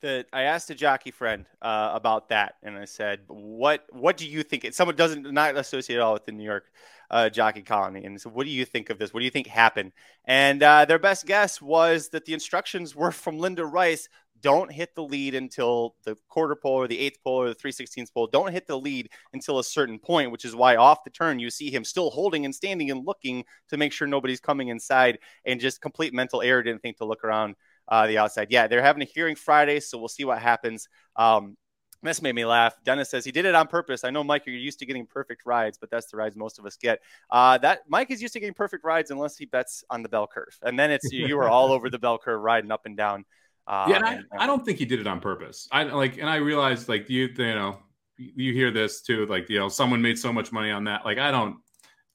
The, 0.00 0.26
I 0.32 0.42
asked 0.42 0.68
a 0.68 0.74
jockey 0.74 1.10
friend 1.10 1.46
uh, 1.62 1.92
about 1.94 2.28
that, 2.28 2.56
and 2.62 2.76
I 2.76 2.84
said, 2.84 3.20
"What 3.26 3.86
what 3.90 4.16
do 4.16 4.28
you 4.28 4.42
think?" 4.42 4.66
Someone 4.74 4.96
doesn't 4.96 5.32
not 5.32 5.56
associate 5.56 5.96
at 5.96 6.02
all 6.02 6.14
with 6.14 6.26
the 6.26 6.32
New 6.32 6.44
York 6.44 6.66
uh, 7.10 7.30
jockey 7.30 7.62
colony, 7.62 8.04
and 8.04 8.20
so 8.20 8.28
what 8.28 8.44
do 8.44 8.50
you 8.50 8.64
think 8.64 8.90
of 8.90 8.98
this? 8.98 9.14
What 9.14 9.20
do 9.20 9.24
you 9.24 9.30
think 9.30 9.46
happened? 9.46 9.92
And 10.24 10.62
uh, 10.62 10.84
their 10.84 10.98
best 10.98 11.26
guess 11.26 11.62
was 11.62 12.10
that 12.10 12.24
the 12.26 12.34
instructions 12.34 12.94
were 12.94 13.12
from 13.12 13.38
Linda 13.38 13.64
Rice 13.64 14.08
don't 14.44 14.70
hit 14.70 14.94
the 14.94 15.02
lead 15.02 15.34
until 15.34 15.96
the 16.04 16.18
quarter 16.28 16.54
pole 16.54 16.74
or 16.74 16.86
the 16.86 16.98
eighth 16.98 17.16
pole 17.24 17.40
or 17.40 17.48
the 17.48 17.54
316th 17.54 18.12
pole. 18.12 18.26
Don't 18.26 18.52
hit 18.52 18.66
the 18.66 18.78
lead 18.78 19.08
until 19.32 19.58
a 19.58 19.64
certain 19.64 19.98
point, 19.98 20.30
which 20.30 20.44
is 20.44 20.54
why 20.54 20.76
off 20.76 21.02
the 21.02 21.08
turn 21.08 21.38
you 21.38 21.48
see 21.48 21.70
him 21.70 21.82
still 21.82 22.10
holding 22.10 22.44
and 22.44 22.54
standing 22.54 22.90
and 22.90 23.06
looking 23.06 23.46
to 23.70 23.78
make 23.78 23.90
sure 23.90 24.06
nobody's 24.06 24.40
coming 24.40 24.68
inside 24.68 25.18
and 25.46 25.60
just 25.60 25.80
complete 25.80 26.12
mental 26.12 26.42
error. 26.42 26.62
Didn't 26.62 26.82
think 26.82 26.98
to 26.98 27.06
look 27.06 27.24
around 27.24 27.56
uh, 27.88 28.06
the 28.06 28.18
outside. 28.18 28.48
Yeah, 28.50 28.66
they're 28.66 28.82
having 28.82 29.02
a 29.02 29.06
hearing 29.06 29.34
Friday, 29.34 29.80
so 29.80 29.96
we'll 29.96 30.08
see 30.08 30.26
what 30.26 30.40
happens. 30.40 30.88
Um, 31.16 31.56
this 32.02 32.20
made 32.20 32.34
me 32.34 32.44
laugh. 32.44 32.74
Dennis 32.84 33.08
says 33.08 33.24
he 33.24 33.32
did 33.32 33.46
it 33.46 33.54
on 33.54 33.66
purpose. 33.66 34.04
I 34.04 34.10
know, 34.10 34.22
Mike, 34.22 34.42
you're 34.44 34.56
used 34.56 34.78
to 34.80 34.86
getting 34.86 35.06
perfect 35.06 35.46
rides, 35.46 35.78
but 35.78 35.90
that's 35.90 36.10
the 36.10 36.18
rides 36.18 36.36
most 36.36 36.58
of 36.58 36.66
us 36.66 36.76
get. 36.76 37.00
Uh, 37.30 37.56
that 37.58 37.84
Mike 37.88 38.10
is 38.10 38.20
used 38.20 38.34
to 38.34 38.40
getting 38.40 38.52
perfect 38.52 38.84
rides 38.84 39.10
unless 39.10 39.38
he 39.38 39.46
bets 39.46 39.84
on 39.88 40.02
the 40.02 40.10
bell 40.10 40.26
curve, 40.26 40.54
and 40.60 40.78
then 40.78 40.90
it's 40.90 41.10
you, 41.10 41.26
you 41.28 41.38
are 41.38 41.48
all 41.48 41.72
over 41.72 41.88
the 41.88 41.98
bell 41.98 42.18
curve, 42.18 42.42
riding 42.42 42.70
up 42.70 42.84
and 42.84 42.98
down. 42.98 43.24
Uh, 43.66 43.86
yeah, 43.88 44.00
I, 44.04 44.44
I, 44.44 44.46
don't 44.46 44.64
think 44.64 44.78
he 44.78 44.84
did 44.84 45.00
it 45.00 45.06
on 45.06 45.20
purpose. 45.20 45.68
I 45.72 45.84
like, 45.84 46.18
and 46.18 46.28
I 46.28 46.36
realized 46.36 46.88
like 46.88 47.08
you, 47.08 47.30
you 47.36 47.54
know, 47.54 47.78
you 48.18 48.52
hear 48.52 48.70
this 48.70 49.00
too, 49.00 49.24
like 49.26 49.48
you 49.48 49.58
know, 49.58 49.68
someone 49.68 50.02
made 50.02 50.18
so 50.18 50.32
much 50.32 50.52
money 50.52 50.70
on 50.70 50.84
that. 50.84 51.04
Like, 51.04 51.18
I 51.18 51.30
don't, 51.30 51.56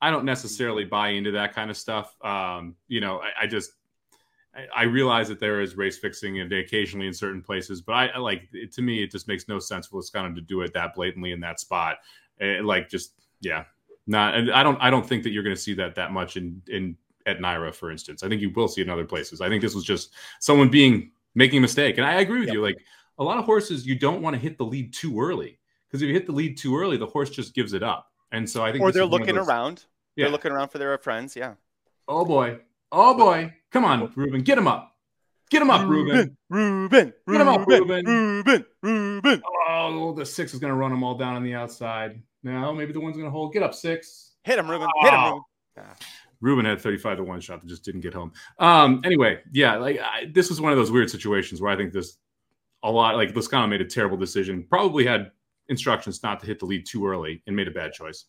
I 0.01 0.12
don't 0.12 0.25
necessarily 0.25 0.85
buy 0.85 1.09
into 1.09 1.31
that 1.31 1.55
kind 1.55 1.71
of 1.71 1.77
stuff. 1.77 2.15
Um, 2.23 2.75
you 2.88 3.01
know, 3.01 3.19
I, 3.19 3.43
I 3.43 3.47
just 3.47 3.71
I 4.75 4.83
realize 4.83 5.27
that 5.29 5.39
there 5.39 5.62
is 5.62 5.77
race 5.77 5.97
fixing 5.97 6.39
and 6.39 6.51
occasionally 6.51 7.07
in 7.07 7.13
certain 7.13 7.41
places, 7.41 7.81
but 7.81 7.93
I, 7.93 8.07
I 8.07 8.17
like 8.17 8.49
it, 8.51 8.71
to 8.73 8.81
me 8.81 9.03
it 9.03 9.12
just 9.12 9.27
makes 9.27 9.47
no 9.47 9.59
sense 9.59 9.88
for 9.88 10.01
Lezcano 10.01 10.33
to 10.35 10.41
do 10.41 10.62
it 10.62 10.73
that 10.73 10.95
blatantly 10.95 11.31
in 11.31 11.39
that 11.41 11.59
spot. 11.59 11.97
It, 12.39 12.65
like 12.65 12.89
just 12.89 13.13
yeah, 13.41 13.65
not. 14.07 14.35
And 14.35 14.51
I 14.51 14.63
don't 14.63 14.81
I 14.81 14.89
don't 14.89 15.07
think 15.07 15.23
that 15.23 15.31
you're 15.31 15.43
going 15.43 15.55
to 15.55 15.62
see 15.62 15.73
that 15.75 15.95
that 15.95 16.12
much 16.12 16.35
in 16.35 16.62
in 16.67 16.97
at 17.25 17.39
NYRA, 17.39 17.73
for 17.73 17.91
instance. 17.91 18.23
I 18.23 18.27
think 18.27 18.41
you 18.41 18.49
will 18.49 18.67
see 18.67 18.81
it 18.81 18.85
in 18.85 18.89
other 18.89 19.05
places. 19.05 19.39
I 19.39 19.49
think 19.49 19.62
this 19.62 19.75
was 19.75 19.83
just 19.83 20.13
someone 20.39 20.69
being 20.69 21.12
making 21.39 21.58
a 21.58 21.62
mistake, 21.62 21.97
and 21.97 22.06
I 22.06 22.19
agree 22.19 22.41
with 22.41 22.49
yep. 22.49 22.54
you. 22.54 22.62
Like 22.62 22.78
a 23.17 23.23
lot 23.23 23.39
of 23.39 23.45
horses, 23.45 23.88
you 23.88 23.97
don't 23.97 24.21
want 24.21 24.36
to 24.36 24.39
hit 24.39 24.60
the 24.60 24.65
lead 24.65 24.93
too 24.93 25.19
early 25.19 25.58
because 25.88 26.04
if 26.04 26.08
you 26.08 26.13
hit 26.13 26.28
the 26.28 26.34
lead 26.34 26.58
too 26.58 26.78
early, 26.78 26.97
the 26.97 27.08
horse 27.08 27.32
just 27.32 27.56
gives 27.56 27.73
it 27.73 27.82
up. 27.82 28.12
And 28.32 28.47
so 28.47 28.63
I 28.63 28.71
think, 28.71 28.84
or 28.84 28.91
they're 28.91 29.06
looking 29.06 29.38
around. 29.38 29.86
Yeah. 30.15 30.25
They're 30.25 30.32
looking 30.32 30.52
around 30.52 30.69
for 30.69 30.78
their 30.78 30.95
friends. 30.99 31.36
Yeah. 31.36 31.56
Oh 32.08 32.25
boy. 32.25 32.60
Oh 32.91 33.17
boy, 33.17 33.54
come 33.71 33.86
on, 33.86 34.12
Ruben, 34.15 34.41
get 34.41 34.58
him 34.58 34.67
up. 34.67 34.95
Get 35.49 35.63
him 35.63 35.71
up, 35.71 35.88
Ruben. 35.88 36.38
Ruben. 36.49 37.13
Ruben. 37.25 37.38
Get 37.38 37.41
him 37.41 37.47
up, 37.47 37.67
Ruben. 37.67 38.06
Ruben. 38.06 38.65
Ruben. 38.84 39.41
Oh, 39.67 40.13
the 40.13 40.23
six 40.25 40.54
is 40.54 40.60
going 40.60 40.71
to 40.71 40.78
run 40.78 40.91
them 40.91 41.04
all 41.04 41.15
down 41.15 41.36
on 41.36 41.43
the 41.43 41.56
outside. 41.56 42.21
Now, 42.43 42.71
maybe 42.71 42.93
the 42.93 42.99
one's 42.99 43.15
going 43.15 43.25
to 43.25 43.32
hold. 43.32 43.52
Get 43.54 43.63
up, 43.63 43.73
six. 43.73 44.34
Hit 44.43 44.60
him, 44.60 44.69
Ruben. 44.69 44.88
Oh. 44.88 45.04
Hit 45.04 45.13
him, 45.13 45.23
Ruben. 45.23 45.41
Ah. 45.80 45.95
Ruben 46.41 46.65
had 46.65 46.80
35 46.80 47.17
to 47.17 47.23
one 47.23 47.41
shot 47.41 47.62
that 47.62 47.67
just 47.67 47.84
didn't 47.84 48.02
get 48.02 48.13
home. 48.13 48.32
Um, 48.60 49.02
anyway, 49.04 49.39
yeah, 49.52 49.75
like 49.78 49.99
I, 49.99 50.32
this 50.34 50.49
was 50.49 50.62
one 50.62 50.71
of 50.71 50.78
those 50.78 50.91
weird 50.91 51.10
situations 51.10 51.62
where 51.62 51.71
I 51.71 51.75
think 51.75 51.93
this 51.93 52.17
a 52.84 52.91
lot 52.91 53.15
like 53.15 53.34
Lezcano 53.34 53.67
made 53.67 53.82
a 53.82 53.86
terrible 53.86 54.17
decision. 54.17 54.65
Probably 54.69 55.06
had 55.06 55.32
instructions 55.67 56.23
not 56.23 56.39
to 56.39 56.45
hit 56.45 56.60
the 56.60 56.65
lead 56.65 56.86
too 56.86 57.06
early 57.06 57.43
and 57.45 57.56
made 57.56 57.67
a 57.67 57.71
bad 57.71 57.93
choice. 57.93 58.25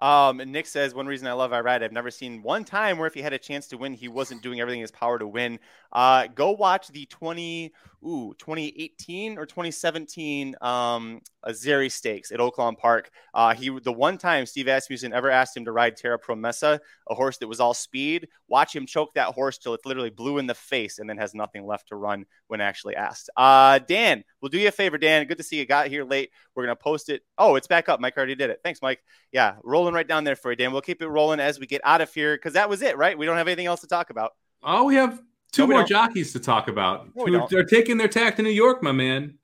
Um, 0.00 0.38
Nick 0.38 0.66
says 0.66 0.94
one 0.94 1.06
reason 1.06 1.26
I 1.26 1.32
love 1.32 1.50
Irad, 1.50 1.82
I've 1.82 1.92
never 1.92 2.10
seen 2.10 2.42
one 2.42 2.64
time 2.64 2.98
where 2.98 3.06
if 3.06 3.14
he 3.14 3.20
had 3.22 3.32
a 3.32 3.38
chance 3.38 3.66
to 3.68 3.76
win, 3.76 3.92
he 3.92 4.08
wasn't 4.08 4.42
doing 4.42 4.60
everything 4.60 4.80
in 4.80 4.84
his 4.84 4.90
power 4.90 5.18
to 5.18 5.26
win. 5.26 5.58
Uh, 5.92 6.26
go 6.28 6.52
watch 6.52 6.88
the 6.88 7.06
20, 7.06 7.72
ooh, 8.06 8.34
2018 8.38 9.36
or 9.36 9.44
2017 9.44 10.54
um, 10.60 11.20
Azeri 11.44 11.90
Stakes 11.90 12.30
at 12.30 12.38
Oaklawn 12.38 12.78
Park. 12.78 13.10
Uh, 13.34 13.54
he 13.54 13.68
the 13.80 13.92
one 13.92 14.18
time 14.18 14.46
Steve 14.46 14.68
Asmussen 14.68 15.12
ever 15.12 15.30
asked 15.30 15.56
him 15.56 15.64
to 15.64 15.72
ride 15.72 15.96
Terra 15.96 16.18
Promessa, 16.18 16.78
a 17.08 17.14
horse 17.14 17.38
that 17.38 17.48
was 17.48 17.60
all 17.60 17.74
speed. 17.74 18.28
Watch 18.48 18.74
him 18.74 18.86
choke 18.86 19.14
that 19.14 19.34
horse 19.34 19.58
till 19.58 19.74
it's 19.74 19.84
literally 19.84 20.10
blue 20.10 20.38
in 20.38 20.46
the 20.46 20.54
face 20.54 20.98
and 20.98 21.08
then 21.08 21.18
has 21.18 21.34
nothing 21.34 21.66
left 21.66 21.88
to 21.88 21.96
run 21.96 22.24
when 22.46 22.60
actually 22.60 22.96
asked. 22.96 23.30
Uh, 23.36 23.80
Dan, 23.80 24.24
we'll 24.40 24.48
do 24.48 24.58
you 24.58 24.68
a 24.68 24.72
favor, 24.72 24.98
Dan. 24.98 25.26
Good 25.26 25.38
to 25.38 25.44
see 25.44 25.58
you. 25.58 25.66
Got 25.66 25.88
here 25.88 26.04
late. 26.04 26.30
We're 26.54 26.64
gonna 26.64 26.76
post 26.76 27.08
it. 27.08 27.22
Oh, 27.36 27.56
it's 27.56 27.66
back 27.66 27.88
up. 27.88 28.00
Mike 28.00 28.16
already 28.16 28.34
did 28.34 28.50
it. 28.50 28.60
Thanks, 28.62 28.80
Mike. 28.82 29.00
Yeah, 29.32 29.56
rolling 29.62 29.89
right 29.94 30.06
down 30.06 30.24
there 30.24 30.36
for 30.36 30.50
you, 30.50 30.56
Dan. 30.56 30.72
We'll 30.72 30.80
keep 30.80 31.02
it 31.02 31.08
rolling 31.08 31.40
as 31.40 31.58
we 31.58 31.66
get 31.66 31.80
out 31.84 32.00
of 32.00 32.12
here 32.12 32.36
because 32.36 32.54
that 32.54 32.68
was 32.68 32.82
it, 32.82 32.96
right? 32.96 33.16
We 33.16 33.26
don't 33.26 33.36
have 33.36 33.48
anything 33.48 33.66
else 33.66 33.80
to 33.82 33.86
talk 33.86 34.10
about. 34.10 34.32
Oh, 34.62 34.84
we 34.84 34.94
have 34.96 35.20
two 35.52 35.66
no, 35.66 35.74
more 35.74 35.84
jockeys 35.84 36.32
to 36.32 36.40
talk 36.40 36.68
about. 36.68 37.08
No, 37.14 37.46
they're 37.50 37.64
taking 37.64 37.96
their 37.96 38.08
tack 38.08 38.36
to 38.36 38.42
New 38.42 38.50
York, 38.50 38.82
my 38.82 38.92
man. 38.92 39.38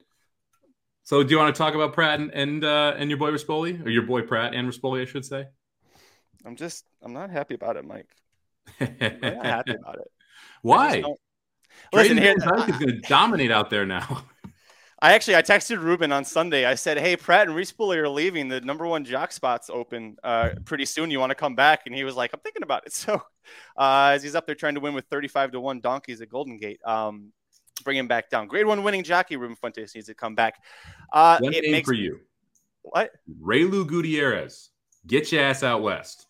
So, 1.04 1.22
do 1.22 1.30
you 1.30 1.38
want 1.38 1.54
to 1.54 1.59
talk 1.59 1.74
about 1.74 1.92
Prat 1.92 2.20
and 2.20 2.32
and, 2.32 2.64
uh, 2.64 2.94
and 2.96 3.11
your 3.11 3.18
boy 3.18 3.30
Rispoli, 3.30 3.85
or 3.85 3.90
your 3.90 4.02
boy 4.02 4.22
Prat 4.22 4.54
and 4.54 4.68
Rispoli, 4.68 5.02
I 5.02 5.04
should 5.04 5.24
say? 5.24 5.46
I'm 6.44 6.56
just, 6.56 6.85
I'm 7.02 7.12
not 7.12 7.30
happy 7.30 7.54
about 7.54 7.76
it, 7.76 7.85
Mike. 7.85 8.09
I'm 8.80 9.20
not 9.20 9.46
happy 9.46 9.74
about 9.74 9.96
it. 9.96 10.11
Why? 10.62 11.02
Listen, 11.92 12.18
here, 12.18 12.35
is 12.37 12.44
going 12.44 12.78
to 12.78 13.00
dominate 13.09 13.50
out 13.50 13.70
there 13.70 13.87
now. 13.87 14.24
I 15.07 15.12
actually 15.12 15.37
I 15.37 15.42
texted 15.42 15.81
Ruben 15.81 16.11
on 16.11 16.25
Sunday. 16.25 16.64
I 16.64 16.75
said, 16.75 16.99
"Hey, 16.99 17.16
Prat 17.16 17.47
and 17.47 17.57
Rispoli 17.57 17.95
are 17.95 18.09
leaving. 18.09 18.49
The 18.49 18.61
number 18.61 18.88
one 18.88 19.05
jock 19.05 19.31
spots 19.31 19.71
open 19.73 20.16
uh, 20.25 20.51
pretty 20.64 20.85
soon. 20.85 21.12
You 21.12 21.21
want 21.21 21.31
to 21.31 21.37
come 21.37 21.55
back?" 21.55 21.83
And 21.87 21.95
he 21.95 22.03
was 22.03 22.16
like, 22.16 22.33
"I'm 22.35 22.40
thinking 22.40 22.64
about 22.64 22.85
it." 22.87 22.92
So, 23.07 23.23
uh, 23.77 24.11
as 24.14 24.25
he's 24.25 24.35
up 24.35 24.47
there 24.47 24.57
trying 24.57 24.75
to 24.75 24.81
win 24.81 24.95
with 24.95 25.05
35 25.05 25.53
to 25.53 25.61
one 25.61 25.79
donkeys 25.79 26.21
at 26.23 26.29
Golden 26.29 26.59
Gate, 26.59 26.81
um, 26.85 27.33
bring 27.85 27.97
him 27.97 28.09
back 28.09 28.31
down. 28.31 28.49
Grade 28.49 28.66
one 28.66 28.83
winning 28.83 29.05
jockey 29.05 29.37
Ruben 29.37 29.55
Fuentes 29.55 29.95
needs 29.95 30.09
to 30.09 30.14
come 30.14 30.35
back. 30.35 30.61
Uh, 31.12 31.38
one 31.38 31.53
name 31.53 31.71
makes... 31.71 31.87
for 31.87 31.95
you. 31.95 32.19
What? 32.83 33.12
Reylu 33.40 33.87
Gutierrez. 33.87 34.71
Get 35.07 35.31
your 35.31 35.45
ass 35.45 35.62
out 35.62 35.83
west. 35.83 36.25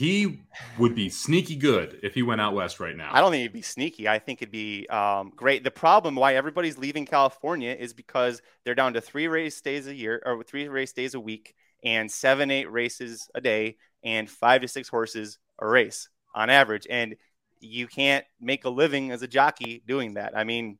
He 0.00 0.40
would 0.78 0.94
be 0.94 1.10
sneaky 1.10 1.56
good 1.56 2.00
if 2.02 2.14
he 2.14 2.22
went 2.22 2.40
out 2.40 2.54
west 2.54 2.80
right 2.80 2.96
now. 2.96 3.10
I 3.12 3.20
don't 3.20 3.32
think 3.32 3.42
he'd 3.42 3.52
be 3.52 3.60
sneaky. 3.60 4.08
I 4.08 4.18
think 4.18 4.40
it'd 4.40 4.50
be 4.50 4.88
um, 4.88 5.30
great. 5.36 5.62
The 5.62 5.70
problem 5.70 6.14
why 6.14 6.36
everybody's 6.36 6.78
leaving 6.78 7.04
California 7.04 7.76
is 7.78 7.92
because 7.92 8.40
they're 8.64 8.74
down 8.74 8.94
to 8.94 9.02
three 9.02 9.28
race 9.28 9.60
days 9.60 9.88
a 9.88 9.94
year 9.94 10.22
or 10.24 10.42
three 10.42 10.68
race 10.68 10.94
days 10.94 11.12
a 11.12 11.20
week 11.20 11.54
and 11.84 12.10
seven, 12.10 12.50
eight 12.50 12.72
races 12.72 13.28
a 13.34 13.42
day 13.42 13.76
and 14.02 14.30
five 14.30 14.62
to 14.62 14.68
six 14.68 14.88
horses 14.88 15.36
a 15.58 15.68
race 15.68 16.08
on 16.34 16.48
average. 16.48 16.86
And 16.88 17.16
you 17.60 17.86
can't 17.86 18.24
make 18.40 18.64
a 18.64 18.70
living 18.70 19.10
as 19.10 19.20
a 19.20 19.28
jockey 19.28 19.82
doing 19.86 20.14
that. 20.14 20.34
I 20.34 20.44
mean, 20.44 20.78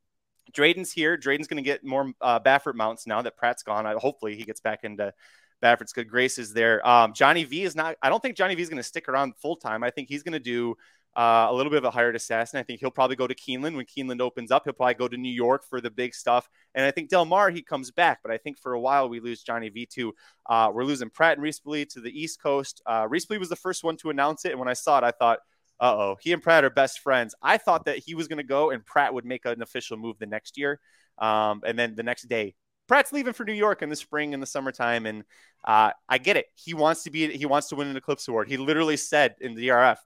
Drayden's 0.54 0.92
here. 0.92 1.18
Drayden's 1.18 1.46
going 1.46 1.62
to 1.62 1.68
get 1.68 1.84
more 1.84 2.10
uh, 2.22 2.40
Baffert 2.40 2.74
mounts 2.74 3.06
now 3.06 3.20
that 3.20 3.36
Prat's 3.36 3.64
gone. 3.64 3.84
I, 3.84 3.96
hopefully, 3.96 4.34
he 4.34 4.44
gets 4.44 4.62
back 4.62 4.82
into 4.82 5.12
Baffert's 5.60 5.92
good 5.92 6.08
graces 6.08 6.52
there. 6.52 6.86
Um, 6.86 7.12
Johnny 7.12 7.44
V 7.44 7.64
is 7.64 7.76
not. 7.76 7.96
I 8.02 8.08
don't 8.08 8.22
think 8.22 8.36
Johnny 8.36 8.54
V 8.54 8.62
is 8.62 8.68
going 8.68 8.78
to 8.78 8.82
stick 8.82 9.08
around 9.08 9.34
full 9.36 9.56
time. 9.56 9.82
I 9.82 9.90
think 9.90 10.08
he's 10.08 10.22
going 10.22 10.32
to 10.32 10.40
do 10.40 10.76
uh, 11.16 11.48
a 11.50 11.54
little 11.54 11.70
bit 11.70 11.78
of 11.78 11.84
a 11.84 11.90
hired 11.90 12.14
assassin. 12.16 12.60
I 12.60 12.62
think 12.62 12.80
he'll 12.80 12.90
probably 12.90 13.16
go 13.16 13.26
to 13.26 13.34
Keeneland 13.34 13.74
when 13.74 13.84
Keeneland 13.84 14.20
opens 14.20 14.50
up. 14.50 14.62
He'll 14.64 14.72
probably 14.72 14.94
go 14.94 15.08
to 15.08 15.16
New 15.16 15.32
York 15.32 15.64
for 15.68 15.80
the 15.80 15.90
big 15.90 16.14
stuff. 16.14 16.48
And 16.74 16.84
I 16.84 16.90
think 16.90 17.10
Del 17.10 17.24
Mar 17.24 17.50
he 17.50 17.62
comes 17.62 17.90
back. 17.90 18.20
But 18.22 18.32
I 18.32 18.38
think 18.38 18.58
for 18.58 18.72
a 18.72 18.80
while 18.80 19.08
we 19.08 19.20
lose 19.20 19.42
Johnny 19.42 19.68
V 19.68 19.86
too. 19.86 20.14
Uh, 20.46 20.70
we're 20.72 20.84
losing 20.84 21.10
Prat 21.10 21.38
and 21.38 21.46
Rispoli 21.46 21.88
to 21.90 22.00
the 22.00 22.10
East 22.10 22.40
Coast. 22.42 22.82
Uh, 22.86 23.06
Rispoli 23.06 23.38
was 23.38 23.48
the 23.48 23.56
first 23.56 23.84
one 23.84 23.96
to 23.98 24.10
announce 24.10 24.44
it, 24.44 24.52
and 24.52 24.58
when 24.58 24.68
I 24.68 24.74
saw 24.74 24.98
it, 24.98 25.04
I 25.04 25.10
thought. 25.10 25.40
Uh 25.82 25.96
oh, 25.96 26.16
he 26.20 26.34
and 26.34 26.42
Prat 26.42 26.62
are 26.62 26.68
best 26.68 26.98
friends. 26.98 27.34
I 27.40 27.56
thought 27.56 27.86
that 27.86 27.96
he 27.96 28.14
was 28.14 28.28
going 28.28 28.36
to 28.36 28.42
go 28.42 28.68
and 28.68 28.84
Pratt 28.84 29.14
would 29.14 29.24
make 29.24 29.46
an 29.46 29.62
official 29.62 29.96
move 29.96 30.18
the 30.18 30.26
next 30.26 30.58
year. 30.58 30.78
Um, 31.16 31.62
and 31.66 31.78
then 31.78 31.94
the 31.94 32.02
next 32.02 32.24
day, 32.28 32.54
Prat's 32.90 33.12
leaving 33.12 33.34
for 33.34 33.44
New 33.44 33.52
York 33.52 33.82
in 33.82 33.88
the 33.88 33.94
spring 33.94 34.34
and 34.34 34.42
the 34.42 34.48
summertime, 34.48 35.06
and 35.06 35.22
uh, 35.64 35.92
I 36.08 36.18
get 36.18 36.36
it. 36.36 36.46
He 36.56 36.74
wants 36.74 37.04
to 37.04 37.10
be. 37.12 37.30
He 37.36 37.46
wants 37.46 37.68
to 37.68 37.76
win 37.76 37.86
an 37.86 37.96
Eclipse 37.96 38.26
Award. 38.26 38.48
He 38.48 38.56
literally 38.56 38.96
said 38.96 39.36
in 39.40 39.54
the 39.54 39.68
DRF, 39.68 39.98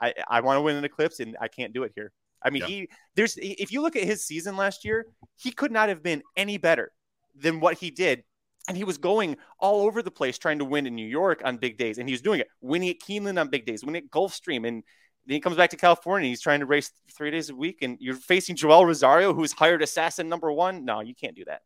"I, 0.00 0.14
I 0.28 0.40
want 0.42 0.56
to 0.56 0.60
win 0.62 0.76
an 0.76 0.84
Eclipse, 0.84 1.18
and 1.18 1.36
I 1.40 1.48
can't 1.48 1.72
do 1.72 1.82
it 1.82 1.90
here." 1.96 2.12
I 2.40 2.50
mean, 2.50 2.62
yeah. 2.62 2.68
he 2.68 2.88
there's 3.16 3.36
if 3.38 3.72
you 3.72 3.82
look 3.82 3.96
at 3.96 4.04
his 4.04 4.24
season 4.24 4.56
last 4.56 4.84
year, 4.84 5.06
he 5.34 5.50
could 5.50 5.72
not 5.72 5.88
have 5.88 6.00
been 6.00 6.22
any 6.36 6.58
better 6.58 6.92
than 7.34 7.58
what 7.58 7.76
he 7.76 7.90
did. 7.90 8.22
And 8.68 8.76
he 8.76 8.84
was 8.84 8.98
going 8.98 9.36
all 9.58 9.84
over 9.84 10.00
the 10.00 10.12
place 10.12 10.38
trying 10.38 10.60
to 10.60 10.64
win 10.64 10.86
in 10.86 10.94
New 10.94 11.08
York 11.08 11.42
on 11.44 11.56
big 11.56 11.76
days. 11.76 11.98
And 11.98 12.08
he 12.08 12.12
was 12.12 12.22
doing 12.22 12.38
it, 12.38 12.46
winning 12.60 12.90
at 12.90 13.00
Keeneland 13.00 13.40
on 13.40 13.48
big 13.48 13.66
days, 13.66 13.82
winning 13.82 14.04
at 14.04 14.10
Gulfstream. 14.10 14.58
And 14.58 14.84
then 15.26 15.34
he 15.34 15.40
comes 15.40 15.56
back 15.56 15.70
to 15.70 15.76
California. 15.76 16.28
He's 16.28 16.40
trying 16.40 16.60
to 16.60 16.66
race 16.66 16.92
three 17.16 17.32
days 17.32 17.50
a 17.50 17.56
week. 17.56 17.78
And 17.82 17.96
you're 17.98 18.14
facing 18.14 18.54
Joel 18.54 18.86
Rosario, 18.86 19.34
who's 19.34 19.52
hired 19.52 19.82
assassin 19.82 20.28
number 20.28 20.52
one. 20.52 20.84
No, 20.84 21.00
you 21.00 21.16
can't 21.16 21.34
do 21.34 21.44
that. 21.46 21.62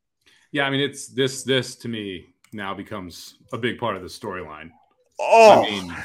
Yeah, 0.52 0.64
I 0.64 0.70
mean, 0.70 0.80
it's 0.80 1.08
this. 1.08 1.42
This 1.42 1.74
to 1.76 1.88
me 1.88 2.26
now 2.52 2.74
becomes 2.74 3.36
a 3.52 3.58
big 3.58 3.78
part 3.78 3.96
of 3.96 4.02
the 4.02 4.08
storyline. 4.08 4.70
Oh, 5.18 5.62
I 5.62 5.70
mean, 5.70 5.96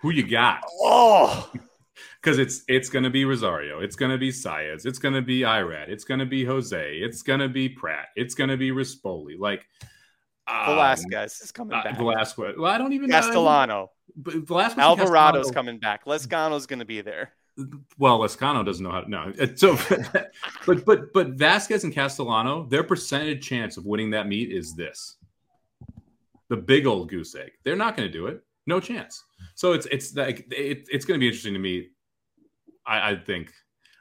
who 0.00 0.10
you 0.10 0.26
got? 0.26 0.62
Oh, 0.80 1.50
because 2.22 2.38
it's 2.38 2.62
it's 2.68 2.88
going 2.88 3.04
to 3.04 3.10
be 3.10 3.24
Rosario, 3.24 3.80
it's 3.80 3.96
going 3.96 4.10
to 4.10 4.18
be 4.18 4.30
Saez, 4.30 4.86
it's 4.86 4.98
going 4.98 5.14
to 5.14 5.22
be 5.22 5.40
Irad, 5.40 5.88
it's 5.88 6.04
going 6.04 6.20
to 6.20 6.26
be 6.26 6.44
Jose, 6.44 6.96
it's 6.96 7.22
going 7.22 7.40
to 7.40 7.48
be 7.48 7.68
Prat, 7.68 8.06
it's 8.16 8.34
going 8.34 8.50
to 8.50 8.56
be 8.56 8.70
Rispoli. 8.70 9.38
Like 9.38 9.66
um, 10.46 10.66
Velasquez 10.66 11.40
is 11.40 11.52
coming 11.52 11.76
uh, 11.76 11.82
back. 11.82 11.96
Velasquez. 11.96 12.54
Well, 12.56 12.72
I 12.72 12.78
don't 12.78 12.92
even 12.92 13.10
Castellano. 13.10 13.90
know. 14.16 14.40
Velasquez 14.40 14.82
Alvarado's 14.82 15.50
coming 15.50 15.78
back. 15.78 16.06
Lezcano's 16.06 16.66
going 16.66 16.80
to 16.80 16.84
be 16.84 17.02
there 17.02 17.32
well, 17.98 18.20
Lezcano 18.20 18.64
doesn't 18.64 18.84
know 18.84 18.90
how 18.90 19.00
to 19.00 19.10
no. 19.10 19.32
So, 19.56 19.78
but 20.66 20.84
but 20.84 21.12
but 21.12 21.28
Vasquez 21.30 21.84
and 21.84 21.92
Castellano, 21.92 22.66
their 22.66 22.84
percentage 22.84 23.46
chance 23.46 23.76
of 23.76 23.86
winning 23.86 24.10
that 24.10 24.28
meet 24.28 24.50
is 24.52 24.74
this: 24.74 25.16
the 26.48 26.56
big 26.56 26.86
old 26.86 27.08
goose 27.08 27.34
egg. 27.34 27.52
They're 27.64 27.76
not 27.76 27.96
going 27.96 28.08
to 28.08 28.12
do 28.12 28.26
it. 28.26 28.42
No 28.66 28.80
chance. 28.80 29.24
So 29.54 29.72
it's 29.72 29.86
it's 29.86 30.14
like 30.14 30.46
it, 30.52 30.88
it's 30.90 31.04
going 31.04 31.18
to 31.18 31.22
be 31.22 31.26
interesting 31.26 31.54
to 31.54 31.58
me. 31.58 31.88
I, 32.86 33.12
I 33.12 33.16
think 33.16 33.52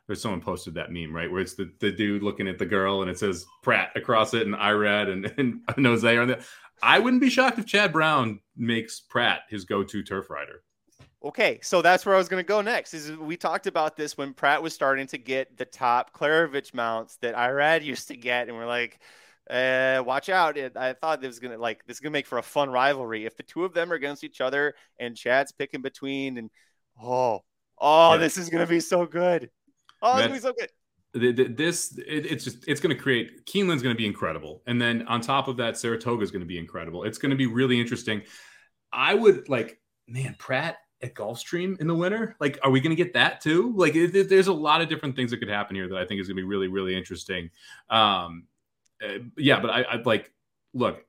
there's 0.08 0.22
someone 0.22 0.42
posted 0.42 0.74
that 0.76 0.92
meme, 0.92 1.14
right? 1.14 1.30
Where 1.30 1.42
it's 1.42 1.56
the, 1.56 1.72
the 1.80 1.92
dude 1.92 2.24
looking 2.24 2.48
at 2.48 2.58
the 2.58 2.66
girl 2.66 3.02
and 3.02 3.12
it 3.12 3.20
says 3.20 3.46
Prat 3.62 3.92
across 3.96 4.34
it 4.34 4.48
and 4.48 4.56
Irad 4.56 5.12
and, 5.12 5.62
and 5.78 5.86
Jose 5.86 6.18
on 6.18 6.30
there. 6.30 6.40
I 6.82 7.00
wouldn't 7.00 7.22
be 7.22 7.30
shocked 7.30 7.60
if 7.60 7.66
Chad 7.66 7.92
Brown 7.92 8.40
makes 8.56 9.00
Prat 9.00 9.42
his 9.50 9.66
go-to 9.66 10.04
turf 10.04 10.30
rider. 10.30 10.64
Okay, 11.24 11.60
so 11.64 11.82
that's 11.82 12.06
where 12.06 12.14
I 12.14 12.18
was 12.18 12.30
going 12.30 12.44
to 12.44 12.48
go 12.48 12.62
next. 12.62 12.94
Is 12.94 13.12
we 13.12 13.38
talked 13.38 13.66
about 13.66 13.98
this 13.98 14.18
when 14.18 14.34
Prat 14.34 14.62
was 14.62 14.74
starting 14.74 15.08
to 15.08 15.18
get 15.18 15.58
the 15.58 15.66
top 15.66 16.14
Klaravich 16.14 16.74
mounts 16.74 17.18
that 17.18 17.36
Irad 17.36 17.84
used 17.84 18.10
to 18.10 18.18
get, 18.18 18.48
and 18.48 18.58
we're 18.58 18.68
like, 18.68 19.00
uh, 19.50 20.04
watch 20.06 20.30
out. 20.30 20.58
It, 20.58 20.78
I 20.78 20.94
thought 20.94 21.22
this 21.22 21.30
was 21.30 21.40
gonna 21.40 21.58
like 21.58 21.84
this 21.86 21.98
is 21.98 22.02
gonna 22.02 22.12
make 22.12 22.28
for 22.28 22.38
a 22.38 22.44
fun 22.44 22.70
rivalry. 22.70 23.26
If 23.26 23.36
the 23.36 23.44
two 23.44 23.66
of 23.66 23.74
them 23.74 23.92
are 23.92 23.96
against 23.96 24.24
each 24.24 24.42
other 24.42 24.76
and 25.00 25.16
Chad's 25.16 25.52
picking 25.52 25.82
between 25.82 26.38
and 26.38 26.50
oh 27.02 27.40
oh 27.80 28.14
yeah. 28.14 28.18
this 28.18 28.38
is 28.38 28.50
gonna 28.50 28.68
be 28.68 28.82
so 28.82 29.06
good. 29.06 29.50
Oh, 30.02 30.18
it's 30.18 30.22
gonna 30.22 30.34
be 30.34 30.40
so 30.40 30.54
good. 30.54 30.70
This 31.14 31.98
it, 31.98 32.26
it's 32.26 32.44
just 32.44 32.68
it's 32.68 32.82
going 32.82 32.96
to 32.96 33.02
create 33.02 33.46
Keeneland's 33.46 33.82
going 33.82 33.96
to 33.96 33.98
be 33.98 34.06
incredible, 34.06 34.62
and 34.68 34.80
then 34.80 35.08
on 35.08 35.22
top 35.22 35.48
of 35.48 35.58
that, 35.58 35.78
Saratoga 35.78 36.22
is 36.22 36.30
going 36.30 36.42
to 36.42 36.48
be 36.48 36.60
incredible. 36.60 37.06
It's 37.06 37.18
going 37.18 37.32
to 37.32 37.36
be 37.38 37.48
really 37.48 37.80
interesting. 37.80 38.22
I 38.92 39.16
would 39.16 39.50
like 39.50 39.80
man 40.08 40.36
Prat 40.38 40.78
at 41.02 41.14
Gulfstream 41.14 41.80
in 41.80 41.88
the 41.88 41.96
winter. 41.96 42.36
Like, 42.40 42.60
are 42.64 42.72
we 42.72 42.80
going 42.80 42.96
to 42.96 43.02
get 43.02 43.14
that 43.14 43.42
too? 43.42 43.74
Like, 43.76 43.96
it, 43.96 44.16
it, 44.16 44.30
there's 44.30 44.48
a 44.48 44.54
lot 44.54 44.82
of 44.82 44.90
different 44.90 45.16
things 45.16 45.32
that 45.32 45.38
could 45.38 45.50
happen 45.50 45.76
here 45.76 45.88
that 45.90 45.98
I 45.98 46.06
think 46.06 46.22
is 46.22 46.28
going 46.28 46.38
to 46.38 46.42
be 46.42 46.48
really 46.48 46.68
really 46.68 46.96
interesting. 46.96 47.50
Um, 47.90 48.46
uh, 49.04 49.20
yeah, 49.38 49.60
but 49.60 49.70
I, 49.70 49.82
I 49.84 50.02
like 50.04 50.32
look 50.74 51.06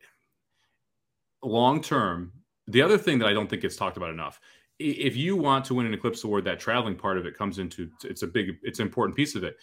long 1.43 1.83
term. 1.83 2.33
The 2.67 2.83
other 2.83 2.99
thing 2.99 3.19
that 3.21 3.29
I 3.29 3.33
don't 3.33 3.49
think 3.49 3.63
gets 3.63 3.77
talked 3.77 3.97
about 3.97 4.11
enough 4.11 4.41
if 4.79 5.17
you 5.17 5.37
want 5.37 5.65
to 5.65 5.75
win 5.75 5.87
an 5.87 5.95
eclipse 5.95 6.23
award 6.25 6.45
that 6.45 6.61
traveling 6.61 6.95
part 6.95 7.19
of 7.19 7.27
it 7.27 7.37
comes 7.37 7.59
into 7.59 7.91
it's 8.05 8.23
a 8.23 8.27
big 8.27 8.59
it's 8.63 8.79
an 8.79 8.87
important 8.87 9.17
piece 9.17 9.35
of 9.35 9.43
it 9.43 9.57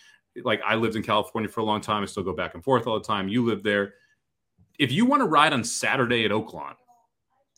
like 0.43 0.61
i 0.65 0.75
lived 0.75 0.95
in 0.95 1.03
california 1.03 1.49
for 1.49 1.61
a 1.61 1.63
long 1.63 1.79
time 1.79 2.03
i 2.03 2.05
still 2.05 2.23
go 2.23 2.33
back 2.33 2.53
and 2.53 2.63
forth 2.63 2.85
all 2.85 2.99
the 2.99 3.05
time 3.05 3.27
you 3.27 3.45
live 3.45 3.63
there 3.63 3.93
if 4.77 4.91
you 4.91 5.05
want 5.05 5.21
to 5.21 5.25
ride 5.25 5.53
on 5.53 5.63
saturday 5.63 6.25
at 6.25 6.31
oaklawn 6.31 6.73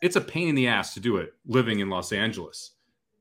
it's 0.01 0.15
a 0.15 0.21
pain 0.21 0.47
in 0.47 0.55
the 0.55 0.67
ass 0.67 0.93
to 0.93 0.99
do 0.99 1.17
it 1.17 1.33
living 1.45 1.79
in 1.79 1.89
los 1.89 2.11
angeles 2.11 2.71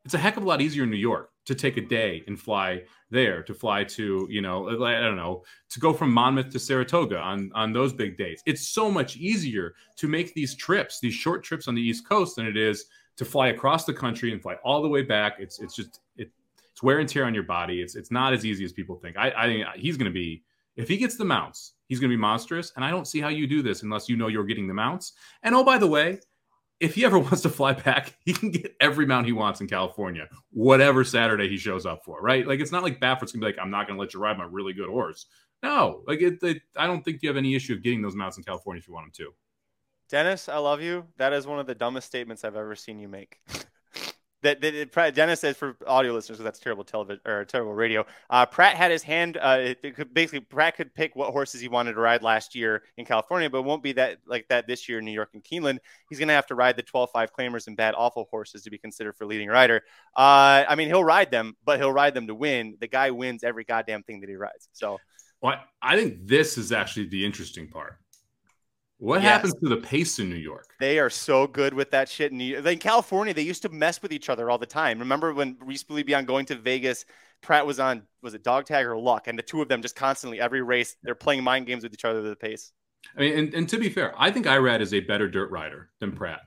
it's 0.04 0.14
a 0.14 0.18
heck 0.18 0.36
of 0.36 0.42
a 0.42 0.46
lot 0.46 0.60
easier 0.60 0.84
in 0.84 0.90
new 0.90 0.96
york 0.96 1.30
to 1.44 1.54
take 1.54 1.76
a 1.76 1.80
day 1.80 2.24
and 2.26 2.40
fly 2.40 2.82
there 3.10 3.42
to 3.42 3.54
fly 3.54 3.84
to 3.84 4.26
you 4.30 4.40
know 4.40 4.68
i 4.84 5.00
don't 5.00 5.16
know 5.16 5.42
to 5.68 5.80
go 5.80 5.92
from 5.92 6.12
monmouth 6.12 6.50
to 6.50 6.58
saratoga 6.58 7.18
on 7.18 7.50
on 7.54 7.72
those 7.72 7.92
big 7.92 8.16
days 8.16 8.42
it's 8.46 8.68
so 8.68 8.90
much 8.90 9.16
easier 9.16 9.74
to 9.96 10.08
make 10.08 10.34
these 10.34 10.54
trips 10.54 11.00
these 11.00 11.14
short 11.14 11.42
trips 11.42 11.68
on 11.68 11.74
the 11.74 11.82
east 11.82 12.08
coast 12.08 12.36
than 12.36 12.46
it 12.46 12.56
is 12.56 12.86
to 13.16 13.24
fly 13.24 13.48
across 13.48 13.84
the 13.84 13.92
country 13.92 14.32
and 14.32 14.42
fly 14.42 14.54
all 14.64 14.82
the 14.82 14.88
way 14.88 15.02
back. 15.02 15.36
It's 15.38 15.58
it's 15.58 15.74
just 15.74 16.00
it, 16.16 16.30
it's 16.70 16.82
wear 16.82 16.98
and 16.98 17.08
tear 17.08 17.24
on 17.24 17.34
your 17.34 17.42
body. 17.42 17.80
It's 17.80 17.96
it's 17.96 18.10
not 18.10 18.32
as 18.32 18.44
easy 18.44 18.64
as 18.64 18.72
people 18.72 18.96
think. 18.96 19.16
I, 19.16 19.32
I 19.36 19.46
think 19.46 19.66
he's 19.74 19.96
going 19.96 20.10
to 20.10 20.14
be 20.14 20.42
if 20.76 20.88
he 20.88 20.96
gets 20.96 21.16
the 21.16 21.24
mounts, 21.24 21.72
he's 21.88 21.98
going 21.98 22.10
to 22.10 22.16
be 22.16 22.20
monstrous. 22.20 22.72
And 22.76 22.84
I 22.84 22.90
don't 22.90 23.06
see 23.06 23.20
how 23.20 23.28
you 23.28 23.46
do 23.46 23.62
this 23.62 23.82
unless 23.82 24.08
you 24.08 24.16
know 24.16 24.28
you're 24.28 24.44
getting 24.44 24.66
the 24.66 24.74
mounts. 24.74 25.14
And 25.42 25.54
oh, 25.54 25.64
by 25.64 25.78
the 25.78 25.86
way, 25.86 26.20
if 26.80 26.94
he 26.94 27.04
ever 27.04 27.18
wants 27.18 27.42
to 27.42 27.48
fly 27.48 27.72
back, 27.72 28.16
he 28.24 28.32
can 28.32 28.50
get 28.50 28.74
every 28.80 29.06
mount 29.06 29.26
he 29.26 29.32
wants 29.32 29.60
in 29.60 29.66
California, 29.66 30.28
whatever 30.50 31.04
Saturday 31.04 31.48
he 31.48 31.56
shows 31.56 31.86
up 31.86 32.04
for, 32.04 32.20
right? 32.20 32.46
Like 32.46 32.60
it's 32.60 32.72
not 32.72 32.82
like 32.82 33.00
Baffert's 33.00 33.32
gonna 33.32 33.46
be 33.46 33.52
like, 33.52 33.60
I'm 33.60 33.70
not 33.70 33.86
gonna 33.86 33.98
let 33.98 34.14
you 34.14 34.20
ride 34.20 34.38
my 34.38 34.44
really 34.44 34.72
good 34.72 34.88
horse. 34.88 35.26
No, 35.62 36.02
like 36.06 36.20
it, 36.20 36.42
it, 36.42 36.62
I 36.76 36.86
don't 36.86 37.04
think 37.04 37.22
you 37.22 37.28
have 37.28 37.36
any 37.36 37.54
issue 37.54 37.72
of 37.72 37.82
getting 37.82 38.02
those 38.02 38.14
mounts 38.14 38.36
in 38.36 38.44
California 38.44 38.78
if 38.78 38.88
you 38.88 38.94
want 38.94 39.06
them 39.06 39.26
to. 39.26 39.32
Dennis, 40.08 40.48
I 40.48 40.58
love 40.58 40.80
you. 40.80 41.06
That 41.16 41.32
is 41.32 41.46
one 41.46 41.58
of 41.58 41.66
the 41.66 41.74
dumbest 41.74 42.06
statements 42.06 42.44
I've 42.44 42.56
ever 42.56 42.76
seen 42.76 42.98
you 42.98 43.08
make. 43.08 43.40
that, 44.42 44.60
that 44.60 45.14
Dennis 45.14 45.40
says 45.40 45.56
for 45.56 45.76
audio 45.86 46.12
listeners, 46.12 46.38
because 46.38 46.44
that's 46.44 46.58
terrible 46.58 46.84
television 46.84 47.20
or 47.26 47.44
terrible 47.44 47.74
radio. 47.74 48.04
Uh, 48.28 48.46
Prat 48.46 48.76
had 48.76 48.90
his 48.90 49.02
hand. 49.02 49.36
Uh, 49.36 49.58
it, 49.60 49.78
it 49.82 49.96
could 49.96 50.12
basically 50.12 50.40
Prat 50.40 50.76
could 50.76 50.94
pick 50.94 51.16
what 51.16 51.30
horses 51.30 51.60
he 51.60 51.68
wanted 51.68 51.94
to 51.94 52.00
ride 52.00 52.22
last 52.22 52.54
year 52.54 52.82
in 52.96 53.04
California, 53.04 53.48
but 53.48 53.62
won't 53.62 53.82
be 53.82 53.92
that 53.92 54.18
like 54.26 54.46
that 54.48 54.66
this 54.66 54.88
year 54.88 54.98
in 54.98 55.04
New 55.04 55.12
York 55.12 55.30
and 55.34 55.42
Keeneland. 55.42 55.78
He's 56.08 56.18
going 56.18 56.28
to 56.28 56.34
have 56.34 56.46
to 56.46 56.54
ride 56.54 56.76
the 56.76 56.82
12-5 56.82 57.28
claimers 57.36 57.66
and 57.66 57.76
bad 57.76 57.94
awful 57.96 58.28
horses 58.30 58.62
to 58.64 58.70
be 58.70 58.78
considered 58.78 59.16
for 59.16 59.26
leading 59.26 59.48
rider. 59.48 59.82
Uh, 60.16 60.64
I 60.68 60.74
mean, 60.76 60.88
he'll 60.88 61.04
ride 61.04 61.30
them, 61.30 61.56
but 61.64 61.78
he'll 61.78 61.92
ride 61.92 62.14
them 62.14 62.26
to 62.26 62.34
win. 62.34 62.76
The 62.80 62.88
guy 62.88 63.10
wins 63.10 63.42
every 63.42 63.64
goddamn 63.64 64.02
thing 64.02 64.20
that 64.20 64.28
he 64.28 64.36
rides. 64.36 64.68
So, 64.72 64.98
well, 65.40 65.60
I 65.82 65.96
think 65.96 66.26
this 66.26 66.58
is 66.58 66.72
actually 66.72 67.08
the 67.08 67.24
interesting 67.24 67.68
part 67.68 67.98
what 68.98 69.22
yes. 69.22 69.30
happens 69.30 69.54
to 69.62 69.68
the 69.68 69.76
pace 69.76 70.18
in 70.18 70.30
New 70.30 70.36
York? 70.36 70.74
They 70.80 70.98
are 70.98 71.10
so 71.10 71.46
good 71.46 71.74
with 71.74 71.90
that 71.90 72.08
shit. 72.08 72.32
In, 72.32 72.38
New- 72.38 72.58
in 72.58 72.78
California, 72.78 73.34
they 73.34 73.42
used 73.42 73.62
to 73.62 73.68
mess 73.68 74.00
with 74.00 74.12
each 74.12 74.28
other 74.30 74.50
all 74.50 74.58
the 74.58 74.66
time. 74.66 74.98
Remember 74.98 75.34
when 75.34 75.56
Reese 75.60 75.84
Belibian 75.84 76.26
going 76.26 76.46
to 76.46 76.54
Vegas, 76.54 77.04
Prat 77.42 77.66
was 77.66 77.78
on, 77.78 78.02
was 78.22 78.34
it 78.34 78.42
dog 78.42 78.64
tag 78.64 78.86
or 78.86 78.96
luck? 78.96 79.28
And 79.28 79.38
the 79.38 79.42
two 79.42 79.60
of 79.60 79.68
them 79.68 79.82
just 79.82 79.96
constantly, 79.96 80.40
every 80.40 80.62
race, 80.62 80.96
they're 81.02 81.14
playing 81.14 81.44
mind 81.44 81.66
games 81.66 81.82
with 81.82 81.92
each 81.92 82.04
other 82.04 82.20
at 82.20 82.24
the 82.24 82.36
pace. 82.36 82.72
I 83.16 83.20
mean, 83.20 83.38
and, 83.38 83.54
and 83.54 83.68
to 83.68 83.78
be 83.78 83.88
fair, 83.90 84.14
I 84.16 84.30
think 84.30 84.46
Irad 84.46 84.80
is 84.80 84.94
a 84.94 85.00
better 85.00 85.28
dirt 85.28 85.50
rider 85.50 85.90
than 86.00 86.12
Prat. 86.12 86.40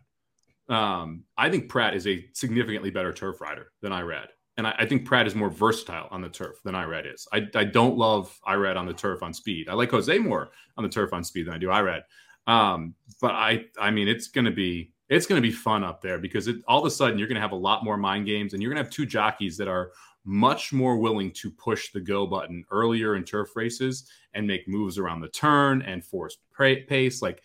Um, 0.67 1.23
I 1.37 1.49
think 1.49 1.69
Prat 1.69 1.95
is 1.95 2.05
a 2.05 2.25
significantly 2.33 2.91
better 2.91 3.13
turf 3.13 3.41
rider 3.41 3.71
than 3.81 3.91
Irad. 3.91 4.27
And 4.57 4.67
I, 4.67 4.75
I, 4.79 4.85
think 4.85 5.05
Prat 5.05 5.25
is 5.25 5.33
more 5.33 5.49
versatile 5.49 6.07
on 6.11 6.21
the 6.21 6.29
turf 6.29 6.57
than 6.63 6.75
Irad 6.75 7.11
is. 7.11 7.27
I, 7.33 7.47
I 7.55 7.63
don't 7.63 7.97
love 7.97 8.37
Irad 8.47 8.75
on 8.75 8.85
the 8.85 8.93
turf 8.93 9.23
on 9.23 9.33
speed. 9.33 9.69
I 9.69 9.73
like 9.73 9.89
Jose 9.89 10.17
more 10.19 10.49
on 10.77 10.83
the 10.83 10.89
turf 10.89 11.13
on 11.13 11.23
speed 11.23 11.47
than 11.47 11.53
I 11.53 11.57
do 11.57 11.67
Irad. 11.67 12.01
Um, 12.49 12.95
but 13.21 13.31
I, 13.31 13.65
I 13.79 13.91
mean, 13.91 14.07
it's 14.07 14.27
going 14.27 14.45
to 14.45 14.51
be 14.51 14.91
it's 15.07 15.25
going 15.25 15.41
to 15.41 15.47
be 15.47 15.53
fun 15.53 15.83
up 15.83 16.01
there 16.01 16.19
because 16.19 16.47
it, 16.47 16.57
all 16.67 16.79
of 16.79 16.85
a 16.85 16.91
sudden 16.91 17.17
you're 17.17 17.27
going 17.27 17.35
to 17.35 17.41
have 17.41 17.51
a 17.51 17.55
lot 17.55 17.83
more 17.83 17.95
mind 17.95 18.25
games, 18.25 18.53
and 18.53 18.61
you're 18.61 18.71
going 18.71 18.83
to 18.83 18.83
have 18.83 18.91
two 18.91 19.05
jockeys 19.05 19.55
that 19.57 19.67
are 19.67 19.91
much 20.25 20.73
more 20.73 20.97
willing 20.97 21.31
to 21.31 21.51
push 21.51 21.91
the 21.91 21.99
go 21.99 22.25
button 22.25 22.63
earlier 22.71 23.15
in 23.15 23.23
turf 23.23 23.55
races 23.55 24.09
and 24.33 24.47
make 24.47 24.67
moves 24.67 24.97
around 24.97 25.21
the 25.21 25.27
turn 25.29 25.83
and 25.83 26.03
force 26.03 26.37
pace. 26.57 27.21
Like 27.21 27.43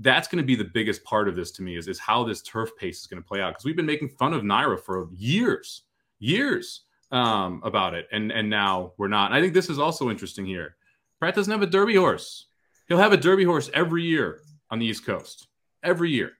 that's 0.00 0.28
going 0.28 0.42
to 0.42 0.46
be 0.46 0.56
the 0.56 0.64
biggest 0.64 1.04
part 1.04 1.28
of 1.28 1.36
this 1.36 1.50
to 1.52 1.62
me 1.62 1.76
is, 1.76 1.86
is 1.86 1.98
how 1.98 2.24
this 2.24 2.42
turf 2.42 2.70
pace 2.78 3.00
is 3.00 3.06
going 3.06 3.22
to 3.22 3.26
play 3.26 3.40
out 3.40 3.52
because 3.52 3.64
we've 3.64 3.76
been 3.76 3.86
making 3.86 4.08
fun 4.08 4.32
of 4.32 4.42
NYRA 4.42 4.80
for 4.80 5.08
years, 5.12 5.82
years 6.20 6.82
um, 7.12 7.60
about 7.64 7.92
it, 7.92 8.08
and 8.12 8.32
and 8.32 8.48
now 8.48 8.94
we're 8.96 9.08
not. 9.08 9.26
And 9.26 9.34
I 9.34 9.42
think 9.42 9.52
this 9.52 9.68
is 9.68 9.78
also 9.78 10.08
interesting 10.08 10.46
here. 10.46 10.76
Prat 11.18 11.34
doesn't 11.34 11.52
have 11.52 11.62
a 11.62 11.66
Derby 11.66 11.96
horse. 11.96 12.46
He'll 12.88 12.98
have 12.98 13.12
a 13.12 13.16
Derby 13.16 13.44
horse 13.44 13.70
every 13.72 14.04
year 14.04 14.40
on 14.70 14.78
the 14.78 14.86
East 14.86 15.06
Coast. 15.06 15.48
Every 15.82 16.10
year. 16.10 16.32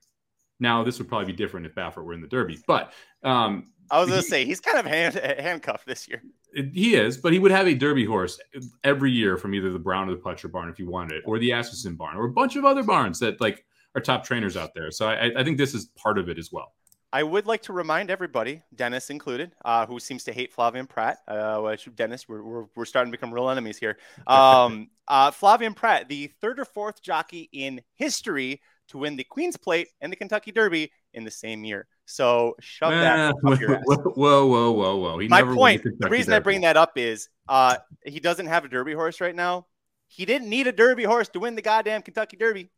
Now, 0.61 0.85
this 0.85 0.99
would 0.99 1.09
probably 1.09 1.27
be 1.27 1.37
different 1.37 1.67
if 1.67 1.75
Baffert 1.75 2.05
were 2.05 2.15
in 2.15 2.21
the 2.21 2.29
Derby, 2.29 2.59
but 2.67 2.93
um, 3.23 3.73
I 3.91 4.01
was 4.01 4.09
going 4.09 4.23
to 4.23 4.27
say 4.27 4.45
he's 4.45 4.61
kind 4.61 4.79
of 4.79 4.87
hand, 4.87 5.15
handcuffed 5.15 5.87
this 5.87 6.09
year. 6.09 6.23
He 6.55 6.95
is, 6.95 7.17
but 7.17 7.33
he 7.33 7.39
would 7.39 7.51
have 7.51 7.67
a 7.67 7.75
Derby 7.75 8.05
horse 8.05 8.39
every 8.85 9.11
year 9.11 9.37
from 9.37 9.55
either 9.55 9.73
the 9.73 9.79
Brown 9.79 10.09
or 10.09 10.15
the 10.15 10.21
Pletcher 10.21 10.51
barn 10.51 10.69
if 10.69 10.77
he 10.77 10.85
wanted 10.85 11.17
it, 11.17 11.23
or 11.27 11.39
the 11.39 11.53
Asmussen 11.53 11.97
barn, 11.97 12.17
or 12.17 12.27
a 12.27 12.31
bunch 12.31 12.57
of 12.57 12.65
other 12.65 12.83
barns 12.83 13.19
that 13.19 13.41
like 13.41 13.65
are 13.95 14.01
top 14.01 14.25
trainers 14.25 14.57
out 14.57 14.75
there. 14.75 14.91
So 14.91 15.09
I, 15.09 15.33
I 15.37 15.45
think 15.45 15.59
this 15.59 15.75
is 15.75 15.87
part 15.97 16.19
of 16.19 16.29
it 16.29 16.39
as 16.39 16.53
well. 16.53 16.73
I 17.13 17.23
would 17.23 17.47
like 17.47 17.63
to 17.63 17.73
remind 17.73 18.11
everybody, 18.11 18.61
Dennis 18.75 19.09
included, 19.09 19.53
uh, 19.65 19.87
who 19.87 20.01
seems 20.01 20.25
to 20.25 20.33
hate 20.33 20.55
Flavien 20.55 20.89
Prat, 20.89 21.19
uh, 21.29 21.59
which 21.61 21.89
Dennis, 21.95 22.29
we're, 22.29 22.43
we're, 22.43 22.65
we're, 22.75 22.85
starting 22.85 23.13
to 23.13 23.17
become 23.17 23.33
real 23.33 23.49
enemies 23.51 23.79
here. 23.79 23.99
Um, 24.27 24.91
uh, 25.09 25.31
Flavien 25.31 25.75
Prat, 25.75 26.09
the 26.09 26.31
third 26.41 26.59
or 26.59 26.65
fourth 26.65 27.03
jockey 27.03 27.49
in 27.53 27.83
history 27.95 28.61
to 28.89 28.99
win 28.99 29.17
the 29.17 29.25
Queen's 29.25 29.57
Plate 29.57 29.89
and 30.01 30.13
the 30.13 30.17
Kentucky 30.17 30.53
Derby 30.53 30.91
in 31.13 31.25
the 31.25 31.31
same 31.31 31.65
year. 31.65 31.87
So 32.07 32.55
shove 32.61 32.93
that 32.93 33.35
up 33.47 33.61
your 33.61 33.77
ass. 33.77 33.83
Whoa, 33.87 34.47
whoa, 34.47 34.73
whoa, 34.73 34.97
whoa! 34.97 35.19
He 35.19 35.29
My 35.29 35.43
point. 35.43 35.83
The, 35.83 36.09
reason 36.09 36.33
Derby. 36.33 36.37
I 36.37 36.41
bring 36.41 36.61
that 36.63 36.77
up 36.77 36.93
is 36.97 37.29
uh, 37.49 37.77
he 38.05 38.21
doesn't 38.21 38.47
have 38.47 38.65
a 38.65 38.69
Derby 38.69 38.93
horse 38.93 39.21
right 39.21 39.35
now. 39.35 39.67
He 40.07 40.27
didn't 40.27 40.49
need 40.49 40.67
a 40.67 40.73
Derby 40.73 41.05
horse 41.05 41.29
to 41.31 41.41
win 41.41 41.55
the 41.55 41.63
goddamn 41.63 42.03
Kentucky 42.03 42.37
Derby. 42.37 42.71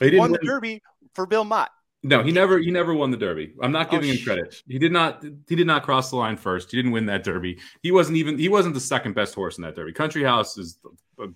He, 0.00 0.10
he 0.10 0.18
won 0.18 0.32
the 0.32 0.38
Derby 0.38 0.82
for 1.14 1.26
Bill 1.26 1.44
Mott. 1.44 1.70
No, 2.04 2.22
he 2.22 2.32
never 2.32 2.58
he 2.58 2.70
never 2.70 2.94
won 2.94 3.10
the 3.10 3.16
Derby. 3.16 3.54
I'm 3.62 3.70
not 3.70 3.88
oh, 3.88 3.90
giving 3.90 4.10
oh, 4.10 4.14
him 4.14 4.24
credit. 4.24 4.62
He 4.66 4.78
did 4.78 4.92
not 4.92 5.24
he 5.48 5.54
did 5.54 5.66
not 5.66 5.84
cross 5.84 6.10
the 6.10 6.16
line 6.16 6.36
first. 6.36 6.70
He 6.70 6.76
didn't 6.76 6.90
win 6.92 7.06
that 7.06 7.22
Derby. 7.22 7.58
He 7.82 7.92
wasn't 7.92 8.16
even 8.16 8.38
he 8.38 8.48
wasn't 8.48 8.74
the 8.74 8.80
second 8.80 9.14
best 9.14 9.34
horse 9.34 9.56
in 9.56 9.62
that 9.62 9.76
Derby. 9.76 9.92
Country 9.92 10.24
House 10.24 10.58
is 10.58 10.78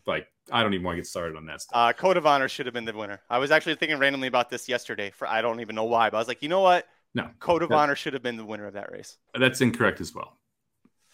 like 0.07 0.29
I 0.51 0.63
don't 0.63 0.75
even 0.75 0.85
want 0.85 0.97
to 0.97 1.01
get 1.01 1.07
started 1.07 1.37
on 1.37 1.47
that 1.47 1.63
stuff. 1.63 1.77
Uh, 1.77 1.93
Code 1.93 2.17
of 2.17 2.27
Honor 2.27 2.49
should 2.49 2.67
have 2.67 2.75
been 2.75 2.85
the 2.85 2.97
winner. 2.97 3.21
I 3.29 3.39
was 3.39 3.51
actually 3.51 3.75
thinking 3.77 3.99
randomly 3.99 4.29
about 4.29 4.51
this 4.51 4.69
yesterday. 4.69 5.11
For 5.11 5.27
I 5.27 5.43
don't 5.43 5.61
even 5.61 5.75
know 5.75 5.85
why, 5.85 6.11
but 6.11 6.19
I 6.19 6.21
was 6.21 6.29
like, 6.29 6.43
you 6.43 6.49
know 6.49 6.61
what? 6.61 6.87
No, 7.15 7.29
Code 7.41 7.63
of 7.63 7.73
Honor 7.73 7.97
should 7.97 8.13
have 8.13 8.23
been 8.23 8.37
the 8.37 8.45
winner 8.45 8.67
of 8.67 8.75
that 8.75 8.93
race. 8.93 9.17
That's 9.39 9.61
incorrect 9.61 10.01
as 10.01 10.15
well. 10.15 10.37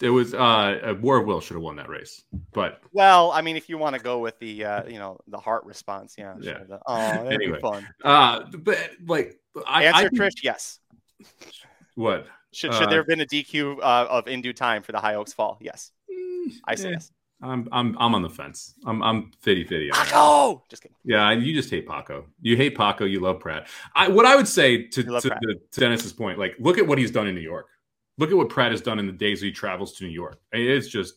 It 0.00 0.10
was 0.10 0.34
uh, 0.34 0.94
War 1.00 1.18
of 1.18 1.26
Will 1.26 1.40
should 1.40 1.54
have 1.54 1.62
won 1.62 1.76
that 1.76 1.88
race, 1.88 2.24
but 2.52 2.80
well, 2.92 3.30
I 3.30 3.40
mean, 3.40 3.56
if 3.56 3.68
you 3.68 3.78
want 3.78 3.94
to 3.94 4.02
go 4.02 4.18
with 4.18 4.36
the 4.40 4.64
uh, 4.64 4.86
you 4.86 4.98
know 4.98 5.20
the 5.28 5.38
heart 5.38 5.64
response, 5.64 6.16
yeah, 6.18 6.34
yeah. 6.40 6.64
Sure. 6.66 6.80
Oh, 6.86 6.96
that'd 6.96 7.32
anyway, 7.32 7.56
be 7.56 7.60
fun. 7.60 7.88
Uh, 8.02 8.40
but 8.58 8.78
like, 9.06 9.38
I, 9.64 9.84
answer 9.84 10.06
I, 10.06 10.08
Trish, 10.08 10.42
yes. 10.42 10.80
What 11.94 12.26
should 12.52 12.74
should 12.74 12.84
uh, 12.84 12.90
there 12.90 12.98
have 12.98 13.06
been 13.06 13.20
a 13.20 13.26
DQ 13.26 13.78
uh, 13.78 14.06
of 14.10 14.26
in 14.26 14.40
due 14.42 14.52
time 14.52 14.82
for 14.82 14.90
the 14.90 14.98
High 14.98 15.14
Oaks 15.14 15.32
fall? 15.32 15.58
Yes, 15.60 15.92
mm, 16.10 16.52
I 16.64 16.74
say 16.74 16.90
yes. 16.90 17.12
I'm 17.42 17.68
I'm 17.72 17.96
I'm 17.98 18.14
on 18.14 18.22
the 18.22 18.30
fence. 18.30 18.74
I'm 18.86 19.02
I'm 19.02 19.32
fitty 19.40 19.64
fitty. 19.64 19.90
Paco, 19.90 20.62
just 20.68 20.82
kidding. 20.82 20.96
Yeah, 21.04 21.32
you 21.32 21.52
just 21.54 21.70
hate 21.70 21.88
Paco. 21.88 22.26
You 22.40 22.56
hate 22.56 22.76
Paco. 22.76 23.04
You 23.04 23.20
love 23.20 23.40
Prat. 23.40 23.68
I 23.94 24.08
what 24.08 24.26
I 24.26 24.36
would 24.36 24.48
say 24.48 24.84
to 24.86 25.02
to, 25.02 25.20
to 25.20 25.60
Dennis's 25.72 26.12
point, 26.12 26.38
like 26.38 26.54
look 26.58 26.78
at 26.78 26.86
what 26.86 26.98
he's 26.98 27.10
done 27.10 27.26
in 27.26 27.34
New 27.34 27.40
York 27.40 27.66
look 28.18 28.30
at 28.30 28.36
what 28.36 28.48
Prat 28.48 28.70
has 28.70 28.80
done 28.80 28.98
in 28.98 29.06
the 29.06 29.12
days 29.12 29.40
he 29.40 29.50
travels 29.50 29.94
to 29.94 30.04
New 30.04 30.10
York. 30.10 30.38
It's 30.52 30.88
just 30.88 31.14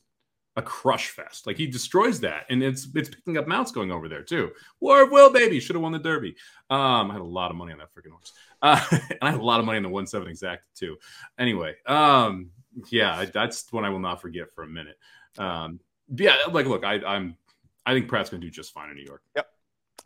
a 0.55 0.61
crush 0.61 1.09
fest. 1.09 1.45
Like 1.45 1.57
he 1.57 1.67
destroys 1.67 2.19
that, 2.21 2.45
and 2.49 2.63
it's 2.63 2.87
it's 2.95 3.09
picking 3.09 3.37
up 3.37 3.47
mounts 3.47 3.71
going 3.71 3.91
over 3.91 4.07
there 4.07 4.23
too. 4.23 4.51
War 4.79 5.03
of 5.03 5.11
Will, 5.11 5.31
baby, 5.31 5.59
should 5.59 5.75
have 5.75 5.83
won 5.83 5.91
the 5.91 5.99
Derby. 5.99 6.35
Um, 6.69 7.11
I 7.11 7.13
had 7.13 7.21
a 7.21 7.25
lot 7.25 7.51
of 7.51 7.57
money 7.57 7.73
on 7.73 7.79
that 7.79 7.93
freaking 7.93 8.11
horse, 8.11 8.33
uh, 8.61 8.83
and 8.91 9.19
I 9.21 9.31
had 9.31 9.39
a 9.39 9.43
lot 9.43 9.59
of 9.59 9.65
money 9.65 9.77
on 9.77 9.83
the 9.83 9.89
one 9.89 10.07
seven 10.07 10.27
exact 10.27 10.63
too. 10.75 10.97
Anyway, 11.37 11.75
um, 11.85 12.51
yeah, 12.89 13.25
that's 13.25 13.71
one 13.71 13.83
I 13.83 13.89
will 13.89 13.99
not 13.99 14.21
forget 14.21 14.51
for 14.53 14.63
a 14.63 14.67
minute. 14.67 14.97
Um, 15.37 15.79
yeah, 16.13 16.35
like 16.51 16.65
look, 16.65 16.83
I, 16.83 16.95
I'm 17.05 17.37
I 17.85 17.93
think 17.93 18.07
Prat's 18.07 18.29
going 18.29 18.41
to 18.41 18.47
do 18.47 18.51
just 18.51 18.73
fine 18.73 18.89
in 18.89 18.95
New 18.95 19.03
York. 19.03 19.21
Yep, 19.35 19.47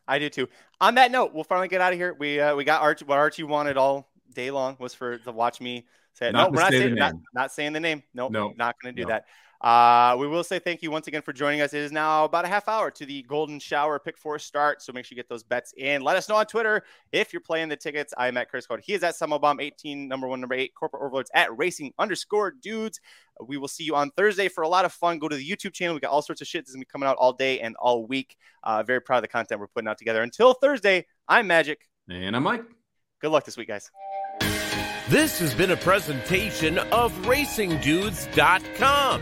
I 0.07 0.19
do 0.19 0.29
too. 0.29 0.47
On 0.81 0.95
that 0.95 1.11
note, 1.11 1.33
we'll 1.33 1.43
finally 1.43 1.67
get 1.67 1.81
out 1.81 1.93
of 1.93 1.99
here. 1.99 2.15
We 2.17 2.39
uh, 2.39 2.55
we 2.55 2.63
got 2.63 2.81
Archie. 2.81 3.05
What 3.05 3.17
Archie 3.17 3.43
wanted 3.43 3.77
all 3.77 4.09
day 4.33 4.51
long 4.51 4.77
was 4.79 4.93
for 4.93 5.17
to 5.19 5.31
watch 5.31 5.61
me 5.61 5.85
say 6.13 6.29
it. 6.29 6.33
No, 6.33 6.49
we're 6.49 6.61
not 6.61 6.71
saying 6.71 6.95
not, 6.95 7.13
not, 7.33 7.51
saying 7.51 7.73
the 7.73 7.79
name. 7.79 8.03
No, 8.13 8.27
nope, 8.27 8.53
not 8.57 8.75
going 8.81 8.95
to 8.95 9.01
do 9.01 9.07
that. 9.07 9.25
Uh, 9.61 10.15
we 10.17 10.25
will 10.25 10.43
say 10.43 10.57
thank 10.57 10.81
you 10.81 10.89
once 10.89 11.07
again 11.07 11.21
for 11.21 11.33
joining 11.33 11.59
us. 11.59 11.73
It 11.73 11.79
is 11.81 11.91
now 11.91 12.23
about 12.23 12.45
a 12.45 12.47
half 12.47 12.69
hour 12.69 12.89
to 12.91 13.05
the 13.05 13.23
Golden 13.23 13.59
Shower 13.59 13.99
Pick 13.99 14.17
Four 14.17 14.39
start, 14.39 14.81
so 14.81 14.93
make 14.93 15.03
sure 15.05 15.15
you 15.15 15.21
get 15.21 15.27
those 15.27 15.43
bets 15.43 15.73
in. 15.75 16.01
Let 16.01 16.15
us 16.15 16.29
know 16.29 16.35
on 16.35 16.45
Twitter 16.45 16.83
if 17.11 17.33
you're 17.33 17.41
playing 17.41 17.67
the 17.67 17.75
tickets. 17.75 18.13
I'm 18.17 18.37
at 18.37 18.49
Chris 18.49 18.65
Code. 18.65 18.79
He 18.81 18.93
is 18.93 19.03
at 19.03 19.15
Bomb 19.19 19.59
18, 19.59 20.07
number 20.07 20.27
one, 20.27 20.39
number 20.39 20.55
eight, 20.55 20.73
corporate 20.75 21.03
overlords 21.03 21.29
at 21.33 21.55
racing 21.57 21.93
underscore 21.99 22.51
dudes. 22.51 23.01
We 23.45 23.57
will 23.57 23.67
see 23.67 23.83
you 23.83 23.95
on 23.95 24.11
Thursday 24.11 24.47
for 24.47 24.63
a 24.63 24.69
lot 24.69 24.85
of 24.85 24.93
fun. 24.93 25.19
Go 25.19 25.27
to 25.27 25.35
the 25.35 25.47
YouTube 25.47 25.73
channel. 25.73 25.93
We 25.93 25.99
got 25.99 26.11
all 26.11 26.21
sorts 26.21 26.41
of 26.41 26.47
shit 26.47 26.61
that's 26.65 26.73
gonna 26.73 26.81
be 26.81 26.85
coming 26.85 27.07
out 27.07 27.17
all 27.17 27.33
day 27.33 27.59
and 27.59 27.75
all 27.77 28.05
week. 28.05 28.37
Uh, 28.63 28.83
very 28.83 29.01
proud 29.01 29.17
of 29.17 29.23
the 29.23 29.27
content 29.27 29.59
we're 29.59 29.67
putting 29.67 29.89
out 29.89 29.97
together. 29.97 30.21
Until 30.21 30.53
Thursday, 30.53 31.05
I'm 31.27 31.47
Magic. 31.47 31.89
And 32.09 32.35
I'm 32.35 32.43
Mike. 32.43 32.63
Good 33.19 33.31
luck 33.31 33.43
this 33.43 33.57
week, 33.57 33.67
guys. 33.67 33.91
This 35.09 35.39
has 35.39 35.53
been 35.55 35.71
a 35.71 35.75
presentation 35.75 36.77
of 36.77 37.11
RacingDudes.com, 37.23 39.21